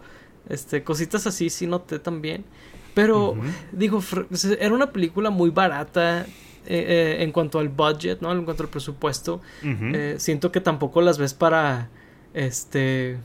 este, 0.48 0.82
cositas 0.82 1.26
así, 1.26 1.50
sí 1.50 1.66
noté 1.66 1.98
también. 1.98 2.44
Pero, 2.94 3.36
digo, 3.72 4.02
era 4.58 4.74
una 4.74 4.90
película 4.92 5.30
muy 5.30 5.50
barata 5.50 6.22
eh, 6.22 6.26
eh, 6.66 7.22
en 7.22 7.32
cuanto 7.32 7.58
al 7.58 7.68
budget, 7.68 8.20
¿no? 8.20 8.32
En 8.32 8.44
cuanto 8.44 8.62
al 8.62 8.68
presupuesto. 8.68 9.40
Eh, 9.62 10.16
siento 10.18 10.50
que 10.50 10.60
tampoco 10.60 11.00
las 11.00 11.18
ves 11.18 11.34
para, 11.34 11.88
este, 12.34 13.18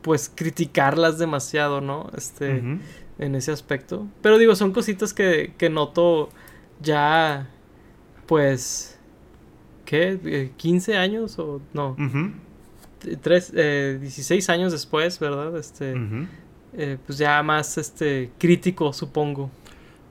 pues 0.00 0.30
criticarlas 0.34 1.18
demasiado, 1.18 1.80
¿no? 1.80 2.10
Este, 2.16 2.62
en 3.18 3.34
ese 3.34 3.52
aspecto. 3.52 4.06
Pero 4.22 4.38
digo, 4.38 4.54
son 4.56 4.72
cositas 4.72 5.12
que, 5.12 5.54
que 5.58 5.70
noto 5.70 6.30
ya, 6.80 7.48
pues 8.32 8.98
¿qué? 9.84 10.18
¿15 10.58 10.88
eh, 10.88 10.96
años 10.96 11.38
o 11.38 11.60
no? 11.74 11.98
Tres, 13.20 13.52
16 13.52 14.48
eh, 14.48 14.52
años 14.52 14.72
después, 14.72 15.18
¿verdad? 15.18 15.54
Este, 15.58 15.94
eh, 16.72 16.96
pues 17.04 17.18
ya 17.18 17.42
más 17.42 17.76
este, 17.76 18.30
crítico, 18.38 18.90
supongo. 18.94 19.50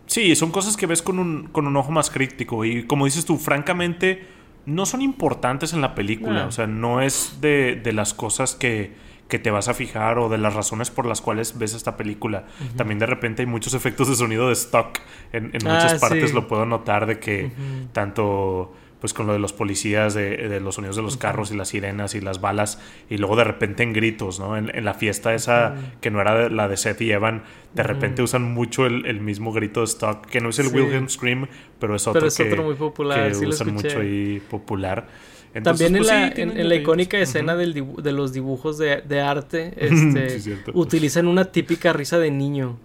Sí, 0.05 0.35
son 0.35 0.51
cosas 0.51 0.77
que 0.77 0.85
ves 0.85 1.01
con 1.01 1.17
un, 1.17 1.47
con 1.47 1.65
un 1.65 1.75
ojo 1.75 1.89
más 1.89 2.11
crítico. 2.11 2.63
Y 2.63 2.85
como 2.85 3.05
dices 3.05 3.25
tú, 3.25 3.39
francamente, 3.39 4.23
no 4.65 4.85
son 4.85 5.01
importantes 5.01 5.73
en 5.73 5.81
la 5.81 5.95
película. 5.95 6.43
No. 6.43 6.47
O 6.47 6.51
sea, 6.51 6.67
no 6.67 7.01
es 7.01 7.37
de, 7.41 7.79
de 7.83 7.93
las 7.93 8.13
cosas 8.13 8.55
que, 8.55 8.93
que 9.27 9.39
te 9.39 9.49
vas 9.51 9.67
a 9.69 9.73
fijar 9.73 10.19
o 10.19 10.27
de 10.29 10.37
las 10.37 10.53
razones 10.53 10.91
por 10.91 11.05
las 11.05 11.21
cuales 11.21 11.57
ves 11.57 11.73
esta 11.73 11.97
película. 11.97 12.43
También 12.75 12.99
de 12.99 13.05
repente 13.05 13.41
hay 13.41 13.45
muchos 13.47 13.73
efectos 13.73 14.07
de 14.09 14.15
sonido 14.15 14.47
de 14.47 14.53
stock. 14.53 14.99
En, 15.33 15.45
en 15.53 15.67
Ah, 15.67 15.73
muchas 15.75 15.99
partes 16.01 16.29
sí. 16.29 16.35
lo 16.35 16.47
puedo 16.47 16.65
notar 16.65 17.05
de 17.05 17.19
que 17.19 17.51
tanto 17.93 18.73
pues 19.01 19.13
con 19.13 19.27
lo 19.27 19.33
de 19.33 19.39
los 19.39 19.51
policías, 19.51 20.13
de, 20.13 20.37
de 20.47 20.59
los 20.61 20.75
sonidos 20.75 20.95
de 20.95 21.01
los 21.01 21.17
carros 21.17 21.51
y 21.51 21.57
las 21.57 21.69
sirenas 21.69 22.15
y 22.15 22.21
las 22.21 22.39
balas, 22.39 22.79
y 23.09 23.17
luego 23.17 23.35
de 23.35 23.43
repente 23.43 23.83
en 23.83 23.91
gritos, 23.91 24.39
¿no? 24.39 24.55
En, 24.55 24.73
en 24.73 24.85
la 24.85 24.93
fiesta 24.93 25.33
esa 25.33 25.75
que 25.99 26.09
no 26.11 26.21
era 26.21 26.35
de- 26.35 26.49
la 26.51 26.67
de 26.69 26.77
Seth 26.77 27.01
y 27.01 27.11
Evan, 27.11 27.43
de 27.73 27.83
repente 27.83 28.21
usan 28.21 28.43
mucho 28.53 28.85
el, 28.85 29.05
el 29.07 29.19
mismo 29.19 29.51
grito 29.51 29.79
de 29.81 29.87
stock, 29.87 30.25
que 30.27 30.39
no 30.39 30.49
es 30.49 30.59
el 30.59 30.67
Sí. 30.67 30.75
Wilhelm 30.75 31.09
Scream, 31.09 31.47
pero 31.79 31.95
es 31.95 32.03
otro, 32.07 32.19
Pero 32.21 32.27
es 32.27 32.37
que, 32.37 32.43
otro 32.51 32.63
muy 32.63 32.75
popular, 32.75 33.27
que 33.27 33.33
sí 33.35 33.45
usan 33.45 33.73
mucho 33.73 33.99
ahí 33.99 34.39
popular. 34.49 35.07
Entonces, 35.53 35.87
También 35.87 35.95
en, 35.95 36.07
pues, 36.07 36.07
la, 36.21 36.35
sí, 36.35 36.41
en, 36.43 36.57
en 36.57 36.69
la 36.69 36.75
icónica 36.75 37.17
escena 37.19 37.55
del 37.57 37.73
dibu- 37.73 38.01
de 38.01 38.11
los 38.13 38.31
dibujos 38.31 38.77
de, 38.77 39.01
de 39.01 39.19
arte, 39.19 39.73
este, 39.77 40.39
Sí, 40.39 40.53
utilizan 40.73 41.27
una 41.27 41.45
típica 41.45 41.91
risa 41.91 42.19
de 42.19 42.31
niño. 42.31 42.77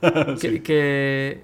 que, 0.40 0.50
Sí. 0.50 0.60
que, 0.60 1.40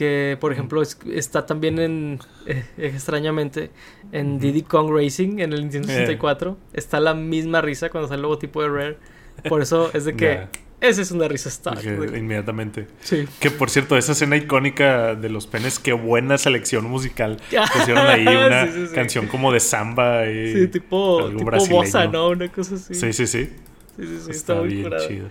que, 0.00 0.38
por 0.40 0.50
ejemplo, 0.50 0.80
es- 0.80 0.96
está 1.12 1.44
también 1.44 1.78
en, 1.78 2.18
eh, 2.46 2.64
extrañamente, 2.78 3.70
en 4.12 4.38
Diddy 4.38 4.62
Kong 4.62 4.90
Racing, 4.90 5.40
en 5.40 5.52
el 5.52 5.60
Nintendo 5.60 5.88
Eh. 5.88 5.92
64. 5.92 6.56
Está 6.72 7.00
la 7.00 7.12
misma 7.12 7.60
risa 7.60 7.90
cuando 7.90 8.08
sale 8.08 8.16
el 8.16 8.22
logotipo 8.22 8.62
de 8.62 8.68
Rare. 8.70 8.98
Por 9.46 9.60
eso 9.60 9.90
es 9.92 10.06
de 10.06 10.14
que 10.14 10.46
esa 10.80 11.02
es 11.02 11.10
una 11.10 11.28
risa. 11.28 11.50
Que 11.82 11.90
de- 11.92 12.18
inmediatamente. 12.18 12.86
Sí. 13.02 13.26
Que 13.40 13.50
por 13.50 13.68
cierto, 13.68 13.98
esa 13.98 14.12
escena 14.12 14.36
icónica 14.38 15.14
de 15.14 15.28
los 15.28 15.46
penes, 15.46 15.78
qué 15.78 15.92
buena 15.92 16.38
selección 16.38 16.86
musical. 16.86 17.36
Pusieron 17.74 18.06
ahí 18.06 18.26
una 18.26 18.66
Sí, 18.68 18.72
sí, 18.72 18.86
sí. 18.86 18.94
canción 18.94 19.26
como 19.26 19.52
de 19.52 19.60
samba 19.60 20.26
y 20.30 20.54
Sí, 20.54 20.68
tipo, 20.68 21.26
algo 21.26 21.50
tipo 21.58 21.74
bossa, 21.76 22.06
¿no? 22.06 22.30
Una 22.30 22.50
cosa 22.50 22.76
así. 22.76 22.94
Sí, 22.94 23.12
sí, 23.12 23.26
sí. 23.26 23.50
Está, 23.98 24.30
Está 24.30 24.54
muy 24.54 24.68
bien 24.68 24.82
curado. 24.84 25.06
chido. 25.08 25.28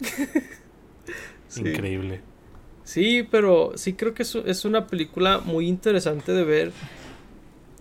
Increíble. 1.56 2.20
Sí, 2.92 3.26
pero 3.30 3.72
sí 3.76 3.94
creo 3.94 4.12
que 4.14 4.22
es, 4.22 4.34
es 4.34 4.64
una 4.64 4.86
película 4.86 5.40
muy 5.44 5.66
interesante 5.66 6.32
de 6.32 6.44
ver. 6.44 6.72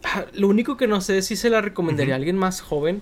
Ah, 0.04 0.26
Lo 0.34 0.48
único 0.48 0.78
que 0.78 0.88
no 0.88 1.02
sé 1.02 1.18
es 1.20 1.28
si 1.28 1.36
se 1.36 1.50
la 1.50 1.62
recomendaría 1.62 2.14
a 2.14 2.18
alguien 2.18 2.38
más 2.38 2.62
joven. 2.62 3.02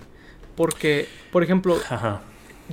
Porque, 0.56 1.06
por 1.32 1.42
ejemplo, 1.42 1.76
Ajá. 1.88 2.20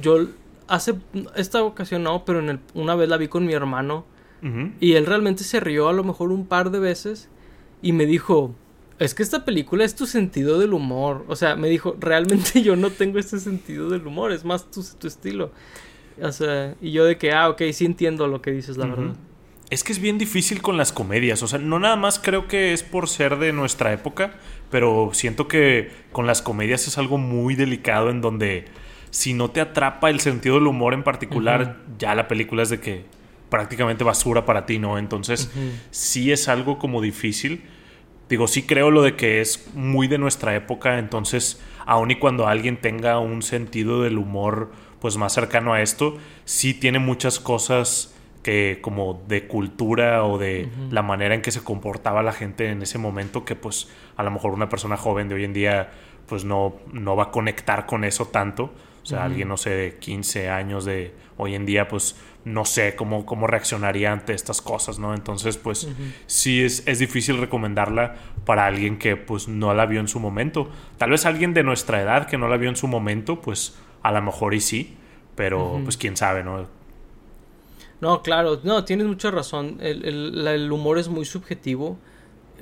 yo 0.01 0.27
hace 0.67 0.95
esta 1.35 1.63
ocasión 1.63 2.03
no, 2.03 2.25
pero 2.25 2.39
en 2.39 2.49
el- 2.49 2.59
una 2.73 2.95
vez 2.95 3.07
la 3.07 3.17
vi 3.17 3.27
con 3.27 3.45
mi 3.45 3.53
hermano. 3.53 4.05
Y 4.79 4.93
él 4.93 5.05
realmente 5.05 5.43
se 5.43 5.59
rió 5.59 5.89
a 5.89 5.93
lo 5.93 6.03
mejor 6.03 6.31
un 6.31 6.45
par 6.45 6.71
de 6.71 6.79
veces. 6.79 7.27
Y 7.81 7.91
me 7.93 8.05
dijo, 8.05 8.53
es 8.99 9.13
que 9.13 9.21
esta 9.23 9.45
película 9.45 9.83
es 9.85 9.95
tu 9.95 10.05
sentido 10.07 10.57
del 10.59 10.73
humor. 10.73 11.25
O 11.27 11.35
sea, 11.35 11.55
me 11.55 11.69
dijo, 11.69 11.95
realmente 11.99 12.61
yo 12.63 12.75
no 12.75 12.89
tengo 12.91 13.19
este 13.19 13.39
sentido 13.39 13.89
del 13.89 14.05
humor, 14.07 14.31
es 14.31 14.43
más 14.45 14.69
tu, 14.71 14.83
tu 14.99 15.07
estilo. 15.07 15.51
O 16.21 16.31
sea, 16.31 16.75
y 16.81 16.91
yo 16.91 17.05
de 17.05 17.17
que, 17.17 17.31
ah, 17.31 17.49
ok, 17.49 17.61
sí 17.73 17.85
entiendo 17.85 18.27
lo 18.27 18.41
que 18.41 18.51
dices, 18.51 18.75
la 18.77 18.87
verdad. 18.87 19.15
Es 19.69 19.83
que 19.83 19.91
es 19.91 19.99
bien 19.99 20.17
difícil 20.17 20.61
con 20.61 20.77
las 20.77 20.93
comedias. 20.93 21.43
O 21.43 21.47
sea, 21.47 21.59
no 21.59 21.77
nada 21.79 21.97
más 21.97 22.19
creo 22.19 22.47
que 22.47 22.73
es 22.73 22.83
por 22.83 23.09
ser 23.09 23.37
de 23.37 23.51
nuestra 23.51 23.91
época, 23.91 24.35
pero 24.71 25.09
siento 25.13 25.47
que 25.47 25.91
con 26.11 26.25
las 26.25 26.41
comedias 26.41 26.87
es 26.87 26.97
algo 26.97 27.17
muy 27.17 27.55
delicado 27.55 28.09
en 28.09 28.21
donde 28.21 28.65
si 29.09 29.33
no 29.33 29.51
te 29.51 29.59
atrapa 29.59 30.09
el 30.09 30.19
sentido 30.21 30.55
del 30.55 30.67
humor 30.67 30.93
en 30.93 31.03
particular, 31.03 31.79
ya 31.97 32.15
la 32.15 32.27
película 32.27 32.63
es 32.63 32.69
de 32.69 32.79
que 32.79 33.05
prácticamente 33.49 34.03
basura 34.03 34.45
para 34.45 34.65
ti, 34.65 34.79
¿no? 34.79 34.97
Entonces, 34.97 35.51
sí 35.91 36.31
es 36.31 36.47
algo 36.47 36.77
como 36.77 37.01
difícil. 37.01 37.63
Digo, 38.29 38.47
sí 38.47 38.63
creo 38.63 38.91
lo 38.91 39.01
de 39.01 39.15
que 39.15 39.41
es 39.41 39.69
muy 39.73 40.07
de 40.07 40.17
nuestra 40.17 40.55
época, 40.55 40.99
entonces, 40.99 41.61
aun 41.85 42.11
y 42.11 42.15
cuando 42.19 42.47
alguien 42.47 42.77
tenga 42.77 43.19
un 43.19 43.41
sentido 43.41 44.03
del 44.03 44.17
humor 44.17 44.71
pues 44.99 45.15
más 45.15 45.33
cercano 45.33 45.73
a 45.73 45.81
esto, 45.81 46.17
sí 46.43 46.73
tiene 46.73 46.99
muchas 46.99 47.39
cosas 47.39 48.13
como 48.81 49.23
de 49.27 49.47
cultura 49.47 50.23
o 50.23 50.37
de 50.37 50.69
la 50.89 51.01
manera 51.01 51.35
en 51.35 51.41
que 51.41 51.51
se 51.51 51.63
comportaba 51.63 52.23
la 52.23 52.31
gente 52.31 52.69
en 52.69 52.81
ese 52.81 52.97
momento 52.97 53.43
que 53.43 53.55
pues 53.55 53.89
a 54.15 54.23
lo 54.23 54.31
mejor 54.31 54.53
una 54.53 54.69
persona 54.69 54.95
joven 54.95 55.27
de 55.27 55.35
hoy 55.35 55.43
en 55.43 55.53
día 55.53 55.89
pues 56.27 56.45
no, 56.45 56.75
no 56.91 57.15
va 57.15 57.25
a 57.25 57.31
conectar 57.31 57.85
con 57.85 58.03
eso 58.03 58.27
tanto. 58.27 58.73
O 59.03 59.09
sea, 59.09 59.23
alguien, 59.23 59.47
no 59.47 59.55
sé, 59.55 59.69
de 59.69 59.95
15 59.95 60.49
años 60.49 60.83
de 60.83 61.13
hoy 61.37 61.55
en 61.55 61.65
día, 61.65 61.87
pues 61.87 62.17
no 62.43 62.65
sé 62.65 62.93
cómo, 62.97 63.25
cómo 63.25 63.47
reaccionaría 63.47 64.11
ante 64.11 64.33
estas 64.33 64.61
cosas, 64.61 64.99
¿no? 64.99 65.13
Entonces, 65.13 65.55
pues 65.55 65.87
sí 66.25 66.61
es, 66.61 66.85
es 66.85 66.99
difícil 66.99 67.37
recomendarla 67.37 68.15
para 68.45 68.65
alguien 68.65 68.97
que 68.97 69.15
pues 69.15 69.47
no 69.47 69.73
la 69.73 69.85
vio 69.85 70.01
en 70.01 70.09
su 70.09 70.19
momento. 70.19 70.69
Tal 70.97 71.11
vez 71.11 71.25
alguien 71.25 71.53
de 71.53 71.63
nuestra 71.63 72.01
edad 72.01 72.27
que 72.27 72.37
no 72.37 72.49
la 72.49 72.57
vio 72.57 72.67
en 72.67 72.75
su 72.75 72.89
momento, 72.89 73.39
pues 73.39 73.77
a 74.03 74.11
lo 74.11 74.21
mejor 74.21 74.53
y 74.53 74.59
sí, 74.59 74.97
pero 75.35 75.79
pues 75.85 75.95
quién 75.95 76.17
sabe, 76.17 76.43
¿no? 76.43 76.67
No, 78.01 78.21
claro, 78.21 78.59
no, 78.63 78.83
tienes 78.83 79.07
mucha 79.07 79.31
razón. 79.31 79.77
El, 79.81 80.05
el- 80.05 80.43
la- 80.43 80.53
el 80.53 80.71
humor 80.71 80.99
es 80.99 81.07
muy 81.09 81.25
subjetivo. 81.25 81.97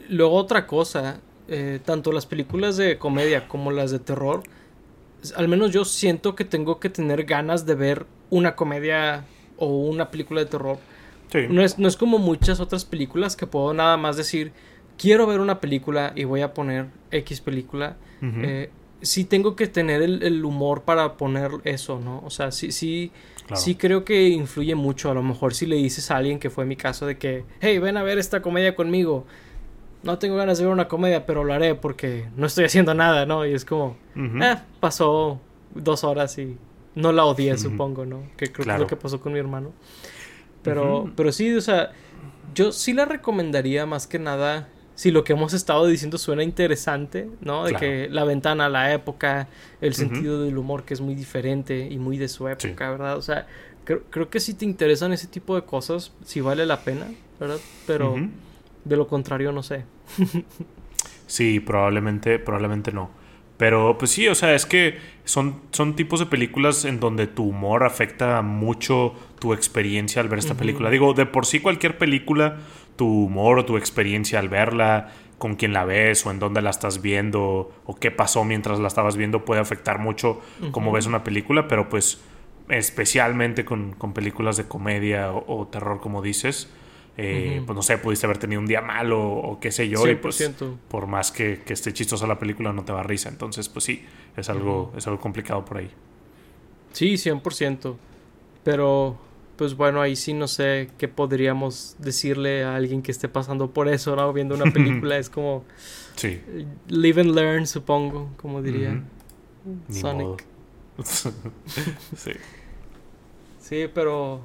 Luego 0.09 0.35
otra 0.35 0.65
cosa, 0.67 1.19
eh, 1.47 1.79
tanto 1.83 2.11
las 2.11 2.25
películas 2.25 2.77
de 2.77 2.97
comedia 2.97 3.47
como 3.47 3.71
las 3.71 3.91
de 3.91 3.99
terror, 3.99 4.43
al 5.35 5.47
menos 5.47 5.71
yo 5.71 5.83
siento 5.85 6.35
que 6.35 6.45
tengo 6.45 6.79
que 6.79 6.89
tener 6.89 7.23
ganas 7.25 7.65
de 7.65 7.75
ver 7.75 8.05
una 8.29 8.55
comedia 8.55 9.25
o 9.57 9.67
una 9.67 10.09
película 10.11 10.41
de 10.41 10.45
terror. 10.47 10.77
Sí. 11.31 11.39
No 11.49 11.61
es, 11.63 11.79
no 11.79 11.87
es 11.87 11.97
como 11.97 12.17
muchas 12.19 12.59
otras 12.59 12.85
películas 12.85 13.35
que 13.35 13.47
puedo 13.47 13.73
nada 13.73 13.97
más 13.97 14.15
decir, 14.17 14.51
quiero 14.97 15.25
ver 15.27 15.39
una 15.39 15.59
película 15.59 16.13
y 16.15 16.23
voy 16.23 16.41
a 16.41 16.53
poner 16.53 16.87
X 17.11 17.41
película. 17.41 17.97
Eh, 18.21 18.69
sí 19.01 19.23
tengo 19.25 19.55
que 19.55 19.67
tener 19.67 20.01
el, 20.01 20.23
el 20.23 20.43
humor 20.45 20.83
para 20.83 21.17
poner 21.17 21.51
eso, 21.63 21.99
¿no? 21.99 22.21
O 22.25 22.29
sea, 22.29 22.51
sí, 22.51 22.71
sí, 22.71 23.11
Claro. 23.47 23.61
sí 23.61 23.75
creo 23.75 24.03
que 24.05 24.29
influye 24.29 24.73
mucho. 24.75 25.11
A 25.11 25.13
lo 25.13 25.21
mejor 25.23 25.53
si 25.53 25.65
le 25.65 25.75
dices 25.75 26.09
a 26.11 26.17
alguien 26.17 26.39
que 26.39 26.49
fue 26.49 26.65
mi 26.65 26.75
caso 26.75 27.05
de 27.05 27.17
que, 27.17 27.43
hey, 27.61 27.77
ven 27.79 27.97
a 27.97 28.03
ver 28.03 28.17
esta 28.17 28.41
comedia 28.41 28.75
conmigo. 28.75 29.25
No 30.03 30.17
tengo 30.19 30.35
ganas 30.35 30.57
de 30.57 30.65
ver 30.65 30.73
una 30.73 30.87
comedia, 30.87 31.25
pero 31.25 31.43
lo 31.43 31.53
haré 31.53 31.75
porque 31.75 32.27
no 32.35 32.45
estoy 32.47 32.65
haciendo 32.65 32.93
nada, 32.93 33.25
¿no? 33.25 33.45
Y 33.45 33.53
es 33.53 33.65
como, 33.65 33.97
Ujú. 34.15 34.43
eh, 34.43 34.57
pasó 34.79 35.39
dos 35.73 36.03
horas 36.03 36.37
y 36.37 36.57
no 36.95 37.11
la 37.11 37.25
odié, 37.25 37.57
supongo, 37.57 38.05
¿no? 38.05 38.23
Que 38.37 38.51
creo 38.51 38.65
que 38.65 38.71
es 38.73 38.79
lo 38.79 38.87
que 38.87 38.95
pasó 38.95 39.19
con 39.19 39.33
mi 39.33 39.39
hermano. 39.39 39.71
Pero, 40.61 41.01
Ujú. 41.03 41.11
pero 41.15 41.31
sí, 41.31 41.53
o 41.53 41.61
sea, 41.61 41.91
yo 42.53 42.71
sí 42.71 42.93
la 42.93 43.05
recomendaría 43.05 43.85
más 43.85 44.07
que 44.07 44.19
nada 44.19 44.69
si 44.95 45.11
lo 45.11 45.23
que 45.23 45.33
hemos 45.33 45.53
estado 45.53 45.85
diciendo 45.87 46.17
suena 46.17 46.41
interesante, 46.43 47.29
¿no? 47.41 47.65
De 47.65 47.71
Claro. 47.71 47.79
que 47.81 48.07
la 48.09 48.23
ventana, 48.23 48.69
la 48.69 48.93
época, 48.93 49.47
el 49.81 49.93
sentido 49.93 50.41
del 50.41 50.57
humor 50.57 50.83
que 50.85 50.93
es 50.93 51.01
muy 51.01 51.15
diferente 51.15 51.87
y 51.89 51.97
muy 51.99 52.17
de 52.17 52.27
su 52.29 52.47
Sí. 52.47 52.67
época, 52.69 52.89
¿verdad? 52.91 53.17
O 53.17 53.21
sea, 53.21 53.45
creo, 53.83 54.03
creo 54.09 54.29
que 54.29 54.39
si 54.39 54.53
te 54.53 54.65
interesan 54.65 55.11
ese 55.13 55.27
tipo 55.27 55.55
de 55.55 55.63
cosas, 55.63 56.11
sí 56.23 56.41
vale 56.41 56.65
la 56.65 56.83
pena, 56.83 57.11
¿verdad? 57.39 57.59
Pero 57.85 58.15
de 58.85 58.95
lo 58.97 59.07
contrario, 59.07 59.51
no 59.51 59.61
sé. 59.63 59.83
Sí, 61.27 61.59
probablemente, 61.59 62.37
probablemente 62.39 62.91
no. 62.91 63.09
Pero 63.57 63.97
pues 63.97 64.11
sí, 64.11 64.27
o 64.27 64.35
sea, 64.35 64.53
es 64.53 64.65
que 64.65 64.97
son, 65.23 65.61
son 65.71 65.95
tipos 65.95 66.19
de 66.19 66.25
películas 66.25 66.83
en 66.83 66.99
donde 66.99 67.25
tu 67.27 67.43
humor 67.43 67.83
afecta 67.85 68.41
mucho 68.41 69.13
tu 69.39 69.53
experiencia 69.53 70.21
al 70.21 70.27
ver 70.27 70.39
esta 70.39 70.55
película. 70.55 70.89
Digo, 70.89 71.13
de 71.13 71.25
por 71.25 71.45
sí 71.45 71.61
cualquier 71.61 71.97
película, 71.97 72.57
tu 72.97 73.07
humor 73.07 73.59
o 73.59 73.65
tu 73.65 73.77
experiencia 73.77 74.39
al 74.39 74.49
verla, 74.49 75.11
con 75.37 75.55
quién 75.55 75.73
la 75.73 75.85
ves 75.85 76.25
o 76.25 76.31
en 76.31 76.39
dónde 76.39 76.61
la 76.61 76.69
estás 76.69 77.01
viendo 77.01 77.71
o 77.85 77.95
qué 77.95 78.11
pasó 78.11 78.43
mientras 78.43 78.79
la 78.79 78.87
estabas 78.87 79.17
viendo 79.17 79.45
puede 79.45 79.61
afectar 79.61 79.99
mucho 79.99 80.41
cómo 80.71 80.87
Ujú. 80.87 80.95
ves 80.95 81.05
una 81.05 81.23
película, 81.23 81.67
pero 81.67 81.89
pues 81.89 82.21
especialmente 82.69 83.65
con, 83.65 83.93
con 83.93 84.13
películas 84.13 84.57
de 84.57 84.65
comedia 84.65 85.31
o, 85.31 85.61
o 85.61 85.67
terror, 85.67 85.99
como 86.01 86.21
dices. 86.21 86.69
Eh. 87.17 87.61
Pues 87.65 87.75
no 87.75 87.81
sé, 87.81 87.97
pudiste 87.97 88.25
haber 88.25 88.37
tenido 88.37 88.59
un 88.59 88.67
día 88.67 88.81
malo 88.81 89.21
o 89.21 89.59
qué 89.59 89.71
sé 89.71 89.87
yo, 89.87 90.07
y 90.07 90.15
pues 90.15 90.39
100%. 90.39 90.75
por 90.89 91.07
más 91.07 91.31
que, 91.31 91.61
que 91.65 91.73
esté 91.73 91.93
chistosa 91.93 92.27
la 92.27 92.37
película, 92.39 92.73
no 92.73 92.83
te 92.83 92.91
va 92.91 93.01
a 93.01 93.03
risa. 93.03 93.29
Entonces, 93.29 93.69
pues 93.69 93.85
sí, 93.85 94.03
es 94.35 94.49
algo, 94.49 94.93
es 94.97 95.07
algo 95.07 95.19
complicado 95.19 95.63
por 95.63 95.77
ahí. 95.77 95.89
Sí, 96.91 97.13
100%. 97.13 97.95
Pero, 98.63 99.17
pues 99.57 99.75
bueno, 99.75 100.01
ahí 100.01 100.15
sí 100.15 100.33
no 100.33 100.47
sé 100.47 100.89
qué 100.97 101.07
podríamos 101.07 101.95
decirle 101.99 102.63
a 102.63 102.75
alguien 102.75 103.01
que 103.01 103.11
esté 103.11 103.29
pasando 103.29 103.71
por 103.71 103.87
eso, 103.87 104.15
¿no? 104.15 104.33
Viendo 104.33 104.55
una 104.55 104.71
película 104.73 105.17
es 105.17 105.29
como 105.29 105.63
Sí, 106.15 106.41
eh, 106.47 106.65
live 106.87 107.21
and 107.21 107.35
learn, 107.35 107.67
supongo, 107.67 108.29
como 108.37 108.61
diría 108.61 109.03
Sonic. 109.89 110.45
sí. 112.15 112.31
Sí, 113.59 113.89
pero 113.93 114.41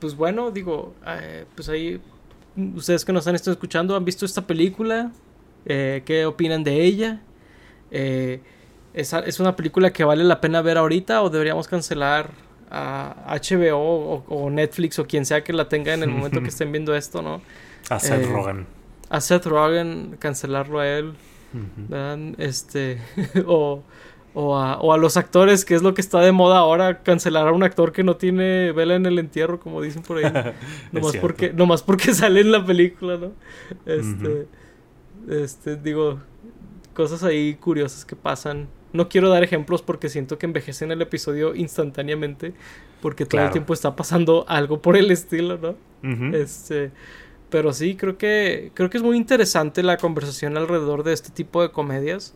pues 0.00 0.14
bueno, 0.16 0.50
digo, 0.50 0.94
eh, 1.06 1.44
pues 1.54 1.68
ahí 1.68 2.00
ustedes 2.74 3.04
que 3.04 3.12
nos 3.12 3.26
han 3.26 3.34
estado 3.34 3.52
escuchando 3.52 3.96
han 3.96 4.04
visto 4.04 4.24
esta 4.24 4.46
película, 4.46 5.10
Eh, 5.68 6.02
¿qué 6.04 6.26
opinan 6.26 6.62
de 6.62 6.84
ella? 6.84 7.20
Eh, 7.90 8.40
¿es, 8.94 9.12
a- 9.14 9.20
¿Es 9.26 9.40
una 9.40 9.56
película 9.56 9.92
que 9.92 10.04
vale 10.04 10.22
la 10.22 10.40
pena 10.40 10.62
ver 10.62 10.78
ahorita 10.78 11.22
o 11.22 11.28
deberíamos 11.30 11.66
cancelar 11.66 12.30
a 12.70 13.36
HBO 13.42 13.76
o, 13.78 14.24
o 14.28 14.50
Netflix 14.50 14.98
o 15.00 15.06
quien 15.06 15.24
sea 15.26 15.42
que 15.42 15.52
la 15.52 15.68
tenga 15.68 15.92
en 15.94 16.02
el 16.04 16.10
momento 16.10 16.40
que 16.40 16.48
estén 16.54 16.70
viendo 16.70 16.94
esto, 16.94 17.20
¿no? 17.22 17.40
A 17.90 17.98
Seth 17.98 18.22
Eh, 18.24 18.26
Rogen. 18.32 18.66
A 19.10 19.20
Seth 19.20 19.46
Rogen, 19.46 20.16
cancelarlo 20.20 20.78
a 20.80 20.86
él. 20.88 21.14
Este, 22.38 22.98
o, 23.46 23.82
o, 24.38 24.54
a, 24.54 24.78
o, 24.80 24.92
a, 24.92 24.98
los 24.98 25.16
actores, 25.16 25.64
que 25.64 25.74
es 25.74 25.82
lo 25.82 25.94
que 25.94 26.02
está 26.02 26.20
de 26.20 26.30
moda 26.30 26.58
ahora, 26.58 27.02
cancelar 27.02 27.48
a 27.48 27.52
un 27.52 27.62
actor 27.62 27.92
que 27.92 28.04
no 28.04 28.16
tiene 28.16 28.70
vela 28.72 28.94
en 28.94 29.06
el 29.06 29.18
entierro, 29.18 29.58
como 29.58 29.80
dicen 29.80 30.02
por 30.02 30.18
ahí. 30.18 30.30
nomás, 30.92 31.16
porque, 31.16 31.54
nomás 31.54 31.82
porque 31.82 32.12
sale 32.14 32.42
en 32.42 32.52
la 32.52 32.62
película, 32.62 33.16
¿no? 33.16 33.32
Este, 33.86 34.46
este, 35.26 35.76
digo, 35.76 36.20
cosas 36.92 37.22
ahí 37.22 37.54
curiosas 37.54 38.04
que 38.04 38.14
pasan. 38.14 38.68
No 38.92 39.08
quiero 39.08 39.30
dar 39.30 39.42
ejemplos 39.42 39.80
porque 39.80 40.10
siento 40.10 40.36
que 40.36 40.44
envejecen 40.44 40.92
el 40.92 41.00
episodio 41.00 41.54
instantáneamente. 41.54 42.52
Porque 43.00 43.24
todo 43.24 43.40
el 43.40 43.50
tiempo 43.50 43.72
está 43.72 43.96
pasando 43.96 44.44
algo 44.48 44.82
por 44.82 44.98
el 44.98 45.10
estilo, 45.10 45.56
¿no? 45.56 45.76
Este. 46.34 46.90
Pero 47.48 47.72
sí, 47.72 47.96
creo 47.96 48.18
que. 48.18 48.70
Creo 48.74 48.90
que 48.90 48.98
es 48.98 49.02
muy 49.02 49.16
interesante 49.16 49.82
la 49.82 49.96
conversación 49.96 50.58
alrededor 50.58 51.04
de 51.04 51.14
este 51.14 51.30
tipo 51.30 51.62
de 51.62 51.70
comedias. 51.70 52.34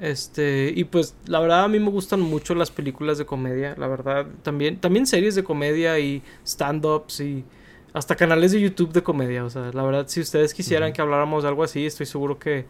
Este. 0.00 0.72
Y 0.74 0.84
pues, 0.84 1.16
la 1.26 1.40
verdad, 1.40 1.64
a 1.64 1.68
mí 1.68 1.78
me 1.78 1.90
gustan 1.90 2.20
mucho 2.20 2.54
las 2.54 2.70
películas 2.70 3.18
de 3.18 3.26
comedia. 3.26 3.74
La 3.78 3.86
verdad. 3.86 4.26
También. 4.42 4.78
También 4.78 5.06
series 5.06 5.34
de 5.34 5.44
comedia 5.44 5.98
y 5.98 6.22
stand-ups 6.44 7.20
y. 7.20 7.44
Hasta 7.92 8.16
canales 8.16 8.50
de 8.50 8.60
YouTube 8.60 8.92
de 8.92 9.02
comedia. 9.02 9.44
O 9.44 9.50
sea, 9.50 9.70
la 9.72 9.82
verdad, 9.84 10.06
si 10.08 10.20
ustedes 10.20 10.52
quisieran 10.52 10.92
que 10.92 11.00
habláramos 11.00 11.44
de 11.44 11.48
algo 11.48 11.62
así, 11.62 11.86
estoy 11.86 12.06
seguro 12.06 12.40
que 12.40 12.66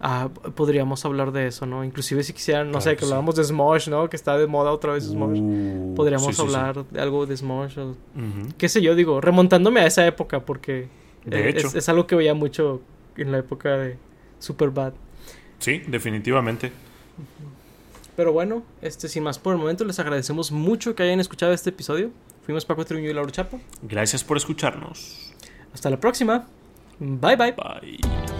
Ah, 0.00 0.28
podríamos 0.54 1.04
hablar 1.04 1.32
de 1.32 1.48
eso, 1.48 1.66
¿no? 1.66 1.82
Inclusive 1.82 2.22
si 2.22 2.32
quisieran, 2.32 2.70
no 2.70 2.80
sé, 2.80 2.94
que 2.94 3.04
habláramos 3.04 3.34
de 3.34 3.42
Smosh, 3.42 3.88
¿no? 3.88 4.08
Que 4.08 4.14
está 4.14 4.38
de 4.38 4.46
moda 4.46 4.70
otra 4.70 4.92
vez 4.92 5.04
Smosh. 5.04 5.40
Uh, 5.40 5.94
podríamos 5.96 6.38
hablar 6.38 6.84
de 6.88 7.00
algo 7.00 7.26
de 7.26 7.36
Smosh. 7.36 7.78
O, 7.78 7.96
Qué 8.56 8.68
sé 8.68 8.80
yo, 8.80 8.94
digo, 8.94 9.20
remontándome 9.20 9.80
a 9.80 9.86
esa 9.86 10.06
época 10.06 10.44
porque 10.44 10.88
eh, 11.28 11.54
es, 11.74 11.88
algo 11.88 12.06
que 12.06 12.14
veía 12.14 12.32
mucho 12.32 12.80
en 13.16 13.32
la 13.32 13.38
época 13.38 13.76
de 13.76 13.96
Superbad. 14.38 14.92
Sí, 15.58 15.82
definitivamente. 15.86 16.72
Pero 18.16 18.32
bueno, 18.32 18.64
este 18.82 19.08
sin 19.08 19.22
más 19.22 19.38
por 19.38 19.54
el 19.54 19.60
momento, 19.60 19.84
les 19.84 19.98
agradecemos 19.98 20.50
mucho 20.50 20.94
que 20.94 21.04
hayan 21.04 21.20
escuchado 21.20 21.52
este 21.52 21.70
episodio. 21.70 22.10
Fuimos 22.44 22.64
Paco 22.64 22.84
Tribuño 22.84 23.10
y 23.10 23.12
Laura 23.12 23.30
Chapo. 23.30 23.60
Gracias 23.82 24.24
por 24.24 24.36
escucharnos. 24.36 25.32
Hasta 25.72 25.90
la 25.90 26.00
próxima. 26.00 26.46
Bye 26.98 27.36
bye. 27.36 27.52
Bye. 27.52 28.37